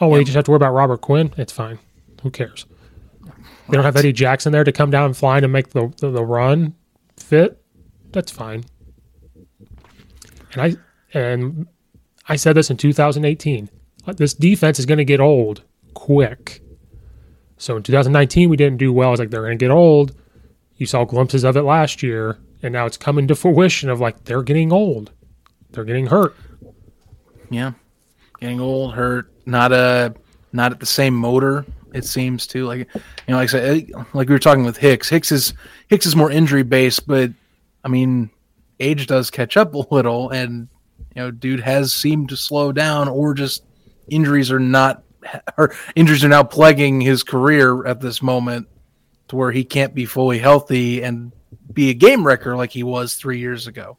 Oh, 0.00 0.08
well, 0.08 0.18
you 0.18 0.24
just 0.24 0.34
have 0.34 0.44
to 0.46 0.50
worry 0.50 0.56
about 0.56 0.72
Robert 0.72 1.02
Quinn. 1.02 1.32
It's 1.36 1.52
fine. 1.52 1.78
Who 2.22 2.30
cares? 2.30 2.66
They 3.68 3.76
don't 3.76 3.84
have 3.84 3.96
Eddie 3.96 4.12
Jackson 4.12 4.52
there 4.52 4.64
to 4.64 4.72
come 4.72 4.90
down 4.90 5.14
flying 5.14 5.44
and 5.44 5.52
make 5.52 5.70
the, 5.70 5.92
the, 5.98 6.10
the 6.10 6.24
run 6.24 6.74
fit. 7.16 7.62
That's 8.12 8.32
fine. 8.32 8.64
And 10.52 10.62
I 10.62 10.74
and 11.16 11.66
I 12.28 12.36
said 12.36 12.54
this 12.54 12.70
in 12.70 12.76
2018. 12.76 13.70
This 14.16 14.34
defense 14.34 14.78
is 14.78 14.86
going 14.86 14.98
to 14.98 15.04
get 15.04 15.20
old 15.20 15.62
quick. 15.94 16.60
So 17.56 17.76
in 17.76 17.82
2019, 17.82 18.48
we 18.48 18.56
didn't 18.56 18.78
do 18.78 18.92
well. 18.92 19.12
It's 19.12 19.20
like, 19.20 19.30
they're 19.30 19.42
going 19.42 19.58
to 19.58 19.64
get 19.64 19.70
old. 19.70 20.14
You 20.76 20.86
saw 20.86 21.04
glimpses 21.04 21.44
of 21.44 21.56
it 21.56 21.62
last 21.62 22.02
year, 22.02 22.38
and 22.62 22.72
now 22.72 22.84
it's 22.84 22.96
coming 22.96 23.28
to 23.28 23.34
fruition 23.34 23.88
of 23.88 24.00
like 24.00 24.24
they're 24.24 24.42
getting 24.42 24.72
old. 24.72 25.12
They're 25.70 25.84
getting 25.84 26.06
hurt. 26.06 26.34
yeah, 27.50 27.72
getting 28.40 28.60
old, 28.60 28.94
hurt, 28.94 29.32
not 29.46 29.72
a 29.72 30.14
not 30.52 30.72
at 30.72 30.80
the 30.80 30.86
same 30.86 31.14
motor. 31.14 31.64
It 31.92 32.04
seems 32.04 32.46
to 32.48 32.66
like 32.66 32.88
you 32.94 33.00
know, 33.28 33.36
like 33.36 33.48
I 33.48 33.52
said, 33.52 33.88
eh, 33.88 34.02
like 34.14 34.28
we 34.28 34.34
were 34.34 34.40
talking 34.40 34.64
with 34.64 34.76
Hicks. 34.76 35.08
Hicks 35.08 35.30
is 35.30 35.54
Hicks 35.88 36.06
is 36.06 36.16
more 36.16 36.30
injury 36.30 36.64
based, 36.64 37.06
but 37.06 37.30
I 37.84 37.88
mean, 37.88 38.30
age 38.80 39.06
does 39.06 39.30
catch 39.30 39.56
up 39.56 39.74
a 39.74 39.94
little, 39.94 40.30
and 40.30 40.68
You 41.14 41.22
know, 41.22 41.30
dude 41.30 41.60
has 41.60 41.92
seemed 41.92 42.30
to 42.30 42.36
slow 42.36 42.72
down, 42.72 43.08
or 43.08 43.32
just 43.34 43.64
injuries 44.08 44.50
are 44.50 44.60
not, 44.60 45.02
or 45.58 45.74
injuries 45.94 46.24
are 46.24 46.28
now 46.28 46.42
plaguing 46.42 47.00
his 47.00 47.22
career 47.22 47.86
at 47.86 48.00
this 48.00 48.22
moment, 48.22 48.68
to 49.28 49.36
where 49.36 49.52
he 49.52 49.64
can't 49.64 49.94
be 49.94 50.04
fully 50.04 50.38
healthy 50.38 51.02
and 51.02 51.32
be 51.72 51.90
a 51.90 51.94
game 51.94 52.26
wrecker 52.26 52.56
like 52.56 52.70
he 52.70 52.82
was 52.82 53.14
three 53.14 53.38
years 53.38 53.66
ago. 53.66 53.96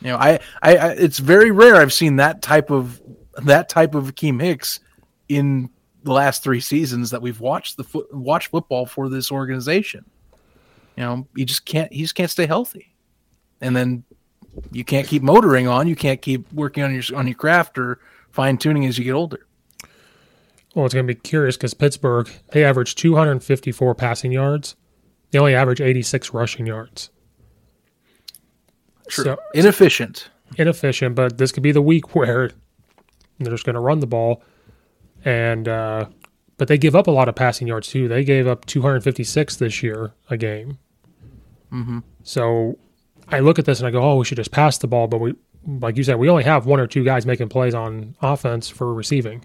You 0.00 0.08
know, 0.08 0.16
I, 0.16 0.40
I, 0.62 0.76
I 0.76 0.88
it's 0.92 1.18
very 1.18 1.50
rare 1.50 1.76
I've 1.76 1.92
seen 1.92 2.16
that 2.16 2.42
type 2.42 2.70
of 2.70 3.00
that 3.42 3.68
type 3.68 3.94
of 3.94 4.14
Akiem 4.14 4.40
Hicks 4.40 4.80
in 5.28 5.70
the 6.02 6.12
last 6.12 6.42
three 6.42 6.60
seasons 6.60 7.10
that 7.10 7.20
we've 7.20 7.40
watched 7.40 7.76
the 7.76 7.84
fo- 7.84 8.06
watch 8.12 8.48
football 8.48 8.86
for 8.86 9.08
this 9.08 9.30
organization. 9.30 10.04
You 10.96 11.04
know, 11.04 11.28
you 11.34 11.44
just 11.44 11.64
can't 11.66 11.92
he 11.92 12.02
just 12.02 12.14
can't 12.14 12.30
stay 12.30 12.46
healthy, 12.46 12.94
and 13.60 13.76
then 13.76 14.04
you 14.72 14.84
can't 14.84 15.06
keep 15.06 15.22
motoring 15.22 15.68
on. 15.68 15.86
You 15.86 15.96
can't 15.96 16.20
keep 16.20 16.50
working 16.52 16.82
on 16.82 16.94
your 16.94 17.02
on 17.14 17.26
your 17.26 17.36
craft 17.36 17.78
or 17.78 18.00
fine 18.30 18.56
tuning 18.56 18.86
as 18.86 18.98
you 18.98 19.04
get 19.04 19.12
older. 19.12 19.46
Well, 20.74 20.84
it's 20.84 20.94
going 20.94 21.06
to 21.06 21.14
be 21.14 21.20
curious 21.20 21.56
because 21.56 21.74
Pittsburgh 21.74 22.30
they 22.52 22.64
average 22.64 22.94
254 22.94 23.94
passing 23.94 24.32
yards. 24.32 24.76
They 25.30 25.38
only 25.38 25.54
average 25.54 25.80
86 25.80 26.32
rushing 26.32 26.66
yards. 26.66 27.10
True. 29.08 29.24
So, 29.24 29.38
inefficient. 29.54 30.30
Inefficient, 30.56 31.14
but 31.14 31.38
this 31.38 31.52
could 31.52 31.62
be 31.62 31.72
the 31.72 31.82
week 31.82 32.14
where 32.14 32.50
they're 33.38 33.52
just 33.52 33.64
going 33.64 33.74
to 33.74 33.80
run 33.80 34.00
the 34.00 34.06
ball, 34.06 34.42
and 35.24 35.66
uh, 35.66 36.06
but 36.56 36.68
they 36.68 36.78
give 36.78 36.94
up 36.94 37.06
a 37.06 37.10
lot 37.10 37.28
of 37.28 37.34
passing 37.34 37.66
yards 37.66 37.88
too. 37.88 38.06
They 38.06 38.24
gave 38.24 38.46
up 38.46 38.66
256 38.66 39.56
this 39.56 39.82
year 39.82 40.12
a 40.28 40.36
game. 40.36 40.78
Mm-hmm. 41.72 42.00
So 42.22 42.78
I 43.28 43.40
look 43.40 43.58
at 43.58 43.64
this 43.64 43.78
and 43.78 43.88
I 43.88 43.90
go, 43.90 44.02
oh, 44.02 44.16
we 44.16 44.24
should 44.24 44.36
just 44.36 44.50
pass 44.50 44.78
the 44.78 44.86
ball, 44.86 45.06
but 45.06 45.18
we, 45.18 45.34
like 45.66 45.96
you 45.96 46.04
said, 46.04 46.18
we 46.18 46.28
only 46.28 46.44
have 46.44 46.66
one 46.66 46.80
or 46.80 46.86
two 46.86 47.04
guys 47.04 47.26
making 47.26 47.48
plays 47.48 47.74
on 47.74 48.14
offense 48.20 48.68
for 48.68 48.92
receiving. 48.92 49.44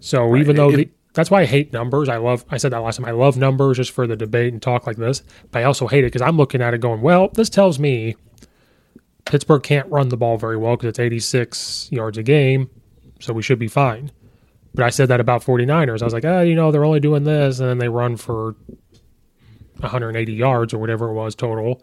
So 0.00 0.24
right. 0.26 0.40
even 0.40 0.56
though 0.56 0.70
it, 0.70 0.76
the, 0.76 0.88
that's 1.14 1.30
why 1.30 1.40
I 1.40 1.46
hate 1.46 1.72
numbers. 1.72 2.08
I 2.08 2.18
love. 2.18 2.44
I 2.50 2.58
said 2.58 2.72
that 2.72 2.80
last 2.80 2.96
time. 2.96 3.06
I 3.06 3.12
love 3.12 3.36
numbers 3.36 3.78
just 3.78 3.90
for 3.90 4.06
the 4.06 4.16
debate 4.16 4.52
and 4.52 4.60
talk 4.60 4.86
like 4.86 4.96
this. 4.96 5.22
But 5.50 5.60
I 5.60 5.64
also 5.64 5.86
hate 5.86 6.04
it 6.04 6.08
because 6.08 6.22
I'm 6.22 6.36
looking 6.36 6.60
at 6.60 6.74
it 6.74 6.80
going, 6.80 7.00
well, 7.00 7.28
this 7.28 7.48
tells 7.48 7.78
me 7.78 8.16
Pittsburgh 9.24 9.62
can't 9.62 9.90
run 9.90 10.08
the 10.08 10.16
ball 10.16 10.36
very 10.38 10.56
well 10.56 10.76
because 10.76 10.90
it's 10.90 10.98
86 10.98 11.88
yards 11.90 12.18
a 12.18 12.22
game, 12.22 12.70
so 13.20 13.32
we 13.32 13.42
should 13.42 13.58
be 13.58 13.68
fine. 13.68 14.12
But 14.74 14.84
I 14.84 14.90
said 14.90 15.08
that 15.08 15.20
about 15.20 15.42
49ers. 15.42 16.02
I 16.02 16.04
was 16.04 16.12
like, 16.12 16.24
oh, 16.24 16.42
you 16.42 16.54
know, 16.54 16.70
they're 16.70 16.84
only 16.84 17.00
doing 17.00 17.24
this, 17.24 17.60
and 17.60 17.68
then 17.68 17.78
they 17.78 17.88
run 17.88 18.16
for 18.16 18.54
180 19.78 20.32
yards 20.32 20.74
or 20.74 20.78
whatever 20.78 21.08
it 21.08 21.14
was 21.14 21.34
total. 21.34 21.82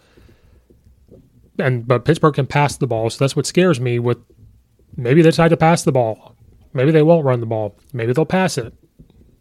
And 1.60 1.88
but 1.88 2.06
Pittsburgh 2.06 2.36
can 2.36 2.48
pass 2.48 2.78
the 2.78 2.88
ball, 2.88 3.10
so 3.10 3.18
that's 3.18 3.36
what 3.36 3.46
scares 3.46 3.80
me. 3.80 4.00
With 4.00 4.20
maybe 4.96 5.22
they 5.22 5.30
decide 5.30 5.50
to 5.50 5.58
pass 5.58 5.84
the 5.84 5.92
ball, 5.92 6.33
maybe 6.74 6.92
they 6.92 7.04
won't 7.04 7.26
run 7.26 7.40
the 7.40 7.46
ball, 7.46 7.76
maybe 7.94 8.14
they'll 8.14 8.26
pass 8.26 8.58
it 8.58 8.74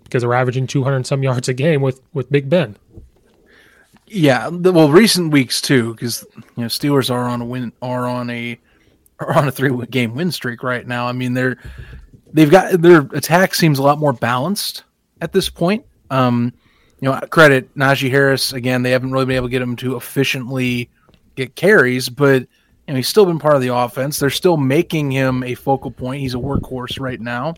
because 0.05 0.23
they're 0.23 0.35
averaging 0.35 0.67
200 0.67 1.07
some 1.07 1.23
yards 1.23 1.49
a 1.49 1.55
game 1.55 1.81
with 1.81 2.01
with 2.13 2.31
Big 2.31 2.49
Ben. 2.49 2.77
Yeah, 4.07 4.49
well, 4.49 4.91
recent 4.91 5.33
weeks 5.33 5.61
too, 5.61 5.95
because 5.95 6.27
you 6.37 6.63
know 6.63 6.67
Steelers 6.67 7.11
are 7.11 7.25
on 7.25 7.41
a 7.41 7.47
win 7.47 7.73
are 7.81 8.07
on 8.07 8.29
a 8.29 8.59
are 9.19 9.33
on 9.33 9.49
a 9.49 9.53
three 9.53 9.75
game 9.87 10.15
win 10.15 10.31
streak 10.31 10.63
right 10.63 10.87
now. 10.87 11.07
I 11.07 11.13
mean, 11.13 11.35
they're 11.35 11.57
they've 12.33 12.51
got 12.51 12.83
their 12.83 13.01
attack 13.15 13.55
seems 13.55 13.79
a 13.79 13.83
lot 13.83 13.99
more 13.99 14.13
balanced 14.13 14.85
at 15.21 15.33
this 15.33 15.49
point. 15.49 15.85
Um, 16.11 16.53
you 17.01 17.09
know, 17.09 17.19
credit 17.31 17.75
Najee 17.75 18.11
Harris 18.11 18.53
again. 18.53 18.83
They 18.83 18.91
haven't 18.91 19.13
really 19.13 19.25
been 19.25 19.37
able 19.37 19.49
to 19.49 19.51
get 19.51 19.63
him 19.63 19.77
to 19.77 19.97
efficiently 19.97 20.91
get 21.35 21.57
carries, 21.57 22.09
but 22.09 22.47
know, 22.93 22.97
he's 22.97 23.09
still 23.09 23.27
been 23.27 23.39
part 23.39 23.57
of 23.57 23.63
the 23.63 23.75
offense. 23.75 24.19
They're 24.19 24.31
still 24.31 24.57
making 24.57 25.11
him 25.11 25.43
a 25.43 25.55
focal 25.55 25.91
point. 25.91 26.21
He's 26.21 26.35
a 26.35 26.39
workhorse 26.39 27.01
right 27.01 27.21
now. 27.21 27.55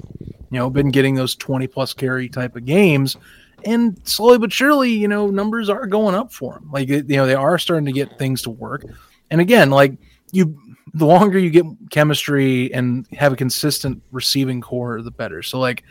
You 0.50 0.58
know, 0.58 0.70
been 0.70 0.90
getting 0.90 1.14
those 1.14 1.34
20 1.34 1.66
plus 1.66 1.92
carry 1.92 2.28
type 2.28 2.56
of 2.56 2.64
games. 2.64 3.16
And 3.64 3.98
slowly 4.06 4.38
but 4.38 4.52
surely, 4.52 4.90
you 4.90 5.08
know, 5.08 5.28
numbers 5.28 5.68
are 5.68 5.86
going 5.86 6.14
up 6.14 6.32
for 6.32 6.58
him. 6.58 6.70
Like, 6.70 6.88
you 6.88 7.02
know, 7.02 7.26
they 7.26 7.34
are 7.34 7.58
starting 7.58 7.86
to 7.86 7.92
get 7.92 8.18
things 8.18 8.42
to 8.42 8.50
work. 8.50 8.84
And 9.30 9.40
again, 9.40 9.70
like 9.70 9.96
you, 10.32 10.58
the 10.92 11.06
longer 11.06 11.38
you 11.38 11.50
get 11.50 11.64
chemistry 11.90 12.72
and 12.72 13.06
have 13.12 13.32
a 13.32 13.36
consistent 13.36 14.02
receiving 14.12 14.60
core, 14.60 15.00
the 15.02 15.10
better. 15.10 15.42
So, 15.42 15.58
like, 15.58 15.82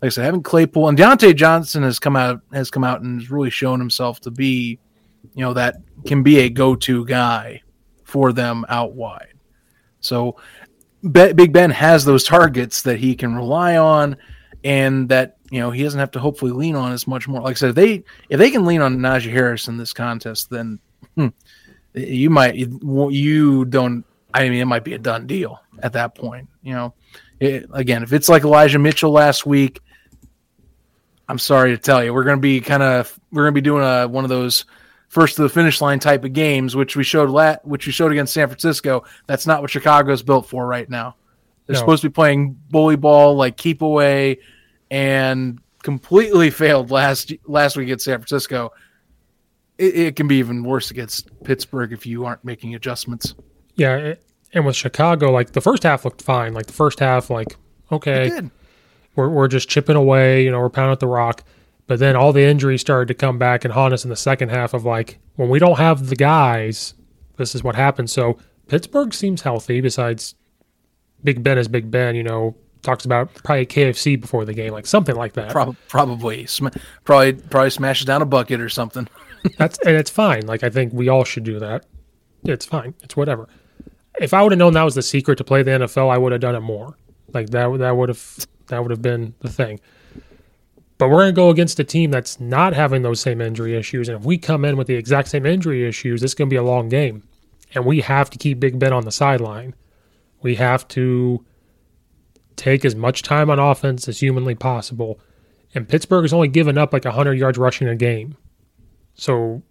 like 0.00 0.06
I 0.06 0.10
said, 0.10 0.24
having 0.24 0.42
Claypool 0.42 0.88
and 0.88 0.98
Diontae 0.98 1.36
Johnson 1.36 1.82
has 1.82 1.98
come 1.98 2.16
out 2.16 2.40
has 2.52 2.70
come 2.70 2.84
out 2.84 3.02
and 3.02 3.20
has 3.20 3.30
really 3.30 3.50
shown 3.50 3.78
himself 3.78 4.20
to 4.20 4.30
be, 4.30 4.78
you 5.34 5.44
know, 5.44 5.52
that 5.52 5.76
can 6.06 6.22
be 6.22 6.38
a 6.40 6.48
go-to 6.48 7.04
guy 7.04 7.62
for 8.08 8.32
them 8.32 8.64
out 8.70 8.94
wide. 8.94 9.34
So 10.00 10.36
Big 11.12 11.52
Ben 11.52 11.70
has 11.70 12.04
those 12.04 12.24
targets 12.24 12.82
that 12.82 12.98
he 12.98 13.14
can 13.14 13.34
rely 13.34 13.76
on, 13.76 14.16
and 14.64 15.08
that 15.10 15.36
you 15.50 15.60
know 15.60 15.70
he 15.70 15.82
doesn't 15.82 16.00
have 16.00 16.10
to 16.12 16.18
hopefully 16.18 16.50
lean 16.50 16.74
on 16.74 16.92
as 16.92 17.06
much 17.06 17.28
more. 17.28 17.42
Like 17.42 17.52
I 17.52 17.54
said, 17.54 17.70
if 17.70 17.74
they 17.76 18.04
if 18.30 18.38
they 18.38 18.50
can 18.50 18.64
lean 18.64 18.80
on 18.80 18.98
Najee 18.98 19.30
Harris 19.30 19.68
in 19.68 19.76
this 19.76 19.92
contest, 19.92 20.48
then 20.50 20.78
hmm, 21.14 21.28
you 21.94 22.30
might 22.30 22.56
you 22.56 23.64
don't. 23.66 24.04
I 24.32 24.48
mean, 24.48 24.60
it 24.60 24.66
might 24.66 24.84
be 24.84 24.94
a 24.94 24.98
done 24.98 25.26
deal 25.26 25.60
at 25.82 25.92
that 25.92 26.14
point. 26.14 26.48
You 26.62 26.74
know, 26.74 26.94
it, 27.40 27.66
again, 27.72 28.02
if 28.02 28.12
it's 28.12 28.28
like 28.28 28.44
Elijah 28.44 28.78
Mitchell 28.78 29.10
last 29.10 29.46
week, 29.46 29.80
I'm 31.28 31.38
sorry 31.38 31.70
to 31.72 31.78
tell 31.78 32.02
you, 32.02 32.14
we're 32.14 32.24
going 32.24 32.38
to 32.38 32.42
be 32.42 32.60
kind 32.60 32.82
of 32.82 33.18
we're 33.30 33.44
going 33.44 33.54
to 33.54 33.60
be 33.60 33.64
doing 33.64 33.84
a 33.84 34.08
one 34.08 34.24
of 34.24 34.30
those 34.30 34.64
first 35.08 35.36
to 35.36 35.42
the 35.42 35.48
finish 35.48 35.80
line 35.80 35.98
type 35.98 36.24
of 36.24 36.32
games, 36.32 36.76
which 36.76 36.96
we 36.96 37.04
showed 37.04 37.30
lat, 37.30 37.64
which 37.66 37.86
we 37.86 37.92
showed 37.92 38.12
against 38.12 38.34
San 38.34 38.46
Francisco. 38.46 39.04
That's 39.26 39.46
not 39.46 39.62
what 39.62 39.70
Chicago's 39.70 40.22
built 40.22 40.48
for 40.48 40.66
right 40.66 40.88
now. 40.88 41.16
They're 41.66 41.74
no. 41.74 41.80
supposed 41.80 42.02
to 42.02 42.08
be 42.08 42.12
playing 42.14 42.58
bully 42.70 42.96
ball, 42.96 43.34
like 43.34 43.56
keep 43.56 43.82
away, 43.82 44.38
and 44.90 45.58
completely 45.82 46.50
failed 46.50 46.90
last 46.90 47.32
last 47.46 47.76
week 47.76 47.90
at 47.90 48.00
San 48.00 48.18
Francisco. 48.18 48.72
It, 49.76 49.96
it 49.96 50.16
can 50.16 50.28
be 50.28 50.36
even 50.36 50.64
worse 50.64 50.90
against 50.90 51.30
Pittsburgh 51.44 51.92
if 51.92 52.06
you 52.06 52.24
aren't 52.24 52.44
making 52.44 52.74
adjustments. 52.74 53.34
Yeah, 53.74 54.14
and 54.52 54.66
with 54.66 54.76
Chicago, 54.76 55.30
like 55.30 55.52
the 55.52 55.60
first 55.60 55.82
half 55.82 56.04
looked 56.04 56.22
fine. 56.22 56.54
Like 56.54 56.66
the 56.66 56.72
first 56.72 57.00
half, 57.00 57.30
like 57.30 57.56
okay, 57.92 58.40
we're 59.14 59.28
we're 59.28 59.48
just 59.48 59.68
chipping 59.68 59.96
away. 59.96 60.44
You 60.44 60.50
know, 60.50 60.60
we're 60.60 60.70
pounding 60.70 60.92
at 60.92 61.00
the 61.00 61.06
rock. 61.06 61.44
But 61.88 61.98
then 61.98 62.14
all 62.14 62.32
the 62.32 62.42
injuries 62.44 62.82
started 62.82 63.08
to 63.08 63.14
come 63.14 63.38
back 63.38 63.64
and 63.64 63.72
haunt 63.72 63.94
us 63.94 64.04
in 64.04 64.10
the 64.10 64.16
second 64.16 64.50
half 64.50 64.74
of 64.74 64.84
like, 64.84 65.18
when 65.34 65.48
we 65.48 65.58
don't 65.58 65.78
have 65.78 66.08
the 66.08 66.16
guys, 66.16 66.94
this 67.36 67.54
is 67.54 67.64
what 67.64 67.74
happens. 67.74 68.12
So 68.12 68.38
Pittsburgh 68.68 69.12
seems 69.14 69.42
healthy 69.42 69.80
besides 69.80 70.34
Big 71.24 71.42
Ben 71.42 71.56
is 71.58 71.66
Big 71.66 71.90
Ben, 71.90 72.14
you 72.14 72.22
know, 72.22 72.54
talks 72.82 73.06
about 73.06 73.32
probably 73.42 73.66
KFC 73.66 74.20
before 74.20 74.44
the 74.44 74.52
game, 74.52 74.72
like 74.72 74.86
something 74.86 75.16
like 75.16 75.32
that. 75.32 75.50
Pro- 75.50 75.74
probably, 75.88 76.46
probably, 77.04 77.32
probably 77.32 77.70
smashes 77.70 78.04
down 78.04 78.20
a 78.22 78.26
bucket 78.26 78.60
or 78.60 78.68
something. 78.68 79.08
That's 79.56 79.78
and 79.78 79.96
it's 79.96 80.10
fine. 80.10 80.46
Like 80.46 80.62
I 80.62 80.68
think 80.68 80.92
we 80.92 81.08
all 81.08 81.24
should 81.24 81.44
do 81.44 81.58
that. 81.58 81.86
It's 82.44 82.66
fine. 82.66 82.94
It's 83.02 83.16
whatever. 83.16 83.48
If 84.20 84.34
I 84.34 84.42
would 84.42 84.52
have 84.52 84.58
known 84.58 84.74
that 84.74 84.82
was 84.82 84.94
the 84.94 85.02
secret 85.02 85.38
to 85.38 85.44
play 85.44 85.62
the 85.62 85.70
NFL, 85.72 86.10
I 86.10 86.18
would 86.18 86.32
have 86.32 86.40
done 86.40 86.54
it 86.54 86.60
more. 86.60 86.96
Like 87.32 87.50
that. 87.50 87.78
That 87.78 87.96
would 87.96 88.08
have 88.08 88.46
that 88.66 88.82
would 88.82 88.90
have 88.90 89.02
been 89.02 89.34
the 89.40 89.48
thing. 89.48 89.80
But 90.98 91.08
we're 91.08 91.18
going 91.18 91.34
to 91.34 91.40
go 91.40 91.50
against 91.50 91.78
a 91.78 91.84
team 91.84 92.10
that's 92.10 92.40
not 92.40 92.74
having 92.74 93.02
those 93.02 93.20
same 93.20 93.40
injury 93.40 93.76
issues. 93.76 94.08
And 94.08 94.18
if 94.18 94.24
we 94.24 94.36
come 94.36 94.64
in 94.64 94.76
with 94.76 94.88
the 94.88 94.96
exact 94.96 95.28
same 95.28 95.46
injury 95.46 95.86
issues, 95.86 96.22
it's 96.22 96.34
going 96.34 96.48
to 96.48 96.52
be 96.52 96.58
a 96.58 96.62
long 96.62 96.88
game. 96.88 97.22
And 97.74 97.84
we 97.84 98.00
have 98.00 98.30
to 98.30 98.38
keep 98.38 98.58
Big 98.58 98.78
Ben 98.78 98.92
on 98.92 99.04
the 99.04 99.12
sideline. 99.12 99.74
We 100.42 100.56
have 100.56 100.88
to 100.88 101.44
take 102.56 102.84
as 102.84 102.96
much 102.96 103.22
time 103.22 103.48
on 103.48 103.60
offense 103.60 104.08
as 104.08 104.18
humanly 104.18 104.56
possible. 104.56 105.20
And 105.74 105.88
Pittsburgh 105.88 106.24
has 106.24 106.32
only 106.32 106.48
given 106.48 106.76
up 106.76 106.92
like 106.92 107.04
100 107.04 107.34
yards 107.34 107.58
rushing 107.58 107.88
a 107.88 107.94
game. 107.94 108.36
So 109.14 109.62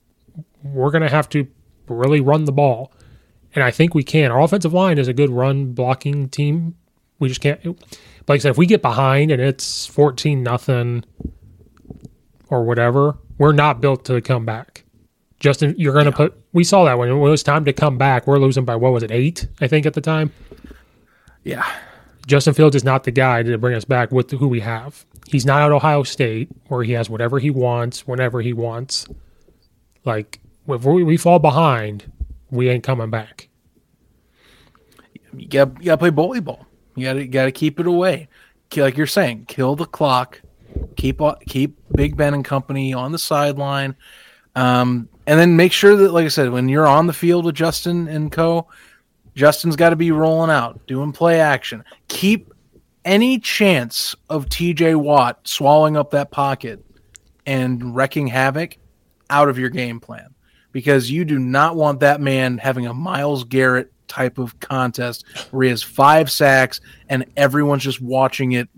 we're 0.64 0.92
going 0.92 1.04
to 1.04 1.10
have 1.10 1.28
to 1.30 1.48
really 1.88 2.22
run 2.22 2.46
the 2.46 2.52
ball. 2.52 2.94
And 3.54 3.64
I 3.64 3.72
think 3.72 3.94
we 3.94 4.04
can. 4.04 4.32
Our 4.32 4.42
offensive 4.42 4.74
line 4.74 4.98
is 4.98 5.08
a 5.08 5.14
good 5.14 5.30
run 5.30 5.74
blocking 5.74 6.30
team. 6.30 6.76
We 7.20 7.28
just 7.28 7.42
can't 7.42 7.60
like 8.28 8.40
I 8.40 8.42
said, 8.42 8.52
if 8.52 8.58
we 8.58 8.66
get 8.66 8.82
behind 8.82 9.32
and 9.32 9.42
it's 9.42 9.86
14 9.88 10.44
nothing 10.44 11.06
or 12.50 12.64
whatever, 12.64 13.18
we're 13.38 13.54
not 13.54 13.82
built 13.82 14.06
to 14.06 14.22
come 14.22 14.46
back. 14.46 14.84
Justin, 15.40 15.76
you're 15.78 15.94
going 15.94 16.06
to 16.06 16.12
yeah. 16.12 16.18
put, 16.18 16.44
we 16.52 16.64
saw 16.64 16.86
that 16.86 16.98
when 16.98 17.10
it 17.10 17.14
was 17.14 17.44
time 17.44 17.64
to 17.66 17.74
come 17.74 17.98
back, 17.98 18.28
we're 18.28 18.40
losing 18.40 18.66
by 18.66 18.76
what 18.76 18.92
was 18.92 19.04
it, 19.04 19.12
eight, 19.12 19.48
I 19.62 19.68
think, 19.68 19.86
at 19.86 19.94
the 19.94 20.02
time? 20.02 20.32
Yeah. 21.44 21.66
Justin 22.26 22.54
Fields 22.54 22.76
is 22.76 22.84
not 22.84 23.06
the 23.06 23.12
guy 23.12 23.44
to 23.44 23.58
bring 23.58 23.76
us 23.76 23.86
back 23.86 24.12
with 24.12 24.32
who 24.32 24.48
we 24.48 24.60
have. 24.60 25.06
He's 25.28 25.46
not 25.46 25.62
at 25.62 25.72
Ohio 25.72 26.04
State 26.04 26.50
where 26.68 26.84
he 26.84 26.94
has 26.94 27.10
whatever 27.10 27.40
he 27.40 27.50
wants, 27.50 28.06
whenever 28.06 28.42
he 28.42 28.52
wants. 28.52 29.08
Like, 30.04 30.40
if 30.68 30.84
we, 30.84 31.04
we 31.04 31.16
fall 31.16 31.40
behind, 31.40 32.12
we 32.50 32.68
ain't 32.70 32.84
coming 32.84 33.10
back. 33.10 33.48
You 35.34 35.48
got, 35.48 35.80
you 35.80 35.86
got 35.86 35.96
to 35.96 35.98
play 35.98 36.10
bully 36.10 36.42
ball. 36.42 36.67
You 36.98 37.06
got 37.06 37.14
to 37.14 37.28
got 37.28 37.46
to 37.46 37.52
keep 37.52 37.80
it 37.80 37.86
away. 37.88 38.28
Like 38.76 38.98
you're 38.98 39.08
saying, 39.08 39.46
kill 39.46 39.76
the 39.76 39.86
clock. 39.86 40.42
Keep 40.96 41.22
keep 41.48 41.78
Big 41.94 42.18
Ben 42.18 42.34
and 42.34 42.44
company 42.44 42.94
on 42.94 43.12
the 43.12 43.20
sideline, 43.20 43.96
um, 44.56 45.08
and 45.28 45.40
then 45.40 45.56
make 45.56 45.72
sure 45.72 45.96
that, 45.96 46.12
like 46.12 46.26
I 46.26 46.30
said, 46.30 46.50
when 46.50 46.68
you're 46.68 46.88
on 46.88 47.08
the 47.08 47.14
field 47.14 47.46
with 47.46 47.56
Justin 47.56 48.08
and 48.08 48.32
Co, 48.32 48.68
Justin's 49.36 49.76
got 49.76 49.92
to 49.92 49.96
be 49.96 50.12
rolling 50.12 50.50
out, 50.50 50.86
doing 50.88 51.12
play 51.12 51.40
action. 51.40 51.84
Keep 52.08 52.52
any 53.06 53.40
chance 53.40 54.16
of 54.30 54.48
TJ 54.48 54.96
Watt 54.96 55.48
swallowing 55.48 55.96
up 55.96 56.12
that 56.12 56.32
pocket 56.32 56.84
and 57.46 57.96
wrecking 57.96 58.28
havoc 58.28 58.78
out 59.30 59.50
of 59.50 59.60
your 59.60 59.70
game 59.70 60.00
plan 60.00 60.34
because 60.72 61.10
you 61.10 61.24
do 61.26 61.40
not 61.40 61.76
want 61.76 62.00
that 62.02 62.22
man 62.22 62.58
having 62.58 62.86
a 62.86 62.94
Myles 62.94 63.44
Garrett 63.44 63.92
type 64.08 64.38
of 64.38 64.60
contest 64.60 65.26
where 65.52 65.64
he 65.64 65.70
has 65.70 65.84
five 65.84 66.32
sacks 66.32 66.80
and 67.10 67.26
everyone's 67.36 67.84
just 67.84 68.02
watching 68.02 68.54
it 68.54 68.70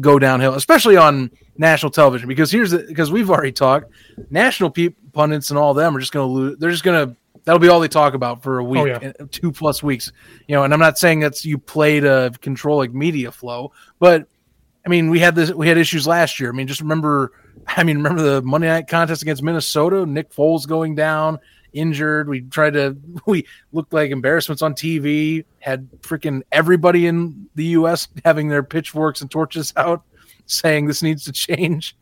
go 0.00 0.18
downhill, 0.18 0.54
especially 0.54 0.96
on 0.96 1.30
national 1.56 1.90
television. 1.90 2.28
Because 2.28 2.50
here's 2.50 2.70
the 2.70 2.78
because 2.78 3.10
we've 3.10 3.30
already 3.30 3.52
talked, 3.52 3.90
national 4.30 4.70
pe- 4.70 4.90
pundits 5.12 5.50
and 5.50 5.58
all 5.58 5.74
them 5.74 5.96
are 5.96 6.00
just 6.00 6.12
going 6.12 6.28
to 6.28 6.32
lose. 6.32 6.58
They're 6.58 6.70
just 6.70 6.84
going 6.84 7.08
to 7.08 7.16
that'll 7.44 7.58
be 7.58 7.68
all 7.68 7.80
they 7.80 7.88
talk 7.88 8.14
about 8.14 8.42
for 8.42 8.58
a 8.58 8.64
week, 8.64 8.80
Oh, 8.80 8.84
yeah. 8.86 9.12
uh, 9.20 9.26
two 9.30 9.50
plus 9.52 9.82
weeks. 9.82 10.12
You 10.46 10.54
know, 10.56 10.64
and 10.64 10.72
I'm 10.72 10.80
not 10.80 10.98
saying 10.98 11.20
that's 11.20 11.44
you 11.44 11.58
play 11.58 12.00
to 12.00 12.32
control 12.40 12.76
like 12.78 12.92
media 12.92 13.32
flow, 13.32 13.72
but 13.98 14.28
I 14.84 14.88
mean, 14.88 15.10
we 15.10 15.18
had 15.20 15.34
this, 15.36 15.52
we 15.52 15.68
had 15.68 15.78
issues 15.78 16.06
last 16.06 16.40
year. 16.40 16.50
I 16.50 16.52
mean, 16.52 16.66
just 16.66 16.80
remember, 16.80 17.32
I 17.66 17.84
mean, 17.84 17.98
remember 17.98 18.22
the 18.22 18.42
Monday 18.42 18.68
night 18.68 18.88
contest 18.88 19.22
against 19.22 19.42
Minnesota, 19.42 20.06
Nick 20.06 20.30
Foles 20.32 20.66
going 20.66 20.94
down 20.94 21.38
injured. 21.72 22.28
We 22.28 22.42
tried 22.42 22.74
to, 22.74 22.96
we 23.26 23.46
looked 23.72 23.92
like 23.92 24.10
embarrassments 24.10 24.62
on 24.62 24.74
TV, 24.74 25.44
had 25.60 25.88
freaking 26.00 26.42
everybody 26.52 27.06
in 27.06 27.48
the 27.54 27.64
U.S. 27.66 28.08
having 28.24 28.48
their 28.48 28.62
pitchforks 28.62 29.20
and 29.20 29.30
torches 29.30 29.72
out 29.76 30.02
saying 30.46 30.86
this 30.86 31.02
needs 31.02 31.24
to 31.24 31.32
change. 31.32 31.96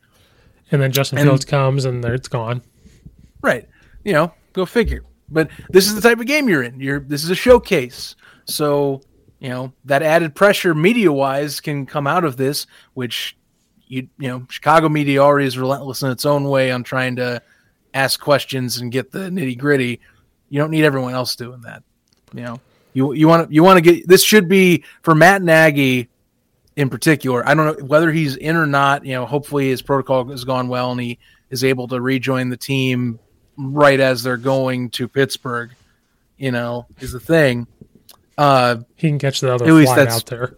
And 0.70 0.80
then 0.80 0.92
Justin 0.92 1.18
And- 1.18 1.28
Fields 1.28 1.44
comes 1.44 1.84
and 1.84 2.02
there 2.02 2.14
it's 2.14 2.28
gone. 2.28 2.62
Right. 3.42 3.68
You 4.04 4.12
know, 4.12 4.32
go 4.52 4.66
figure. 4.66 5.04
But 5.28 5.50
this 5.70 5.86
is 5.86 5.94
the 5.94 6.00
type 6.00 6.18
of 6.18 6.26
game 6.26 6.48
you're 6.48 6.62
in. 6.62 6.80
You're 6.80 7.00
this 7.00 7.22
is 7.22 7.30
a 7.30 7.34
showcase. 7.34 8.16
So, 8.46 9.00
you 9.38 9.48
know, 9.48 9.72
that 9.84 10.02
added 10.02 10.34
pressure 10.34 10.74
media 10.74 11.12
wise 11.12 11.60
can 11.60 11.86
come 11.86 12.06
out 12.06 12.24
of 12.24 12.36
this, 12.36 12.66
which 12.94 13.36
you 13.86 14.08
you 14.18 14.28
know, 14.28 14.46
Chicago 14.50 14.88
media 14.88 15.20
already 15.20 15.46
is 15.46 15.56
relentless 15.56 16.02
in 16.02 16.10
its 16.10 16.26
own 16.26 16.44
way 16.44 16.70
on 16.72 16.82
trying 16.82 17.16
to 17.16 17.40
ask 17.94 18.20
questions 18.20 18.78
and 18.80 18.90
get 18.92 19.10
the 19.12 19.20
nitty 19.30 19.58
gritty. 19.58 20.00
You 20.48 20.58
don't 20.60 20.70
need 20.70 20.84
everyone 20.84 21.14
else 21.14 21.36
doing 21.36 21.60
that. 21.62 21.82
You 22.32 22.42
know, 22.42 22.60
you 22.92 23.12
you 23.12 23.28
want 23.28 23.48
to 23.48 23.54
you 23.54 23.62
want 23.62 23.76
to 23.78 23.80
get 23.82 24.06
this 24.08 24.22
should 24.24 24.48
be 24.48 24.84
for 25.02 25.14
Matt 25.14 25.42
Nagy 25.42 26.08
in 26.76 26.88
particular. 26.90 27.46
I 27.48 27.54
don't 27.54 27.78
know 27.80 27.84
whether 27.86 28.10
he's 28.12 28.36
in 28.36 28.56
or 28.56 28.66
not. 28.66 29.04
You 29.04 29.14
know, 29.14 29.26
hopefully 29.26 29.68
his 29.68 29.82
protocol 29.82 30.24
has 30.26 30.44
gone 30.44 30.68
well 30.68 30.92
and 30.92 31.00
he 31.00 31.18
is 31.50 31.64
able 31.64 31.88
to 31.88 32.00
rejoin 32.00 32.48
the 32.48 32.56
team 32.56 33.18
right 33.56 33.98
as 34.00 34.22
they're 34.22 34.36
going 34.36 34.90
to 34.90 35.08
Pittsburgh. 35.08 35.70
You 36.38 36.52
know, 36.52 36.86
is 37.00 37.12
the 37.12 37.20
thing. 37.20 37.66
Uh, 38.38 38.78
He 38.96 39.08
can 39.08 39.18
catch 39.18 39.40
the 39.40 39.52
other 39.52 39.66
At 39.66 39.72
least 39.74 39.88
fly 39.92 39.96
that's- 39.96 40.16
out 40.16 40.26
there. 40.26 40.54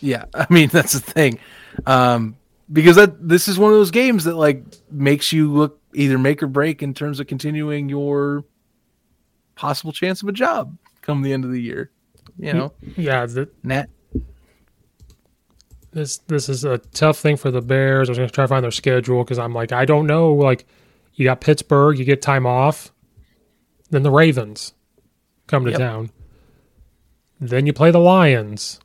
yeah, 0.00 0.26
I 0.34 0.46
mean 0.50 0.68
that's 0.68 0.92
the 0.92 1.00
thing, 1.00 1.38
um, 1.86 2.36
because 2.72 2.96
that 2.96 3.28
this 3.28 3.48
is 3.48 3.58
one 3.58 3.72
of 3.72 3.78
those 3.78 3.90
games 3.90 4.24
that 4.24 4.36
like 4.36 4.64
makes 4.90 5.32
you 5.32 5.52
look 5.52 5.80
either 5.94 6.18
make 6.18 6.42
or 6.42 6.46
break 6.46 6.82
in 6.82 6.92
terms 6.94 7.20
of 7.20 7.26
continuing 7.26 7.88
your 7.88 8.44
possible 9.54 9.92
chance 9.92 10.22
of 10.22 10.28
a 10.28 10.32
job 10.32 10.76
come 11.02 11.22
the 11.22 11.32
end 11.32 11.44
of 11.44 11.50
the 11.52 11.60
year. 11.62 11.90
You 12.38 12.52
know, 12.52 12.72
Yeah, 12.96 13.24
the, 13.24 13.48
Nat. 13.62 13.86
this 15.92 16.18
this 16.18 16.48
is 16.48 16.64
a 16.64 16.78
tough 16.78 17.18
thing 17.18 17.36
for 17.36 17.50
the 17.50 17.62
Bears. 17.62 18.08
I 18.08 18.10
was 18.10 18.18
going 18.18 18.28
to 18.28 18.34
try 18.34 18.44
to 18.44 18.48
find 18.48 18.62
their 18.64 18.70
schedule 18.70 19.24
because 19.24 19.38
I'm 19.38 19.54
like, 19.54 19.72
I 19.72 19.84
don't 19.86 20.06
know. 20.06 20.34
Like, 20.34 20.66
you 21.14 21.24
got 21.24 21.40
Pittsburgh, 21.40 21.98
you 21.98 22.04
get 22.04 22.20
time 22.20 22.44
off, 22.46 22.92
then 23.90 24.02
the 24.02 24.10
Ravens 24.10 24.74
come 25.46 25.64
to 25.64 25.70
Yep. 25.70 25.80
town, 25.80 26.10
then 27.40 27.64
you 27.66 27.72
play 27.72 27.90
the 27.90 28.00
Lions. 28.00 28.80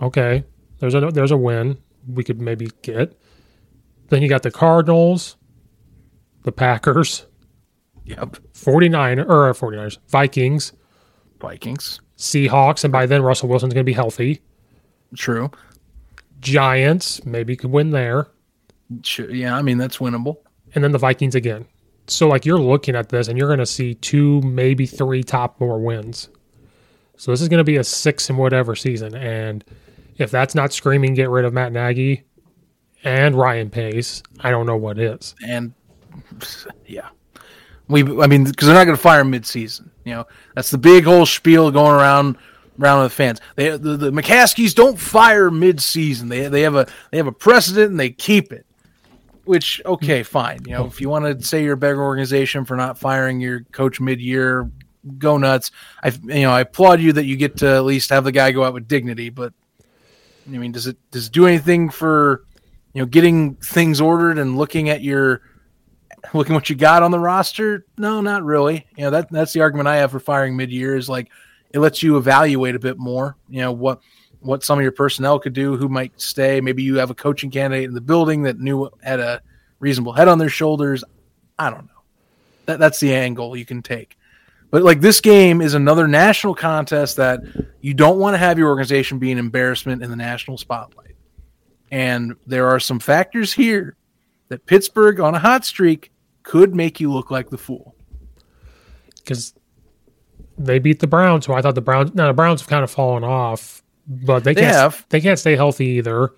Okay, 0.00 0.44
there's 0.78 0.94
a 0.94 1.00
there's 1.10 1.30
a 1.30 1.36
win 1.36 1.76
we 2.08 2.24
could 2.24 2.40
maybe 2.40 2.68
get. 2.82 3.18
Then 4.08 4.22
you 4.22 4.28
got 4.28 4.42
the 4.42 4.50
Cardinals, 4.50 5.36
the 6.42 6.52
Packers, 6.52 7.26
Yep. 8.04 8.36
49 8.54 9.20
or 9.20 9.48
uh, 9.48 9.52
49ers, 9.52 9.98
Vikings, 10.08 10.72
Vikings. 11.40 12.00
Seahawks, 12.18 12.82
and 12.84 12.92
by 12.92 13.06
then 13.06 13.22
Russell 13.22 13.48
Wilson's 13.48 13.74
going 13.74 13.84
to 13.84 13.88
be 13.88 13.92
healthy. 13.94 14.40
True. 15.16 15.50
Giants, 16.40 17.24
maybe 17.24 17.56
could 17.56 17.70
win 17.70 17.90
there. 17.90 18.26
Sure. 19.02 19.30
Yeah, 19.30 19.56
I 19.56 19.62
mean 19.62 19.78
that's 19.78 19.98
winnable. 19.98 20.36
and 20.74 20.82
then 20.82 20.92
the 20.92 20.98
Vikings 20.98 21.34
again. 21.34 21.64
So 22.08 22.26
like 22.28 22.44
you're 22.44 22.58
looking 22.58 22.96
at 22.96 23.08
this 23.10 23.28
and 23.28 23.38
you're 23.38 23.46
going 23.48 23.60
to 23.60 23.66
see 23.66 23.94
two, 23.94 24.40
maybe 24.42 24.86
three 24.86 25.22
top 25.22 25.60
more 25.60 25.78
wins. 25.80 26.28
So 27.16 27.30
this 27.30 27.40
is 27.40 27.48
going 27.48 27.58
to 27.58 27.64
be 27.64 27.76
a 27.76 27.84
six 27.84 28.28
and 28.28 28.36
whatever 28.38 28.74
season, 28.74 29.14
and 29.14 29.64
if 30.18 30.30
that's 30.30 30.54
not 30.54 30.72
screaming 30.72 31.14
get 31.14 31.30
rid 31.30 31.44
of 31.44 31.52
Matt 31.52 31.72
Nagy 31.72 32.24
and 33.04 33.34
Ryan 33.34 33.70
Pace, 33.70 34.22
I 34.40 34.50
don't 34.50 34.66
know 34.66 34.76
what 34.76 34.98
is. 34.98 35.34
and 35.46 35.72
yeah, 36.86 37.08
we. 37.88 38.02
I 38.20 38.26
mean, 38.26 38.44
because 38.44 38.66
they're 38.66 38.76
not 38.76 38.84
going 38.84 38.96
to 38.96 39.02
fire 39.02 39.24
mid-season. 39.24 39.90
You 40.04 40.14
know, 40.14 40.26
that's 40.54 40.70
the 40.70 40.78
big 40.78 41.04
whole 41.04 41.26
spiel 41.26 41.70
going 41.70 41.94
around 41.94 42.36
around 42.80 43.02
with 43.02 43.12
fans. 43.12 43.40
They 43.56 43.70
the, 43.70 43.96
the 43.96 44.10
McCaskies 44.10 44.74
don't 44.74 44.98
fire 44.98 45.50
mid-season. 45.50 46.28
They 46.28 46.48
they 46.48 46.62
have 46.62 46.74
a 46.74 46.86
they 47.10 47.16
have 47.16 47.26
a 47.26 47.32
precedent 47.32 47.90
and 47.90 48.00
they 48.00 48.10
keep 48.10 48.52
it. 48.52 48.66
Which 49.44 49.82
okay, 49.84 50.22
fine. 50.22 50.60
You 50.66 50.74
know, 50.74 50.86
if 50.86 51.00
you 51.00 51.08
want 51.08 51.24
to 51.24 51.44
say 51.44 51.64
you're 51.64 51.74
a 51.74 51.76
better 51.76 52.02
organization 52.02 52.64
for 52.64 52.76
not 52.76 52.98
firing 52.98 53.40
your 53.40 53.62
coach 53.72 54.00
mid-year, 54.00 54.70
go 55.18 55.36
nuts. 55.36 55.72
I 56.02 56.10
you 56.24 56.42
know 56.42 56.52
I 56.52 56.60
applaud 56.60 57.00
you 57.00 57.12
that 57.14 57.24
you 57.24 57.36
get 57.36 57.56
to 57.58 57.68
at 57.68 57.84
least 57.84 58.10
have 58.10 58.24
the 58.24 58.32
guy 58.32 58.52
go 58.52 58.62
out 58.62 58.74
with 58.74 58.86
dignity. 58.86 59.30
But 59.30 59.52
I 60.46 60.50
mean, 60.50 60.72
does 60.72 60.86
it 60.86 60.96
does 61.10 61.26
it 61.26 61.32
do 61.32 61.46
anything 61.46 61.90
for 61.90 62.44
you 62.92 63.02
know 63.02 63.06
getting 63.06 63.54
things 63.56 64.00
ordered 64.00 64.38
and 64.38 64.56
looking 64.56 64.88
at 64.88 65.02
your 65.02 65.42
looking 66.34 66.54
what 66.54 66.70
you 66.70 66.76
got 66.76 67.02
on 67.02 67.10
the 67.10 67.18
roster? 67.18 67.86
No, 67.96 68.20
not 68.20 68.44
really. 68.44 68.86
You 68.96 69.04
know 69.04 69.10
that 69.10 69.30
that's 69.30 69.52
the 69.52 69.60
argument 69.60 69.88
I 69.88 69.96
have 69.96 70.10
for 70.10 70.20
firing 70.20 70.56
mid 70.56 70.70
year 70.70 70.96
is 70.96 71.08
like 71.08 71.30
it 71.70 71.78
lets 71.78 72.02
you 72.02 72.16
evaluate 72.16 72.74
a 72.74 72.80
bit 72.80 72.98
more. 72.98 73.36
You 73.48 73.60
know 73.60 73.72
what 73.72 74.00
what 74.40 74.64
some 74.64 74.78
of 74.78 74.82
your 74.82 74.92
personnel 74.92 75.38
could 75.38 75.52
do, 75.52 75.76
who 75.76 75.88
might 75.88 76.20
stay. 76.20 76.60
Maybe 76.60 76.82
you 76.82 76.96
have 76.96 77.10
a 77.10 77.14
coaching 77.14 77.50
candidate 77.50 77.84
in 77.84 77.94
the 77.94 78.00
building 78.00 78.42
that 78.42 78.58
knew 78.58 78.90
had 79.02 79.20
a 79.20 79.40
reasonable 79.78 80.12
head 80.12 80.28
on 80.28 80.38
their 80.38 80.48
shoulders. 80.48 81.04
I 81.58 81.70
don't 81.70 81.86
know. 81.86 82.02
That 82.66 82.78
that's 82.78 83.00
the 83.00 83.14
angle 83.14 83.56
you 83.56 83.64
can 83.64 83.82
take. 83.82 84.16
But 84.72 84.82
like 84.82 85.00
this 85.00 85.20
game 85.20 85.60
is 85.60 85.74
another 85.74 86.08
national 86.08 86.54
contest 86.56 87.16
that 87.18 87.40
you 87.80 87.94
don't 87.94 88.18
want 88.18 88.34
to 88.34 88.38
have 88.38 88.58
your 88.58 88.68
organization 88.70 89.18
be 89.20 89.30
an 89.30 89.38
embarrassment 89.38 90.02
in 90.02 90.10
the 90.10 90.16
national 90.16 90.56
spotlight. 90.58 91.14
And 91.92 92.34
there 92.46 92.66
are 92.68 92.80
some 92.80 92.98
factors 92.98 93.52
here 93.52 93.96
that 94.48 94.66
Pittsburgh 94.66 95.20
on 95.20 95.34
a 95.34 95.38
hot 95.38 95.64
streak 95.64 96.10
could 96.42 96.74
make 96.74 96.98
you 97.00 97.12
look 97.12 97.30
like 97.30 97.50
the 97.50 97.58
fool. 97.58 97.94
because 99.16 99.54
they 100.58 100.78
beat 100.78 101.00
the 101.00 101.06
Browns, 101.06 101.46
who 101.46 101.52
I 101.52 101.62
thought 101.62 101.74
the 101.74 101.80
Browns. 101.80 102.14
Now 102.14 102.26
the 102.26 102.32
Browns 102.34 102.60
have 102.60 102.68
kind 102.68 102.82
of 102.84 102.90
fallen 102.90 103.24
off, 103.24 103.82
but 104.06 104.42
they 104.44 104.54
They 104.54 104.62
can't. 104.62 104.74
have. 104.74 105.06
They 105.10 105.20
can't 105.20 105.38
stay 105.38 105.54
healthy 105.56 105.86
either. 105.86 106.30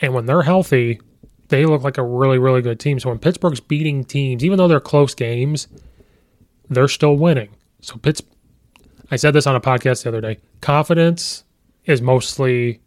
And 0.00 0.14
when 0.14 0.26
they're 0.26 0.42
healthy, 0.42 1.00
they 1.48 1.66
look 1.66 1.82
like 1.82 1.98
a 1.98 2.02
really, 2.04 2.38
really 2.38 2.62
good 2.62 2.80
team. 2.80 2.98
So 3.00 3.08
when 3.10 3.18
Pittsburgh's 3.18 3.60
beating 3.60 4.04
teams, 4.04 4.44
even 4.44 4.56
though 4.58 4.68
they're 4.68 4.80
close 4.80 5.14
games, 5.14 5.68
they're 6.70 6.88
still 6.88 7.16
winning. 7.16 7.50
So 7.82 7.96
Pitts. 7.96 8.22
I 9.10 9.16
said 9.16 9.34
this 9.34 9.46
on 9.46 9.54
a 9.54 9.60
podcast 9.60 10.04
the 10.04 10.08
other 10.08 10.22
day. 10.22 10.38
Confidence 10.62 11.44
is 11.84 12.00
mostly 12.00 12.80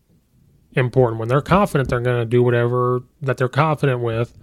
important. 0.71 1.19
When 1.19 1.27
they're 1.27 1.41
confident, 1.41 1.89
they're 1.89 1.99
going 1.99 2.19
to 2.19 2.25
do 2.25 2.41
whatever 2.41 3.03
that 3.21 3.37
they're 3.37 3.47
confident 3.47 4.01
with. 4.01 4.35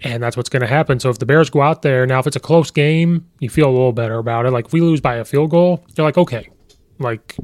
And 0.00 0.22
that's 0.22 0.36
what's 0.36 0.48
going 0.48 0.62
to 0.62 0.66
happen. 0.66 0.98
So 0.98 1.08
if 1.10 1.18
the 1.18 1.26
Bears 1.26 1.50
go 1.50 1.62
out 1.62 1.82
there 1.82 2.04
now, 2.04 2.18
if 2.18 2.26
it's 2.26 2.36
a 2.36 2.40
close 2.40 2.70
game, 2.70 3.26
you 3.38 3.48
feel 3.48 3.68
a 3.68 3.70
little 3.70 3.92
better 3.92 4.18
about 4.18 4.44
it. 4.44 4.50
Like 4.50 4.66
if 4.66 4.72
we 4.72 4.80
lose 4.80 5.00
by 5.00 5.16
a 5.16 5.24
field 5.24 5.50
goal, 5.50 5.84
you're 5.96 6.06
like, 6.06 6.18
okay, 6.18 6.48
like 6.98 7.36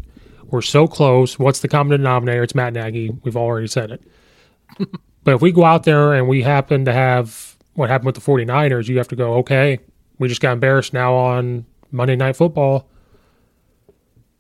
we're 0.47 0.63
so 0.63 0.89
close. 0.89 1.39
What's 1.39 1.61
the 1.61 1.69
common 1.69 1.97
denominator? 1.97 2.43
It's 2.43 2.55
Matt 2.55 2.73
Nagy. 2.73 3.11
We've 3.23 3.37
already 3.37 3.69
said 3.69 3.93
it. 3.93 4.03
but 5.25 5.35
if 5.35 5.43
we 5.43 5.53
go 5.53 5.65
out 5.65 5.85
there 5.85 6.15
and 6.15 6.27
we 6.27 6.43
happen 6.43 6.85
to 6.87 6.93
have 6.93 7.57
what 7.75 7.89
happened 7.89 8.07
with 8.07 8.17
the 8.17 8.21
49ers, 8.21 8.89
you 8.89 8.99
have 8.99 9.09
to 9.09 9.17
go, 9.17 9.35
okay, 9.35 9.79
we 10.21 10.29
just 10.29 10.41
got 10.41 10.53
embarrassed 10.53 10.93
now 10.93 11.13
on 11.15 11.67
Monday 11.91 12.15
Night 12.15 12.37
Football. 12.37 12.87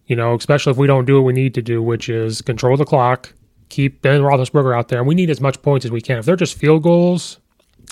You 0.07 0.15
know, 0.17 0.35
especially 0.35 0.71
if 0.73 0.77
we 0.77 0.87
don't 0.87 1.05
do 1.05 1.15
what 1.17 1.25
we 1.25 1.33
need 1.33 1.55
to 1.55 1.63
do, 1.63 1.83
which 1.83 2.09
is 2.09 2.43
control 2.43 2.77
the 2.77 2.85
clock, 2.85 3.33
keep 3.69 4.03
Ben 4.03 4.21
Roethlisberger 4.21 4.77
out 4.77 4.89
there, 4.89 4.99
and 4.99 5.07
we 5.09 5.15
need 5.15 5.31
as 5.31 5.41
much 5.41 5.61
points 5.63 5.85
as 5.85 5.91
we 5.93 6.01
can. 6.01 6.19
If 6.19 6.25
they're 6.27 6.37
just 6.37 6.57
field 6.59 6.83
goals, 6.83 7.39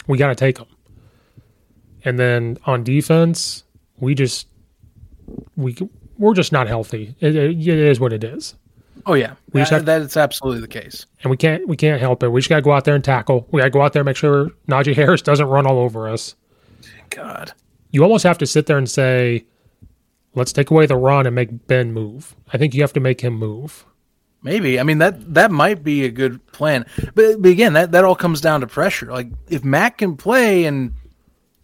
we 0.06 0.18
got 0.18 0.28
to 0.28 0.34
take 0.34 0.58
them. 0.58 0.66
And 2.04 2.18
then 2.18 2.58
on 2.66 2.82
defense, 2.84 3.64
we 3.98 4.14
just 4.14 4.46
we 5.56 5.76
we're 6.18 6.34
just 6.34 6.52
not 6.52 6.66
healthy. 6.66 7.14
It, 7.20 7.36
it, 7.36 7.50
it 7.52 7.68
is 7.68 8.00
what 8.00 8.12
it 8.12 8.24
is, 8.24 8.54
Oh 9.06 9.14
yeah, 9.14 9.34
We 9.52 9.60
that, 9.60 9.70
have- 9.70 9.84
that's 9.84 10.16
absolutely 10.16 10.60
the 10.60 10.68
case. 10.68 11.06
and 11.22 11.30
we 11.30 11.36
can't 11.36 11.68
we 11.68 11.76
can't 11.76 12.00
help 12.00 12.22
it. 12.24 12.28
We 12.30 12.40
just 12.40 12.48
got 12.48 12.56
to 12.56 12.62
go 12.62 12.72
out 12.72 12.84
there 12.84 12.94
and 12.96 13.04
tackle. 13.04 13.46
We 13.52 13.60
got 13.60 13.66
to 13.66 13.70
go 13.70 13.82
out 13.82 13.92
there 13.92 14.00
and 14.00 14.06
make 14.06 14.16
sure 14.16 14.50
Najee 14.68 14.94
Harris 14.96 15.22
doesn't 15.22 15.46
run 15.46 15.66
all 15.66 15.78
over 15.78 16.08
us. 16.08 16.34
God, 17.10 17.52
You 17.90 18.02
almost 18.02 18.24
have 18.24 18.38
to 18.38 18.46
sit 18.46 18.66
there 18.66 18.78
and 18.78 18.88
say, 18.88 19.46
let's 20.34 20.52
take 20.52 20.70
away 20.70 20.86
the 20.86 20.96
run 20.96 21.26
and 21.26 21.34
make 21.34 21.66
Ben 21.66 21.92
move. 21.92 22.34
I 22.52 22.58
think 22.58 22.74
you 22.74 22.82
have 22.82 22.92
to 22.94 23.00
make 23.00 23.20
him 23.20 23.34
move. 23.34 23.84
Maybe. 24.42 24.78
I 24.78 24.84
mean 24.84 24.98
that 24.98 25.34
that 25.34 25.50
might 25.50 25.82
be 25.82 26.04
a 26.04 26.10
good 26.10 26.44
plan. 26.52 26.86
But, 27.14 27.42
but 27.42 27.50
again, 27.50 27.72
that 27.72 27.90
that 27.92 28.04
all 28.04 28.14
comes 28.14 28.40
down 28.40 28.60
to 28.60 28.66
pressure. 28.66 29.06
Like 29.06 29.28
if 29.48 29.64
Mack 29.64 29.98
can 29.98 30.16
play 30.16 30.64
and 30.66 30.94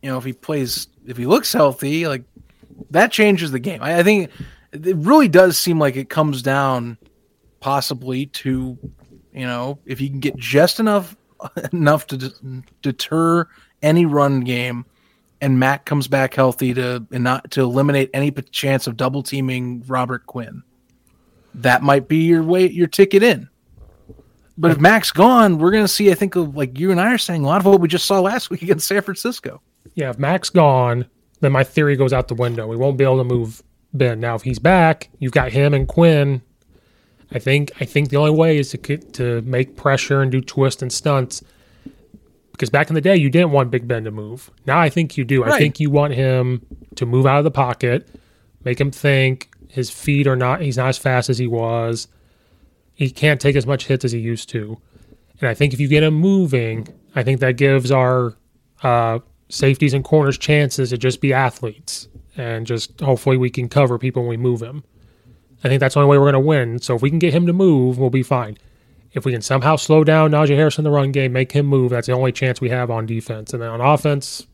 you 0.03 0.11
know, 0.11 0.19
if 0.19 0.25
he 0.25 0.33
plays 0.33 0.89
if 1.07 1.17
he 1.17 1.25
looks 1.25 1.53
healthy, 1.53 2.09
like 2.09 2.25
that 2.91 3.13
changes 3.13 3.53
the 3.53 3.61
game. 3.61 3.81
I, 3.81 4.01
I 4.01 4.03
think 4.03 4.31
it 4.73 4.97
really 4.97 5.29
does 5.29 5.57
seem 5.57 5.79
like 5.79 5.95
it 5.95 6.09
comes 6.09 6.43
down 6.43 6.99
possibly 7.61 8.27
to 8.27 8.77
you 9.33 9.47
know, 9.47 9.79
if 9.87 10.01
you 10.01 10.09
can 10.09 10.21
get 10.21 10.37
just 10.37 10.81
enough 10.81 11.17
enough 11.73 12.09
to 12.09 12.17
d- 12.17 12.63
deter 12.83 13.47
any 13.83 14.05
run 14.05 14.41
game 14.41 14.85
and 15.45 15.59
Mack 15.59 15.85
comes 15.85 16.09
back 16.09 16.35
healthy 16.35 16.73
to 16.75 17.07
and 17.13 17.23
not 17.23 17.51
to 17.53 17.61
eliminate 17.61 18.11
any 18.15 18.31
chance 18.31 18.87
of 18.87 18.97
double 18.97 19.23
teaming 19.23 19.85
Robert 19.87 20.27
Quinn 20.27 20.63
that 21.55 21.83
might 21.83 22.09
be 22.09 22.17
your 22.25 22.43
way 22.43 22.69
your 22.69 22.87
ticket 22.87 23.23
in. 23.23 23.49
But 24.57 24.71
if 24.71 24.81
Mack's 24.81 25.11
gone, 25.11 25.59
we're 25.59 25.71
going 25.71 25.85
to 25.85 25.89
see. 25.89 26.11
I 26.11 26.15
think 26.15 26.37
of 26.37 26.57
like 26.57 26.79
you 26.79 26.91
and 26.91 27.01
I 27.01 27.13
are 27.13 27.19
saying 27.19 27.45
a 27.45 27.47
lot 27.47 27.61
of 27.61 27.67
what 27.67 27.81
we 27.81 27.89
just 27.89 28.07
saw 28.07 28.21
last 28.21 28.51
week 28.51 28.63
against 28.63 28.87
San 28.87 29.03
Francisco. 29.03 29.61
Yeah, 29.95 30.11
if 30.11 30.19
Mack's 30.19 30.51
gone, 30.51 31.07
then 31.41 31.53
my 31.53 31.63
theory 31.63 31.97
goes 31.97 32.13
out 32.13 32.29
the 32.29 32.35
window. 32.35 32.67
We 32.67 32.77
won't 32.77 32.97
be 32.97 33.05
able 33.05 33.19
to 33.19 33.25
move 33.25 33.63
Ben. 33.93 34.21
Now, 34.21 34.35
if 34.35 34.43
he's 34.43 34.59
back, 34.59 35.11
you've 35.19 35.33
got 35.33 35.53
him 35.53 35.75
and 35.75 35.87
Quinn. 35.87 36.43
I 37.33 37.39
think 37.39 37.73
I 37.81 37.85
think 37.85 38.11
the 38.11 38.17
only 38.17 38.31
way 38.31 38.59
is 38.59 38.71
to 38.71 38.97
to 38.97 39.43
make 39.43 39.77
pressure 39.77 40.23
and 40.23 40.33
do 40.33 40.41
twists 40.41 40.83
and 40.83 40.93
stunts. 40.93 41.43
Because 42.55 42.71
back 42.71 42.89
in 42.89 42.95
the 42.95 43.01
day, 43.01 43.17
you 43.17 43.31
didn't 43.31 43.51
want 43.51 43.73
Big 43.73 43.89
Ben 43.89 44.05
to 44.05 44.13
move. 44.13 44.49
Now 44.65 44.79
I 44.79 44.89
think 44.89 45.17
you 45.17 45.25
do. 45.25 45.43
Right. 45.43 45.55
I 45.55 45.59
think 45.59 45.81
you 45.81 45.91
want 45.91 46.15
him 46.15 46.65
to 46.95 47.05
move 47.05 47.27
out 47.27 47.39
of 47.39 47.45
the 47.45 47.51
pocket, 47.51 48.09
make 48.63 48.81
him 48.81 48.93
think, 48.93 49.51
his 49.69 49.91
feet 49.91 50.29
are 50.29 50.37
not, 50.37 50.61
he's 50.61 50.77
not 50.77 50.89
as 50.89 50.99
fast 50.99 51.29
as 51.29 51.37
he 51.37 51.49
was. 51.49 52.07
He 52.95 53.11
can't 53.11 53.41
take 53.41 53.57
as 53.57 53.67
much 53.67 53.87
hits 53.87 54.05
as 54.05 54.13
he 54.13 54.21
used 54.21 54.49
to. 54.51 54.81
And 55.41 55.49
I 55.49 55.55
think 55.55 55.75
if 55.75 55.81
you 55.81 55.89
get 55.89 56.05
him 56.05 56.15
moving, 56.15 56.87
I 57.17 57.25
think 57.25 57.41
that 57.41 57.57
gives 57.57 57.91
our 57.91 58.37
uh, 58.85 59.19
safeties 59.49 59.93
and 59.93 60.05
corners 60.05 60.39
chances 60.39 60.91
to 60.91 60.97
just 60.99 61.21
be 61.21 61.33
athletes 61.33 62.07
and 62.37 62.69
just 62.69 63.01
hopefully 63.01 63.37
we 63.37 63.51
can 63.51 63.69
cover 63.69 63.99
people 63.99 64.23
when 64.23 64.31
we 64.31 64.37
move 64.37 64.63
him. 64.63 64.85
I 65.65 65.69
think 65.69 65.81
that's 65.81 65.95
the 65.95 66.01
only 66.01 66.11
way 66.11 66.19
we're 66.19 66.31
going 66.31 66.35
to 66.35 66.47
win. 66.47 66.79
So 66.79 66.95
if 66.95 67.03
we 67.03 67.11
can 67.11 67.19
get 67.19 67.35
him 67.35 67.49
to 67.49 67.53
move, 67.53 67.99
we'll 67.99 68.11
be 68.11 68.23
fine. 68.23 68.59
If 69.15 69.25
we 69.25 69.33
can 69.33 69.43
somehow 69.43 69.77
slow 69.77 70.03
down 70.03 70.33
Najee 70.33 70.57
Harris 70.57 70.77
in 70.77 70.85
the 70.85 70.91
run 70.91 71.13
game, 71.13 71.33
make 71.33 71.53
him 71.53 71.67
move, 71.67 71.91
that's 71.91 72.09
the 72.09 72.13
only 72.13 72.33
chance 72.33 72.61
we 72.61 72.69
have 72.71 72.91
on 72.91 73.07
defense. 73.07 73.53
And 73.53 73.63
then 73.63 73.71
on 73.71 73.81
offense, 73.81 74.47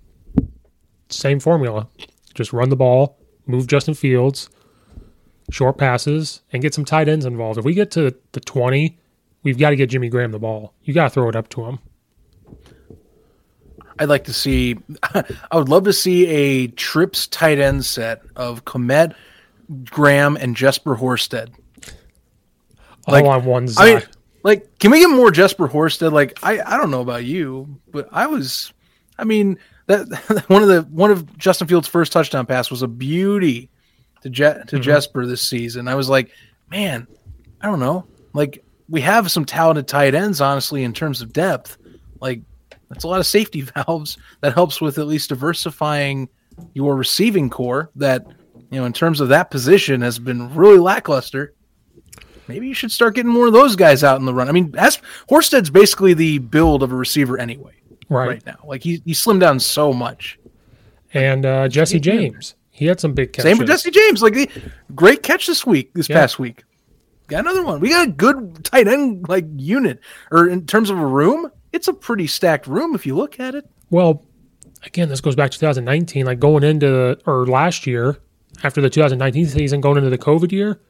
same 1.09 1.41
formula. 1.41 1.89
Just 2.35 2.53
run 2.53 2.69
the 2.69 2.77
ball, 2.77 3.19
move 3.47 3.67
Justin 3.67 3.95
Fields, 3.95 4.51
short 5.51 5.79
passes, 5.79 6.43
and 6.53 6.63
get 6.63 6.75
some 6.75 6.85
tight 6.85 7.09
ends 7.09 7.25
involved. 7.25 7.59
If 7.59 7.65
we 7.65 7.73
get 7.73 7.91
to 7.93 8.15
the 8.33 8.41
20, 8.41 8.99
we've 9.43 9.59
got 9.59 9.71
to 9.71 9.77
get 9.77 9.89
Jimmy 9.89 10.11
Graham 10.11 10.31
the 10.31 10.39
ball. 10.39 10.75
You 10.83 10.93
got 10.93 11.05
to 11.05 11.11
throw 11.11 11.29
it 11.31 11.37
up 11.37 11.49
to 11.51 11.65
him. 11.65 11.79
I'd 13.99 14.09
like 14.09 14.25
to 14.25 14.33
see, 14.33 14.79
I 15.03 15.25
would 15.57 15.71
love 15.71 15.85
to 15.85 15.93
see 15.93 16.27
a 16.27 16.67
trips 16.69 17.27
tight 17.27 17.59
end 17.59 17.87
set 17.87 18.23
of 18.37 18.67
Kmet, 18.67 19.15
Graham, 19.87 20.37
and 20.37 20.55
Jesper 20.55 20.97
Horsted. 20.97 21.51
Like, 23.07 23.25
All 23.25 23.31
on 23.31 23.45
one 23.45 23.69
side. 23.69 24.07
Like, 24.43 24.79
can 24.79 24.91
we 24.91 25.01
get 25.01 25.09
more 25.09 25.31
Jesper 25.31 25.69
Horsted? 25.69 26.13
Like, 26.13 26.39
I, 26.43 26.61
I 26.61 26.77
don't 26.79 26.91
know 26.91 27.03
about 27.03 27.25
you, 27.25 27.81
but 27.91 28.09
I 28.11 28.27
was, 28.27 28.73
I 29.19 29.25
mean, 29.25 29.59
that 29.87 30.45
one 30.49 30.63
of 30.63 30.69
the 30.69 30.83
one 30.83 31.11
of 31.11 31.37
Justin 31.37 31.67
Fields' 31.67 31.89
first 31.89 32.13
touchdown 32.13 32.47
pass 32.47 32.71
was 32.71 32.83
a 32.83 32.89
beauty 32.89 33.69
to 34.23 34.31
Je- 34.31 34.45
to 34.45 34.77
mm-hmm. 34.77 34.81
Jesper 34.81 35.27
this 35.27 35.43
season. 35.43 35.89
I 35.89 35.95
was 35.95 36.09
like, 36.09 36.31
man, 36.71 37.07
I 37.61 37.67
don't 37.67 37.81
know. 37.81 38.07
Like 38.33 38.65
we 38.89 39.01
have 39.01 39.31
some 39.31 39.45
talented 39.45 39.89
tight 39.89 40.15
ends, 40.15 40.41
honestly, 40.41 40.85
in 40.85 40.93
terms 40.93 41.23
of 41.23 41.33
depth. 41.33 41.77
Like 42.21 42.43
that's 42.89 43.05
a 43.05 43.09
lot 43.09 43.21
of 43.21 43.27
safety 43.27 43.61
valves 43.75 44.17
that 44.41 44.55
helps 44.55 44.81
with 44.81 44.99
at 44.99 45.07
least 45.07 45.31
diversifying 45.31 46.29
your 46.75 46.95
receiving 46.97 47.51
core. 47.51 47.91
That 47.97 48.27
you 48.71 48.79
know, 48.79 48.85
in 48.85 48.93
terms 48.93 49.21
of 49.21 49.29
that 49.31 49.51
position, 49.51 50.01
has 50.03 50.19
been 50.19 50.55
really 50.55 50.79
lackluster. 50.79 51.55
Maybe 52.51 52.67
you 52.67 52.75
should 52.75 52.91
start 52.91 53.15
getting 53.15 53.31
more 53.31 53.47
of 53.47 53.53
those 53.53 53.77
guys 53.77 54.03
out 54.03 54.19
in 54.19 54.27
the 54.27 54.35
run. 54.35 54.49
I 54.49 54.53
mean, 54.53 54.75
as 54.77 54.99
Horsted's 55.29 55.71
basically 55.71 56.15
the 56.15 56.39
build 56.39 56.83
of 56.83 56.91
a 56.91 56.97
receiver 56.97 57.39
anyway, 57.39 57.75
right, 58.09 58.27
right 58.27 58.47
now. 58.47 58.59
Like 58.65 58.83
he 58.83 59.01
he 59.05 59.13
slimmed 59.13 59.39
down 59.39 59.61
so 59.61 59.93
much. 59.93 60.37
And 61.15 61.47
uh, 61.47 61.69
Jesse 61.69 62.01
James, 62.01 62.57
he 62.71 62.87
had 62.87 62.99
some 62.99 63.13
big 63.15 63.33
catches. 63.33 63.45
Same 63.45 63.59
with 63.59 63.69
Jesse 63.69 63.93
James. 63.93 64.21
Like 64.21 64.35
the, 64.35 64.51
great 64.97 65.23
catch 65.23 65.47
this 65.47 65.65
week, 65.65 65.93
this 65.95 66.09
yeah. 66.09 66.17
past 66.17 66.41
week. 66.41 66.65
Got 67.29 67.41
another 67.41 67.63
one. 67.63 67.79
We 67.79 67.91
got 67.91 68.09
a 68.09 68.11
good 68.11 68.65
tight 68.65 68.89
end 68.89 69.29
like 69.29 69.45
unit. 69.57 70.01
Or 70.33 70.49
in 70.49 70.67
terms 70.67 70.91
of 70.91 70.99
a 70.99 71.07
room, 71.07 71.53
it's 71.73 71.87
a 71.87 71.93
pretty 71.93 72.27
stacked 72.27 72.67
room 72.67 72.97
if 72.97 73.07
you 73.07 73.15
look 73.15 73.39
at 73.39 73.55
it. 73.55 73.71
Well, 73.91 74.25
again, 74.85 75.09
this 75.09 75.21
goes 75.21 75.37
back 75.37 75.53
to 75.53 75.59
2019. 75.59 76.27
Like 76.27 76.41
going 76.41 76.65
into 76.65 77.17
or 77.27 77.47
last 77.47 77.87
year, 77.87 78.19
after 78.65 78.81
the 78.81 78.91
2019 78.91 79.47
season, 79.47 79.81
going 79.81 79.97
into 79.97 80.11
the 80.11 80.19
COVID 80.19 80.51
year, 80.51 80.81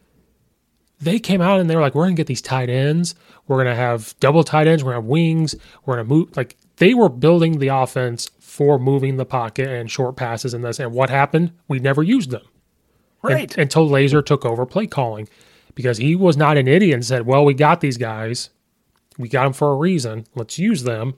they 1.00 1.18
came 1.18 1.40
out 1.40 1.60
and 1.60 1.68
they 1.68 1.76
were 1.76 1.82
like, 1.82 1.94
"We're 1.94 2.04
gonna 2.04 2.14
get 2.14 2.26
these 2.26 2.42
tight 2.42 2.68
ends. 2.68 3.14
We're 3.46 3.58
gonna 3.58 3.74
have 3.74 4.14
double 4.20 4.44
tight 4.44 4.66
ends. 4.66 4.84
We're 4.84 4.92
gonna 4.92 5.02
have 5.02 5.08
wings. 5.10 5.54
We're 5.84 5.96
gonna 5.96 6.08
move." 6.08 6.36
Like 6.36 6.56
they 6.76 6.94
were 6.94 7.08
building 7.08 7.58
the 7.58 7.68
offense 7.68 8.30
for 8.38 8.78
moving 8.78 9.16
the 9.16 9.24
pocket 9.24 9.68
and 9.68 9.90
short 9.90 10.16
passes 10.16 10.52
and 10.54 10.64
this. 10.64 10.80
And 10.80 10.92
what 10.92 11.08
happened? 11.08 11.52
We 11.68 11.78
never 11.78 12.02
used 12.02 12.30
them. 12.30 12.42
Right. 13.22 13.50
And, 13.52 13.62
until 13.62 13.88
Lazor 13.88 14.24
took 14.24 14.44
over 14.44 14.66
play 14.66 14.86
calling 14.86 15.28
because 15.74 15.98
he 15.98 16.16
was 16.16 16.36
not 16.36 16.56
an 16.56 16.66
idiot 16.66 16.94
and 16.94 17.04
said, 17.04 17.26
well, 17.26 17.44
we 17.44 17.54
got 17.54 17.80
these 17.80 17.96
guys. 17.96 18.50
We 19.18 19.28
got 19.28 19.44
them 19.44 19.52
for 19.52 19.72
a 19.72 19.76
reason. 19.76 20.26
Let's 20.34 20.58
use 20.58 20.82
them. 20.82 21.14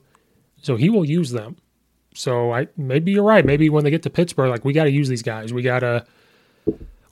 So 0.61 0.75
he 0.75 0.89
will 0.89 1.05
use 1.05 1.31
them. 1.31 1.57
So 2.13 2.53
I 2.53 2.67
maybe 2.77 3.11
you're 3.11 3.23
right. 3.23 3.45
Maybe 3.45 3.69
when 3.69 3.83
they 3.83 3.89
get 3.89 4.03
to 4.03 4.09
Pittsburgh, 4.09 4.49
like 4.49 4.63
we 4.63 4.73
got 4.73 4.83
to 4.83 4.91
use 4.91 5.07
these 5.07 5.23
guys. 5.23 5.51
We 5.53 5.63
got 5.63 5.79
to, 5.79 6.05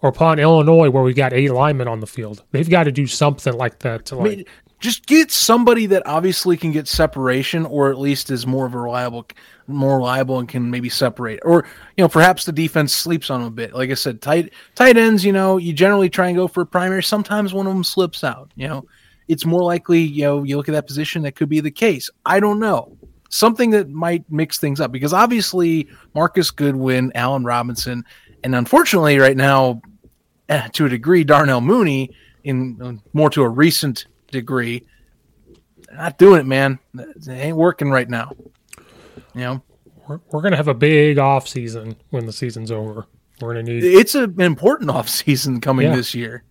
or 0.01 0.09
upon 0.09 0.39
Illinois, 0.39 0.89
where 0.89 1.03
we've 1.03 1.15
got 1.15 1.33
eight 1.33 1.51
linemen 1.51 1.87
on 1.87 1.99
the 1.99 2.07
field, 2.07 2.43
they've 2.51 2.69
got 2.69 2.83
to 2.85 2.91
do 2.91 3.07
something 3.07 3.53
like 3.53 3.79
that 3.79 4.05
to 4.07 4.15
like. 4.15 4.31
I 4.31 4.35
mean, 4.35 4.45
just 4.81 5.05
get 5.05 5.31
somebody 5.31 5.85
that 5.85 6.01
obviously 6.07 6.57
can 6.57 6.71
get 6.71 6.87
separation 6.87 7.65
or 7.67 7.91
at 7.91 7.99
least 7.99 8.31
is 8.31 8.47
more 8.47 8.65
of 8.65 8.73
a 8.73 8.79
reliable 8.79 9.27
more 9.67 9.97
reliable 9.97 10.39
and 10.39 10.49
can 10.49 10.69
maybe 10.69 10.89
separate 10.89 11.39
or 11.43 11.63
you 11.95 12.03
know 12.03 12.09
perhaps 12.09 12.43
the 12.43 12.51
defense 12.51 12.93
sleeps 12.93 13.29
on 13.29 13.39
them 13.39 13.47
a 13.47 13.51
bit. 13.51 13.73
Like 13.73 13.89
i 13.91 13.93
said 13.93 14.21
tight 14.21 14.51
tight 14.75 14.97
ends 14.97 15.23
you 15.23 15.31
know 15.31 15.57
you 15.57 15.71
generally 15.71 16.09
try 16.09 16.27
and 16.27 16.35
go 16.35 16.47
for 16.47 16.61
a 16.61 16.65
primary. 16.65 17.03
Sometimes 17.03 17.53
one 17.53 17.67
of 17.67 17.73
them 17.73 17.83
slips 17.83 18.23
out 18.23 18.51
you 18.55 18.67
know. 18.67 18.85
It's 19.27 19.45
more 19.45 19.63
likely 19.63 20.01
you 20.01 20.23
know 20.23 20.43
you 20.43 20.57
look 20.57 20.67
at 20.67 20.73
that 20.73 20.87
position 20.87 21.21
that 21.21 21.35
could 21.35 21.47
be 21.47 21.61
the 21.61 21.71
case. 21.71 22.09
I 22.25 22.41
don't 22.41 22.59
know. 22.59 22.97
Something 23.29 23.69
that 23.69 23.87
might 23.87 24.29
mix 24.29 24.57
things 24.57 24.81
up 24.81 24.91
because 24.91 25.13
obviously 25.13 25.87
marquise 26.13 26.51
goodwin 26.51 27.13
allen 27.15 27.45
robinson 27.45 28.03
and 28.43 28.55
unfortunately 28.55 29.19
right 29.19 29.37
now 29.37 29.81
eh, 30.51 30.67
to 30.73 30.85
a 30.85 30.89
degree 30.89 31.23
darnell 31.23 31.61
mooney 31.61 32.11
in 32.43 33.01
more 33.13 33.29
to 33.31 33.43
a 33.43 33.49
recent 33.49 34.05
degree. 34.27 34.85
Not 35.91 36.17
doing 36.17 36.41
it, 36.41 36.45
man. 36.45 36.79
It 36.97 37.27
ain't 37.27 37.57
working 37.57 37.89
right 37.89 38.09
now. 38.09 38.31
You 39.33 39.41
know, 39.41 39.63
we're, 40.07 40.19
we're 40.31 40.41
gonna 40.41 40.57
have 40.57 40.67
a 40.67 40.73
big 40.73 41.17
off 41.17 41.47
season 41.47 41.95
when 42.09 42.25
the 42.25 42.33
season's 42.33 42.71
over. 42.71 43.07
We're 43.39 43.53
gonna 43.53 43.63
need. 43.63 43.83
It's 43.83 44.15
an 44.15 44.39
important 44.39 44.89
off 44.89 45.09
season 45.09 45.61
coming 45.61 45.87
yeah. 45.87 45.95
this 45.95 46.13
year 46.13 46.43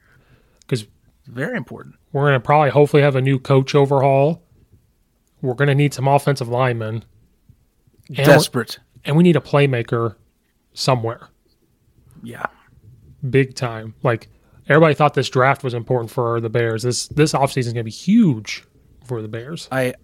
because 0.61 0.87
very 1.27 1.57
important. 1.57 1.95
We're 2.13 2.27
gonna 2.27 2.41
probably 2.41 2.71
hopefully 2.71 3.03
have 3.03 3.17
a 3.17 3.23
new 3.23 3.39
coach 3.39 3.75
overhaul. 3.75 4.43
We're 5.43 5.55
gonna 5.55 5.75
need 5.75 5.95
some 5.95 6.09
offensive 6.09 6.49
linemen. 6.49 7.05
And 8.09 8.27
Desperate, 8.27 8.79
and 9.05 9.17
we 9.17 9.23
need 9.23 9.37
a 9.37 9.41
playmaker 9.41 10.17
somewhere. 10.75 11.29
Yeah, 12.23 12.47
big 13.29 13.55
time. 13.55 13.95
Like 14.03 14.29
everybody 14.69 14.95
thought 14.95 15.15
this 15.15 15.29
draft 15.29 15.63
was 15.63 15.75
important 15.75 16.11
for 16.11 16.41
the 16.41 16.51
Bears. 16.51 16.83
This 16.83 17.09
this 17.09 17.33
offseason 17.33 17.59
is 17.59 17.73
going 17.73 17.77
to 17.77 17.85
be 17.85 17.91
huge 17.91 18.65
for 19.05 19.23
the 19.23 19.29
Bears. 19.29 19.69
I 19.71 19.95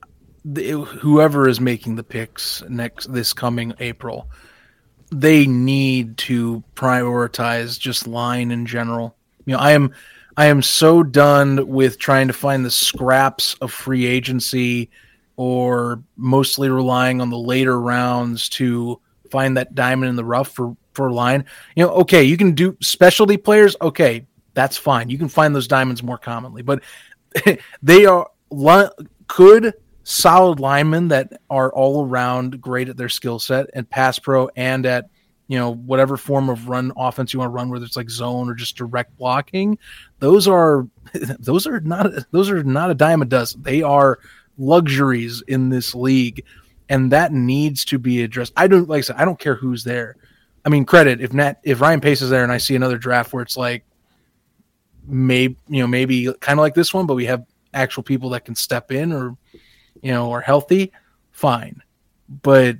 the, 0.44 0.72
whoever 0.72 1.48
is 1.48 1.60
making 1.60 1.96
the 1.96 2.04
picks 2.04 2.62
next 2.68 3.12
this 3.12 3.32
coming 3.32 3.74
April, 3.80 4.30
they 5.10 5.46
need 5.46 6.18
to 6.18 6.62
prioritize 6.74 7.78
just 7.78 8.06
line 8.06 8.50
in 8.50 8.66
general. 8.66 9.16
You 9.44 9.54
know, 9.54 9.60
I 9.60 9.72
am 9.72 9.92
I 10.36 10.46
am 10.46 10.62
so 10.62 11.02
done 11.02 11.66
with 11.66 11.98
trying 11.98 12.26
to 12.26 12.32
find 12.32 12.64
the 12.64 12.70
scraps 12.70 13.54
of 13.54 13.72
free 13.72 14.06
agency 14.06 14.90
or 15.36 16.02
mostly 16.16 16.68
relying 16.68 17.20
on 17.20 17.30
the 17.30 17.38
later 17.38 17.80
rounds 17.80 18.48
to 18.50 19.00
find 19.30 19.56
that 19.56 19.74
diamond 19.74 20.10
in 20.10 20.16
the 20.16 20.24
rough 20.24 20.48
for 20.48 20.76
for 20.94 21.10
line. 21.12 21.44
You 21.74 21.84
know, 21.84 21.92
okay, 21.92 22.24
you 22.24 22.36
can 22.36 22.52
do 22.52 22.76
specialty 22.80 23.36
players. 23.36 23.76
Okay, 23.80 24.26
that's 24.54 24.76
fine. 24.76 25.10
You 25.10 25.18
can 25.18 25.28
find 25.28 25.54
those 25.54 25.68
diamonds 25.68 26.02
more 26.02 26.18
commonly, 26.18 26.62
but 26.62 26.82
they 27.82 28.06
are 28.06 28.30
good, 29.28 29.74
solid 30.04 30.60
linemen 30.60 31.08
that 31.08 31.32
are 31.50 31.72
all 31.72 32.06
around 32.06 32.60
great 32.60 32.88
at 32.88 32.96
their 32.96 33.08
skill 33.08 33.38
set 33.38 33.66
and 33.74 33.88
pass 33.88 34.18
pro 34.18 34.48
and 34.56 34.86
at 34.86 35.10
you 35.48 35.58
know, 35.58 35.74
whatever 35.74 36.16
form 36.16 36.48
of 36.48 36.68
run 36.68 36.92
offense 36.96 37.32
you 37.32 37.38
want 37.38 37.50
to 37.50 37.54
run, 37.54 37.70
whether 37.70 37.84
it's 37.84 37.96
like 37.96 38.10
zone 38.10 38.48
or 38.48 38.54
just 38.54 38.76
direct 38.76 39.16
blocking, 39.16 39.78
those 40.18 40.48
are 40.48 40.88
those 41.38 41.66
are 41.66 41.80
not 41.80 42.10
those 42.32 42.50
are 42.50 42.64
not 42.64 42.90
a 42.90 42.94
dime 42.94 43.22
a 43.22 43.24
dozen. 43.24 43.62
They 43.62 43.82
are 43.82 44.18
luxuries 44.58 45.42
in 45.46 45.68
this 45.68 45.94
league, 45.94 46.44
and 46.88 47.12
that 47.12 47.32
needs 47.32 47.84
to 47.86 47.98
be 47.98 48.22
addressed. 48.22 48.52
I 48.56 48.66
don't 48.66 48.88
like 48.88 48.98
I 48.98 49.02
said, 49.02 49.16
I 49.16 49.24
don't 49.24 49.38
care 49.38 49.54
who's 49.54 49.84
there. 49.84 50.16
I 50.64 50.68
mean, 50.68 50.84
credit 50.84 51.20
if 51.20 51.32
Nat 51.32 51.60
if 51.62 51.80
Ryan 51.80 52.00
Pace 52.00 52.22
is 52.22 52.30
there, 52.30 52.42
and 52.42 52.52
I 52.52 52.58
see 52.58 52.76
another 52.76 52.98
draft 52.98 53.32
where 53.32 53.42
it's 53.42 53.56
like 53.56 53.84
maybe 55.06 55.56
you 55.68 55.80
know 55.80 55.86
maybe 55.86 56.32
kind 56.40 56.58
of 56.58 56.62
like 56.62 56.74
this 56.74 56.92
one, 56.92 57.06
but 57.06 57.14
we 57.14 57.26
have 57.26 57.44
actual 57.74 58.02
people 58.02 58.30
that 58.30 58.44
can 58.44 58.54
step 58.54 58.90
in 58.92 59.12
or 59.12 59.36
you 60.02 60.12
know 60.12 60.32
are 60.32 60.40
healthy, 60.40 60.92
fine. 61.32 61.82
But 62.42 62.76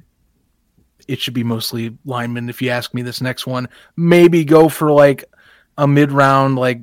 it 1.07 1.21
should 1.21 1.35
be 1.35 1.45
mostly 1.45 1.97
linemen. 2.05 2.49
If 2.49 2.61
you 2.61 2.71
ask 2.71 2.93
me 2.93 3.03
this 3.03 3.21
next 3.21 3.47
one, 3.47 3.69
maybe 3.97 4.45
go 4.45 4.69
for 4.69 4.91
like 4.91 5.25
a 5.79 5.87
mid 5.87 6.11
round, 6.13 6.57
like 6.57 6.81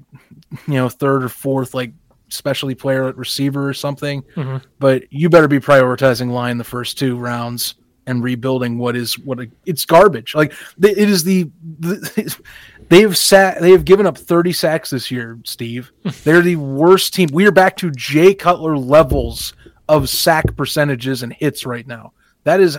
you 0.67 0.76
know 0.76 0.89
third 0.89 1.24
or 1.24 1.30
fourth, 1.30 1.74
like 1.74 1.91
specialty 2.34 2.75
player 2.75 3.07
at 3.07 3.17
receiver 3.17 3.67
or 3.67 3.73
something. 3.73 4.23
Mm-hmm. 4.36 4.57
But 4.79 5.11
you 5.11 5.29
better 5.29 5.47
be 5.47 5.59
prioritizing 5.59 6.31
line 6.31 6.57
the 6.57 6.63
first 6.63 6.97
two 6.97 7.17
rounds 7.17 7.75
and 8.05 8.23
rebuilding 8.23 8.77
what 8.77 8.95
is 8.95 9.17
what 9.19 9.39
a, 9.39 9.47
it's 9.65 9.86
garbage. 9.86 10.36
Like 10.36 10.53
it 10.81 10.97
is 10.97 11.23
the, 11.23 11.49
the 11.79 12.38
they 12.89 13.01
have 13.01 13.17
sat 13.17 13.61
they 13.61 13.71
have 13.71 13.86
given 13.86 14.05
up 14.05 14.17
30 14.17 14.51
sacks 14.51 14.89
this 14.89 15.09
year, 15.11 15.39
Steve. 15.45 15.91
They're 16.23 16.41
the 16.41 16.57
worst 16.57 17.13
team. 17.13 17.29
We 17.31 17.47
are 17.47 17.51
back 17.51 17.77
to 17.77 17.91
Jay 17.91 18.34
Cutler 18.34 18.77
levels 18.77 19.53
of 19.89 20.09
sack 20.09 20.55
percentages 20.55 21.23
and 21.23 21.34
hits 21.34 21.65
right 21.65 21.88
now. 21.88 22.13
That 22.43 22.59
is 22.59 22.77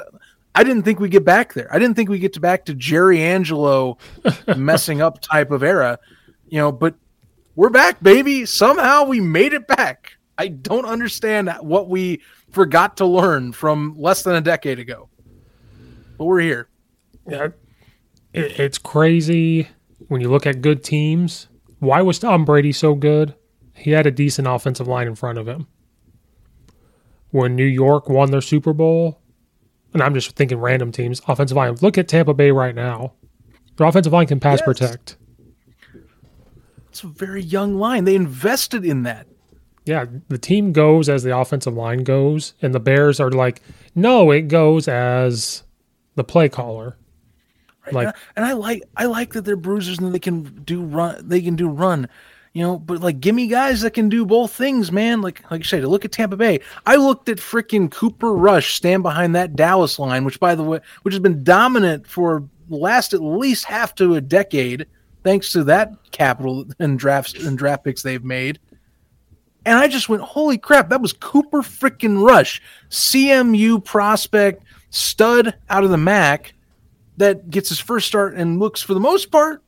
I 0.55 0.63
didn't 0.63 0.85
think 0.85 1.01
we 1.01 1.09
get 1.09 1.25
back 1.25 1.53
there. 1.55 1.69
I 1.73 1.79
didn't 1.79 1.97
think 1.97 2.09
we 2.09 2.19
get 2.19 2.33
to 2.35 2.41
back 2.41 2.65
to 2.67 2.75
Jerry 2.75 3.21
Angelo 3.23 3.99
messing 4.57 5.03
up 5.03 5.21
type 5.21 5.51
of 5.51 5.63
era, 5.63 5.99
you 6.49 6.59
know, 6.59 6.71
but 6.71 6.95
we're 7.57 7.71
back, 7.71 8.03
baby. 8.03 8.47
Somehow 8.47 9.05
we 9.05 9.21
made 9.21 9.53
it 9.53 9.67
back. 9.67 10.13
I 10.37 10.49
don't 10.49 10.85
understand 10.85 11.51
what 11.61 11.89
we 11.89 12.21
forgot 12.51 12.97
to 12.99 13.07
learn 13.07 13.53
from 13.53 13.95
less 13.99 14.23
than 14.23 14.35
a 14.35 14.41
decade 14.41 14.79
ago. 14.79 15.09
But 16.19 16.25
we're 16.25 16.41
here. 16.41 16.69
Yeah, 17.29 17.49
it, 18.33 18.59
it's 18.61 18.79
crazy 18.79 19.69
when 20.09 20.21
you 20.21 20.29
look 20.31 20.47
at 20.47 20.61
good 20.61 20.83
teams. 20.85 21.49
Why 21.79 22.03
was 22.03 22.19
Tom 22.19 22.45
Brady 22.45 22.73
so 22.73 22.95
good? 22.95 23.35
He 23.75 23.91
had 23.93 24.07
a 24.07 24.11
decent 24.11 24.47
offensive 24.49 24.87
line 24.89 25.07
in 25.07 25.15
front 25.15 25.39
of 25.39 25.49
him. 25.49 25.67
When 27.31 27.57
New 27.57 27.65
York 27.65 28.09
won 28.09 28.31
their 28.31 28.41
Super 28.41 28.73
Bowl, 28.73 29.21
and 29.93 30.03
I'm 30.03 30.15
just 30.15 30.37
thinking 30.37 30.59
random 30.59 30.93
teams, 30.93 31.21
offensive 31.27 31.57
line. 31.57 31.75
Look 31.81 31.99
at 31.99 32.07
Tampa 32.09 32.35
Bay 32.35 32.51
right 32.51 32.75
now. 32.75 33.13
Their 33.77 33.87
offensive 33.89 34.13
line 34.13 34.27
can 34.27 34.39
pass 34.41 34.61
Yes. 34.61 34.65
protect. 34.65 35.17
It's 36.95 37.03
a 37.03 37.09
very 37.09 37.43
young 37.43 37.75
line. 37.75 38.05
They 38.05 38.15
invested 38.15 38.85
in 38.85 39.03
that. 39.03 39.27
Yeah, 39.85 40.05
the 40.29 40.39
team 40.39 40.73
goes 40.73 41.09
as 41.09 41.25
the 41.25 41.37
offensive 41.37 41.75
line 41.75 42.05
goes, 42.05 42.55
and 42.63 42.73
the 42.73 42.79
Bears 42.79 43.19
are 43.19 43.33
like, 43.33 43.63
no, 43.97 44.31
it 44.31 44.43
goes 44.43 44.87
as 44.87 45.65
the 46.15 46.23
play 46.23 46.49
caller. 46.49 46.97
Like, 47.91 48.07
and, 48.07 48.15
I, 48.15 48.21
and 48.37 48.45
I 48.47 48.53
like 48.53 48.83
I 48.97 49.07
like 49.07 49.33
that 49.33 49.45
they're 49.45 49.57
bruisers 49.57 49.99
and 49.99 50.15
they 50.15 50.21
can 50.21 50.45
do 50.63 50.85
run 50.85 51.27
they 51.27 51.43
can 51.43 51.57
do 51.57 51.69
run. 51.69 52.09
You 52.53 52.63
know, 52.63 52.79
but 52.79 53.01
like 53.01 53.19
give 53.19 53.35
me 53.35 53.49
guys 53.49 53.81
that 53.81 53.91
can 53.91 54.09
do 54.09 54.25
both 54.25 54.53
things, 54.53 54.93
man. 54.93 55.21
Like 55.21 55.51
like 55.51 55.63
you 55.63 55.65
said, 55.65 55.81
to 55.81 55.89
look 55.89 56.05
at 56.05 56.13
Tampa 56.13 56.37
Bay. 56.37 56.61
I 56.87 56.95
looked 56.95 57.29
at 57.29 57.39
freaking 57.39 57.91
Cooper 57.91 58.33
Rush 58.33 58.75
stand 58.75 59.03
behind 59.03 59.35
that 59.35 59.57
Dallas 59.57 59.99
line, 59.99 60.25
which 60.25 60.39
by 60.39 60.55
the 60.55 60.63
way, 60.63 60.79
which 61.03 61.13
has 61.13 61.21
been 61.21 61.43
dominant 61.43 62.07
for 62.07 62.49
last 62.69 63.15
at 63.15 63.21
least 63.21 63.65
half 63.65 63.97
to 63.97 64.15
a 64.15 64.21
decade, 64.21 64.87
thanks 65.25 65.51
to 65.53 65.65
that 65.65 65.93
capital 66.13 66.67
and 66.79 66.99
drafts 66.99 67.35
and 67.35 67.59
draft 67.59 67.85
picks 67.85 68.03
they've 68.03 68.25
made. 68.25 68.61
And 69.67 69.79
I 69.79 69.89
just 69.89 70.09
went, 70.09 70.23
holy 70.23 70.59
crap, 70.59 70.91
that 70.91 71.01
was 71.01 71.13
Cooper 71.13 71.63
freaking 71.63 72.25
Rush, 72.25 72.63
CMU 72.91 73.83
prospect, 73.83 74.63
stud 74.91 75.55
out 75.71 75.85
of 75.85 75.91
the 75.91 75.97
MAC 75.97 76.55
that 77.17 77.49
gets 77.51 77.71
his 77.71 77.81
first 77.81 78.07
start 78.07 78.35
and 78.35 78.61
looks 78.61 78.83
for 78.83 78.95
the 78.95 79.01
most 79.01 79.31
part 79.31 79.63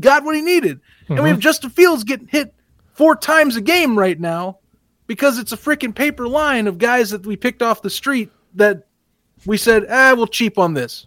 got 0.00 0.24
what 0.24 0.34
he 0.34 0.42
needed. 0.42 0.80
And 1.08 1.22
we 1.22 1.28
have 1.28 1.38
Justin 1.38 1.70
Fields 1.70 2.04
getting 2.04 2.26
hit 2.26 2.54
four 2.94 3.16
times 3.16 3.56
a 3.56 3.60
game 3.60 3.98
right 3.98 4.18
now 4.18 4.58
because 5.06 5.38
it's 5.38 5.52
a 5.52 5.56
freaking 5.56 5.94
paper 5.94 6.26
line 6.26 6.66
of 6.66 6.78
guys 6.78 7.10
that 7.10 7.26
we 7.26 7.36
picked 7.36 7.62
off 7.62 7.82
the 7.82 7.90
street 7.90 8.30
that 8.54 8.86
we 9.44 9.56
said, 9.56 9.84
ah, 9.90 10.14
we'll 10.16 10.26
cheap 10.26 10.58
on 10.58 10.74
this. 10.74 11.06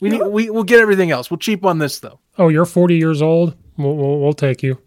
We 0.00 0.10
need, 0.10 0.22
we 0.22 0.50
we'll 0.50 0.64
get 0.64 0.80
everything 0.80 1.10
else. 1.10 1.30
We'll 1.30 1.38
cheap 1.38 1.64
on 1.64 1.78
this 1.78 2.00
though. 2.00 2.18
Oh, 2.40 2.48
you're 2.48 2.64
40 2.64 2.96
years 2.96 3.22
old. 3.22 3.56
We'll, 3.76 3.94
we'll, 3.94 4.18
we'll 4.18 4.32
take 4.32 4.62
you. 4.62 4.80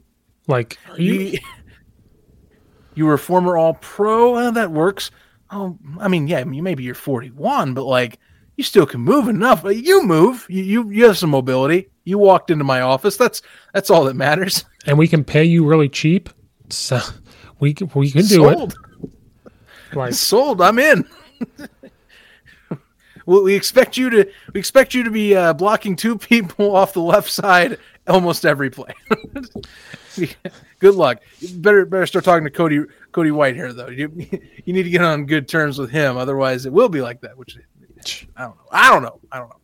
Like, 0.47 0.77
are 0.89 0.99
you? 0.99 1.39
You, 2.95 3.05
were 3.05 3.13
a 3.13 3.19
former 3.19 3.57
All 3.57 3.75
Pro. 3.75 4.51
That 4.51 4.71
works. 4.71 5.11
Oh, 5.49 5.77
I 5.99 6.07
mean, 6.07 6.27
yeah, 6.27 6.43
you 6.45 6.61
maybe 6.61 6.83
you're 6.83 6.95
41, 6.95 7.73
but 7.73 7.83
like 7.83 8.19
you 8.57 8.63
still 8.63 8.85
can 8.85 9.01
move 9.01 9.27
enough. 9.27 9.63
You 9.63 10.03
move. 10.03 10.45
You, 10.49 10.63
you 10.63 10.89
you 10.89 11.05
have 11.05 11.17
some 11.17 11.29
mobility. 11.29 11.89
You 12.03 12.17
walked 12.17 12.51
into 12.51 12.65
my 12.65 12.81
office. 12.81 13.15
That's 13.15 13.41
that's 13.73 13.89
all 13.89 14.03
that 14.05 14.15
matters. 14.15 14.65
and 14.85 14.97
we 14.97 15.07
can 15.07 15.23
pay 15.23 15.45
you 15.45 15.65
really 15.65 15.89
cheap. 15.89 16.29
So 16.69 16.99
we 17.59 17.73
can, 17.73 17.89
we 17.95 18.11
can 18.11 18.25
do 18.25 18.35
Sold. 18.35 18.75
it. 19.03 19.95
Like, 19.95 20.13
Sold. 20.13 20.61
I'm 20.61 20.79
in. 20.79 21.07
we 23.25 23.55
expect 23.55 23.97
you 23.97 24.09
to 24.09 24.31
we 24.53 24.59
expect 24.59 24.93
you 24.93 25.03
to 25.03 25.11
be 25.11 25.35
uh, 25.35 25.53
blocking 25.53 25.95
two 25.95 26.17
people 26.17 26.75
off 26.75 26.93
the 26.93 27.01
left 27.01 27.29
side 27.29 27.77
almost 28.07 28.45
every 28.45 28.69
play. 28.69 28.93
good 30.79 30.95
luck. 30.95 31.21
Better 31.55 31.85
better 31.85 32.05
start 32.05 32.25
talking 32.25 32.43
to 32.43 32.51
Cody 32.51 32.81
Cody 33.11 33.29
Whitehair 33.29 33.75
though. 33.75 33.89
You 33.89 34.11
you 34.65 34.73
need 34.73 34.83
to 34.83 34.89
get 34.89 35.01
on 35.01 35.25
good 35.25 35.47
terms 35.47 35.77
with 35.79 35.89
him, 35.89 36.17
otherwise 36.17 36.65
it 36.65 36.73
will 36.73 36.89
be 36.89 37.01
like 37.01 37.21
that. 37.21 37.37
Which 37.37 37.57
I 38.35 38.43
don't 38.43 38.55
know. 38.55 38.67
I 38.71 38.89
don't 38.89 39.03
know. 39.03 39.19
I 39.31 39.39
don't 39.39 39.49
know. 39.49 39.59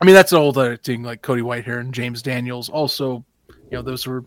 I 0.00 0.04
mean, 0.04 0.14
that's 0.14 0.32
whole 0.32 0.48
other 0.48 0.76
thing. 0.76 1.02
Like 1.02 1.22
Cody 1.22 1.42
Whitehair 1.42 1.78
and 1.78 1.94
James 1.94 2.22
Daniels, 2.22 2.68
also, 2.68 3.24
you 3.48 3.72
know, 3.72 3.82
those 3.82 4.06
were 4.06 4.24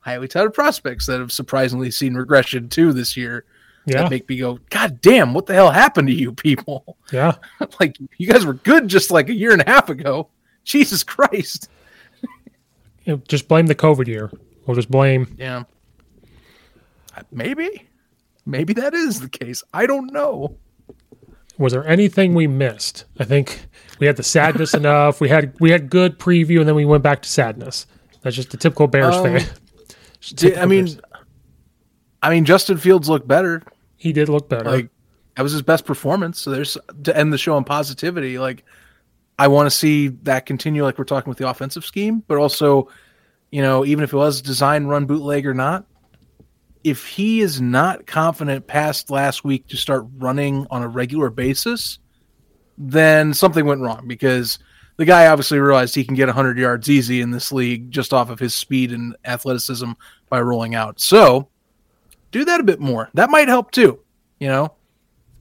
highly 0.00 0.26
touted 0.26 0.54
prospects 0.54 1.06
that 1.06 1.20
have 1.20 1.30
surprisingly 1.30 1.90
seen 1.90 2.14
regression 2.14 2.68
too 2.68 2.92
this 2.92 3.16
year. 3.16 3.44
Yeah. 3.86 4.02
That 4.02 4.10
make 4.10 4.28
me 4.28 4.36
go, 4.38 4.58
God 4.70 5.00
damn, 5.00 5.34
what 5.34 5.46
the 5.46 5.54
hell 5.54 5.70
happened 5.70 6.06
to 6.08 6.14
you 6.14 6.32
people? 6.32 6.96
yeah. 7.12 7.34
like 7.80 7.96
you 8.16 8.26
guys 8.28 8.46
were 8.46 8.54
good 8.54 8.86
just 8.88 9.10
like 9.10 9.28
a 9.28 9.34
year 9.34 9.52
and 9.52 9.60
a 9.62 9.68
half 9.68 9.88
ago. 9.88 10.28
Jesus 10.64 11.02
Christ. 11.02 11.68
You 13.04 13.14
know, 13.14 13.22
just 13.26 13.48
blame 13.48 13.66
the 13.66 13.74
COVID 13.74 14.06
year. 14.06 14.30
We'll 14.64 14.76
just 14.76 14.88
blame. 14.88 15.34
Yeah. 15.36 15.64
Maybe. 17.32 17.88
Maybe 18.46 18.72
that 18.74 18.94
is 18.94 19.20
the 19.20 19.28
case. 19.28 19.64
I 19.74 19.86
don't 19.86 20.12
know. 20.12 20.56
Was 21.58 21.72
there 21.72 21.84
anything 21.86 22.34
we 22.34 22.46
missed? 22.46 23.04
I 23.18 23.24
think 23.24 23.66
we 23.98 24.06
had 24.06 24.16
the 24.16 24.22
sadness 24.22 24.72
enough. 24.82 25.20
We 25.20 25.28
had 25.28 25.58
we 25.60 25.70
had 25.72 25.90
good 25.90 26.18
preview, 26.18 26.60
and 26.60 26.68
then 26.68 26.76
we 26.76 26.84
went 26.84 27.02
back 27.02 27.22
to 27.22 27.28
sadness. 27.28 27.86
That's 28.22 28.36
just 28.36 28.50
the 28.52 28.56
typical 28.56 28.86
Bears 28.86 29.16
Um, 29.16 29.24
fan. 29.38 29.48
I 30.56 30.66
mean, 30.66 30.84
Bears. 30.84 31.00
I 32.22 32.30
mean, 32.30 32.44
Justin 32.44 32.78
Fields 32.78 33.08
looked 33.08 33.26
better. 33.26 33.62
he 33.96 34.12
did 34.12 34.28
look 34.28 34.48
better. 34.48 34.70
Like 34.70 34.90
that 35.36 35.42
was 35.42 35.52
his 35.52 35.62
best 35.62 35.84
performance. 35.84 36.40
So 36.40 36.50
there's 36.50 36.76
to 37.04 37.16
end 37.16 37.32
the 37.32 37.38
show 37.38 37.56
on 37.56 37.64
positivity. 37.64 38.38
Like 38.38 38.64
I 39.38 39.48
want 39.48 39.66
to 39.66 39.70
see 39.70 40.08
that 40.22 40.46
continue. 40.46 40.82
Like 40.82 40.98
we're 40.98 41.04
talking 41.04 41.30
with 41.30 41.38
the 41.38 41.48
offensive 41.48 41.84
scheme, 41.84 42.22
but 42.26 42.38
also, 42.38 42.88
you 43.50 43.62
know, 43.62 43.84
even 43.84 44.04
if 44.04 44.12
it 44.12 44.16
was 44.16 44.42
design 44.42 44.86
run 44.86 45.06
bootleg 45.06 45.46
or 45.46 45.54
not, 45.54 45.86
if 46.84 47.06
he 47.06 47.40
is 47.40 47.60
not 47.60 48.06
confident 48.06 48.66
past 48.66 49.10
last 49.10 49.44
week 49.44 49.68
to 49.68 49.76
start 49.76 50.04
running 50.18 50.66
on 50.70 50.82
a 50.82 50.88
regular 50.88 51.30
basis, 51.30 51.98
then 52.76 53.32
something 53.32 53.64
went 53.64 53.80
wrong 53.80 54.08
because 54.08 54.58
the 54.96 55.04
guy 55.04 55.26
obviously 55.28 55.60
realized 55.60 55.94
he 55.94 56.04
can 56.04 56.16
get 56.16 56.26
100 56.26 56.58
yards 56.58 56.90
easy 56.90 57.20
in 57.20 57.30
this 57.30 57.52
league 57.52 57.90
just 57.90 58.12
off 58.12 58.30
of 58.30 58.40
his 58.40 58.54
speed 58.54 58.92
and 58.92 59.16
athleticism 59.24 59.92
by 60.28 60.40
rolling 60.40 60.74
out. 60.74 61.00
So 61.00 61.48
do 62.32 62.44
that 62.44 62.60
a 62.60 62.64
bit 62.64 62.80
more. 62.80 63.08
That 63.14 63.30
might 63.30 63.48
help 63.48 63.70
too. 63.70 64.00
You 64.40 64.48
know, 64.48 64.74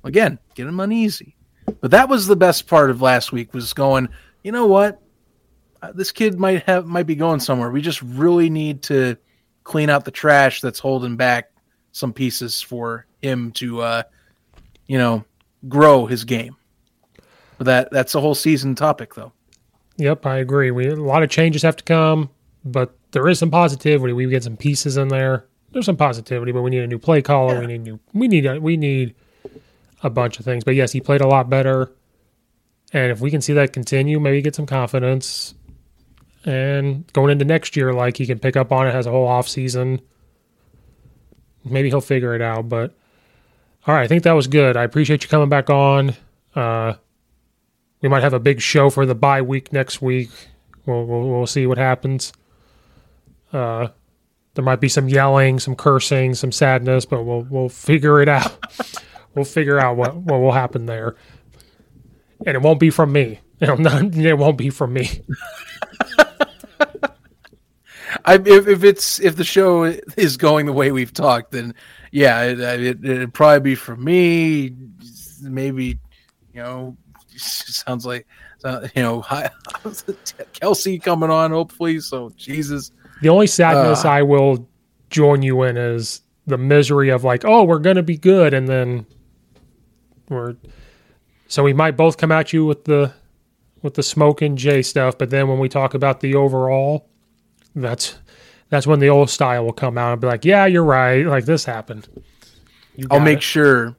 again, 0.03 0.37
get 0.53 0.67
him 0.67 0.79
uneasy. 0.79 1.35
But 1.79 1.91
that 1.91 2.09
was 2.09 2.27
the 2.27 2.35
best 2.35 2.67
part 2.67 2.91
of 2.91 3.01
last 3.01 3.31
week 3.31 3.53
was 3.53 3.73
going. 3.73 4.09
You 4.43 4.51
know 4.51 4.67
what? 4.67 5.01
Uh, 5.81 5.91
This 5.93 6.11
kid 6.11 6.37
might 6.39 6.63
have 6.63 6.85
might 6.85 7.07
be 7.07 7.15
going 7.15 7.39
somewhere. 7.39 7.71
We 7.71 7.81
just 7.81 8.01
really 8.03 8.49
need 8.49 8.83
to 8.83 9.17
clean 9.63 9.89
out 9.89 10.05
the 10.05 10.11
trash 10.11 10.61
that's 10.61 10.79
holding 10.79 11.15
back 11.15 11.51
some 11.91 12.13
pieces 12.13 12.61
for 12.61 13.05
him 13.21 13.51
to, 13.51 13.81
uh, 13.81 14.03
you 14.87 14.97
know, 14.97 15.23
grow 15.67 16.05
his 16.05 16.23
game. 16.23 16.55
But 17.57 17.65
that 17.65 17.91
that's 17.91 18.15
a 18.15 18.21
whole 18.21 18.35
season 18.35 18.75
topic, 18.75 19.15
though. 19.15 19.31
Yep, 19.97 20.25
I 20.25 20.37
agree. 20.37 20.71
We 20.71 20.87
a 20.87 20.95
lot 20.95 21.23
of 21.23 21.29
changes 21.29 21.61
have 21.61 21.75
to 21.77 21.83
come, 21.83 22.29
but 22.65 22.97
there 23.11 23.27
is 23.27 23.39
some 23.39 23.51
positivity. 23.51 24.13
We 24.13 24.25
get 24.27 24.43
some 24.43 24.57
pieces 24.57 24.97
in 24.97 25.09
there. 25.09 25.45
There's 25.72 25.86
some 25.86 25.97
positivity, 25.97 26.51
but 26.51 26.61
we 26.61 26.69
need 26.69 26.84
a 26.84 26.88
new 26.88 26.99
play 26.99 27.22
caller. 27.22 27.59
We 27.59 27.67
need 27.67 27.82
new. 27.82 27.99
We 28.13 28.28
need 28.28 28.45
a, 28.45 28.59
we 28.59 28.76
need 28.78 29.15
a 30.03 30.09
bunch 30.09 30.39
of 30.39 30.45
things. 30.45 30.63
But 30.63 30.76
yes, 30.76 30.91
he 30.91 30.99
played 30.99 31.22
a 31.22 31.28
lot 31.28 31.49
better, 31.49 31.91
And 32.93 33.11
if 33.11 33.22
we 33.22 33.32
can 33.32 33.41
see 33.41 33.53
that 33.53 33.72
continue, 33.72 34.19
maybe 34.19 34.41
get 34.41 34.55
some 34.55 34.65
confidence. 34.65 35.53
And 36.43 37.11
going 37.13 37.32
into 37.32 37.45
next 37.45 37.76
year, 37.76 37.93
like 37.93 38.17
he 38.17 38.26
can 38.26 38.39
pick 38.39 38.57
up 38.57 38.72
on 38.72 38.88
it, 38.88 38.93
has 38.93 39.05
a 39.05 39.11
whole 39.11 39.28
off 39.28 39.47
season. 39.47 40.01
Maybe 41.63 41.89
he'll 41.89 42.01
figure 42.01 42.34
it 42.34 42.41
out. 42.41 42.67
But 42.67 42.95
all 43.88 43.93
right, 43.93 44.03
I 44.03 44.07
think 44.07 44.24
that 44.24 44.34
was 44.34 44.47
good. 44.47 44.76
I 44.76 44.84
appreciate 44.84 45.24
you 45.24 45.30
coming 45.30 45.49
back 45.49 45.69
on. 45.69 46.15
Uh, 46.55 46.93
we 48.01 48.09
might 48.09 48.24
have 48.24 48.34
a 48.34 48.39
big 48.39 48.59
show 48.59 48.89
for 48.89 49.05
the 49.05 49.15
bye 49.15 49.41
week 49.43 49.72
next 49.72 50.01
week. 50.01 50.32
We'll 50.86 51.05
we'll, 51.05 51.30
we'll 51.30 51.47
see 51.47 51.67
what 51.67 51.78
happens. 51.78 52.34
Uh, 53.53 53.89
there 54.53 54.65
might 54.65 54.81
be 54.81 54.89
some 54.89 55.07
yelling, 55.07 55.59
some 55.59 55.75
cursing, 55.75 56.33
some 56.33 56.51
sadness, 56.51 57.05
but 57.05 57.23
we'll 57.23 57.45
we'll 57.49 57.69
figure 57.69 58.21
it 58.21 58.29
out. 58.29 58.57
we'll 59.35 59.45
figure 59.45 59.79
out 59.79 59.97
what 59.97 60.15
what 60.15 60.39
will 60.39 60.51
happen 60.51 60.85
there, 60.85 61.15
and 62.45 62.55
it 62.55 62.61
won't 62.61 62.79
be 62.79 62.89
from 62.89 63.11
me. 63.11 63.39
It 63.63 64.39
won't 64.39 64.57
be 64.57 64.71
from 64.71 64.93
me. 64.93 65.21
I, 68.25 68.33
if, 68.33 68.67
if 68.67 68.83
it's 68.83 69.19
if 69.19 69.35
the 69.35 69.43
show 69.43 69.83
is 69.83 70.35
going 70.35 70.65
the 70.65 70.73
way 70.73 70.91
we've 70.91 71.13
talked, 71.13 71.51
then 71.51 71.75
yeah, 72.11 72.41
it, 72.41 72.59
it, 72.59 73.05
it'd 73.05 73.35
probably 73.35 73.59
be 73.59 73.75
for 73.75 73.95
me. 73.95 74.75
Maybe 75.41 75.99
you 76.53 76.61
know, 76.61 76.97
sounds 77.37 78.05
like 78.05 78.27
uh, 78.63 78.87
you 78.95 79.01
know, 79.03 79.23
Kelsey 80.53 80.99
coming 80.99 81.29
on 81.29 81.51
hopefully. 81.51 81.99
So 81.99 82.31
Jesus, 82.35 82.91
the 83.22 83.30
only 83.30 83.47
sadness 83.47 84.05
Uh. 84.05 84.09
I 84.09 84.22
will 84.24 84.67
join 85.09 85.41
you 85.43 85.63
in 85.63 85.78
is 85.78 86.22
the 86.47 86.57
misery 86.57 87.09
of 87.09 87.24
like, 87.24 87.45
oh, 87.45 87.63
we're 87.63 87.80
gonna 87.80 88.03
be 88.03 88.17
good, 88.17 88.53
and 88.53 88.67
then 88.67 89.05
we're 90.30 90.55
so 91.47 91.63
we 91.63 91.74
might 91.74 91.97
both 91.97 92.17
come 92.17 92.32
at 92.32 92.53
you 92.53 92.65
with 92.65 92.86
the 92.86 93.13
with 93.82 93.95
the 93.95 94.03
smoke 94.03 94.41
and 94.41 94.57
J 94.57 94.82
stuff, 94.82 95.17
but 95.17 95.30
then 95.30 95.47
when 95.47 95.59
we 95.59 95.67
talk 95.67 95.93
about 95.93 96.19
the 96.19 96.36
overall, 96.36 97.09
that's 97.76 98.17
that's 98.69 98.88
when 98.88 98.99
the 98.99 99.09
old 99.09 99.30
style 99.30 99.65
will 99.65 99.74
come 99.74 99.97
out 99.97 100.13
and 100.13 100.22
be 100.22 100.28
like, 100.28 100.45
yeah, 100.45 100.65
you're 100.65 100.84
right, 100.84 101.26
like 101.26 101.45
this 101.45 101.65
happened. 101.65 102.07
I'll 103.09 103.19
make 103.19 103.39
it. 103.39 103.43
sure. 103.43 103.95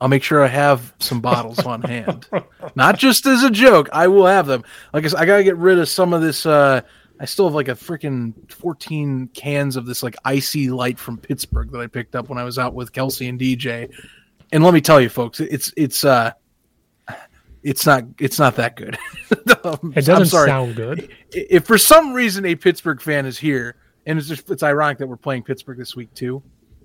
I'll 0.00 0.08
make 0.08 0.22
sure 0.22 0.44
I 0.44 0.48
have 0.48 0.92
some 0.98 1.20
bottles 1.20 1.64
on 1.64 1.80
hand, 1.82 2.28
not 2.74 2.98
just 2.98 3.24
as 3.24 3.42
a 3.42 3.50
joke. 3.50 3.88
I 3.92 4.08
will 4.08 4.26
have 4.26 4.46
them. 4.46 4.62
Like 4.92 5.04
I 5.04 5.08
said, 5.08 5.20
I 5.20 5.24
gotta 5.24 5.44
get 5.44 5.56
rid 5.56 5.78
of 5.78 5.88
some 5.88 6.12
of 6.12 6.20
this. 6.20 6.44
uh 6.44 6.82
I 7.18 7.24
still 7.24 7.46
have 7.46 7.54
like 7.54 7.68
a 7.68 7.72
freaking 7.72 8.34
fourteen 8.52 9.28
cans 9.28 9.76
of 9.76 9.86
this 9.86 10.02
like 10.02 10.16
IC 10.26 10.70
Light 10.70 10.98
from 10.98 11.18
Pittsburgh 11.18 11.70
that 11.72 11.80
I 11.80 11.86
picked 11.86 12.14
up 12.14 12.28
when 12.28 12.38
I 12.38 12.44
was 12.44 12.58
out 12.58 12.74
with 12.74 12.92
Kelsey 12.92 13.28
and 13.28 13.40
DJ. 13.40 13.90
And 14.52 14.62
let 14.62 14.74
me 14.74 14.80
tell 14.80 15.00
you, 15.00 15.08
folks, 15.08 15.40
it's 15.40 15.72
it's 15.76 16.04
uh 16.04 16.32
it's 17.62 17.84
not 17.84 18.04
it's 18.18 18.38
not 18.38 18.56
that 18.56 18.76
good. 18.76 18.96
Um, 19.64 19.92
It 19.96 20.04
doesn't 20.04 20.26
sound 20.46 20.76
good. 20.76 21.08
If 21.32 21.66
for 21.66 21.76
some 21.76 22.12
reason 22.12 22.44
a 22.44 22.54
Pittsburgh 22.54 23.00
fan 23.00 23.26
is 23.26 23.36
here, 23.36 23.74
and 24.06 24.16
it's 24.16 24.28
just 24.28 24.48
it's 24.48 24.62
ironic 24.62 24.98
that 24.98 25.08
we're 25.08 25.16
playing 25.16 25.42
Pittsburgh 25.42 25.78
this 25.78 25.96
week 25.96 26.14
too, 26.14 26.40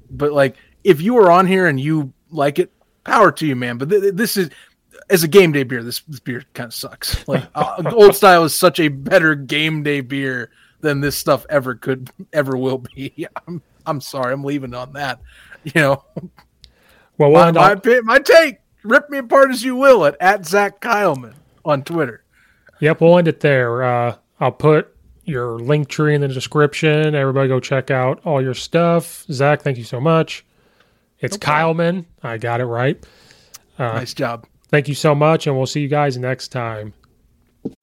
but 0.10 0.32
like 0.32 0.56
if 0.84 1.00
you 1.00 1.16
are 1.18 1.30
on 1.30 1.46
here 1.46 1.68
and 1.68 1.80
you 1.80 2.12
like 2.32 2.58
it, 2.58 2.72
power 3.04 3.32
to 3.34 3.46
you, 3.46 3.56
man. 3.56 3.78
But 3.78 3.90
th- 3.90 4.16
this 4.16 4.36
is 4.36 4.50
as 5.12 5.24
a 5.24 5.28
game 5.28 5.52
day 5.52 5.64
beer, 5.64 5.84
this, 5.84 6.00
this 6.02 6.20
beer 6.20 6.44
kind 6.54 6.68
of 6.68 6.74
sucks. 6.74 7.28
Like 7.28 7.44
uh, 7.54 7.84
Old 7.94 8.16
Style 8.16 8.44
is 8.44 8.56
such 8.56 8.80
a 8.80 8.88
better 8.88 9.36
game 9.36 9.84
day 9.84 10.02
beer 10.02 10.52
than 10.80 11.02
this 11.02 11.18
stuff 11.18 11.46
ever 11.50 11.76
could 11.76 12.10
ever 12.34 12.58
will 12.58 12.80
be. 12.80 13.28
I'm 13.48 13.62
I'm 13.86 14.02
sorry, 14.02 14.34
I'm 14.34 14.44
leaving 14.44 14.74
on 14.74 14.94
that. 14.94 15.20
You 15.64 15.74
know, 15.76 16.04
Well, 17.18 17.32
my 17.32 17.52
my, 17.52 18.02
my 18.04 18.20
take. 18.20 18.58
Rip 18.84 19.12
me 19.12 19.20
apart 19.20 19.52
as 19.52 19.64
you 19.64 19.76
will 19.76 20.06
at 20.06 20.18
at 20.20 20.44
Zach 20.48 20.82
Keilman 20.82 21.36
on 21.64 21.84
Twitter. 21.84 22.24
Yep, 22.80 23.00
we'll 23.00 23.20
end 23.20 23.28
it 23.28 23.42
there. 23.42 23.84
Uh, 23.84 24.16
I'll 24.40 24.52
put 24.52 24.96
your 25.24 25.60
link 25.60 25.88
tree 25.88 26.16
in 26.16 26.22
the 26.22 26.28
description. 26.28 27.14
Everybody 27.14 27.48
go 27.48 27.60
check 27.60 27.92
out 27.92 28.22
all 28.26 28.42
your 28.42 28.56
stuff. 28.56 29.24
Zach, 29.32 29.62
thank 29.62 29.78
you 29.78 29.84
so 29.84 30.02
much. 30.02 30.44
It's 31.20 31.38
Kyleman. 31.38 32.06
I 32.24 32.40
got 32.40 32.60
it 32.60 32.66
right. 32.66 33.06
Uh, 33.78 33.94
nice 33.94 34.16
job. 34.16 34.48
Thank 34.72 34.88
you 34.88 34.96
so 34.96 35.14
much, 35.14 35.48
and 35.48 35.58
we'll 35.58 35.66
see 35.66 35.82
you 35.82 35.90
guys 35.90 36.18
next 36.18 36.48
time. 36.48 36.94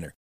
winner. 0.00 0.14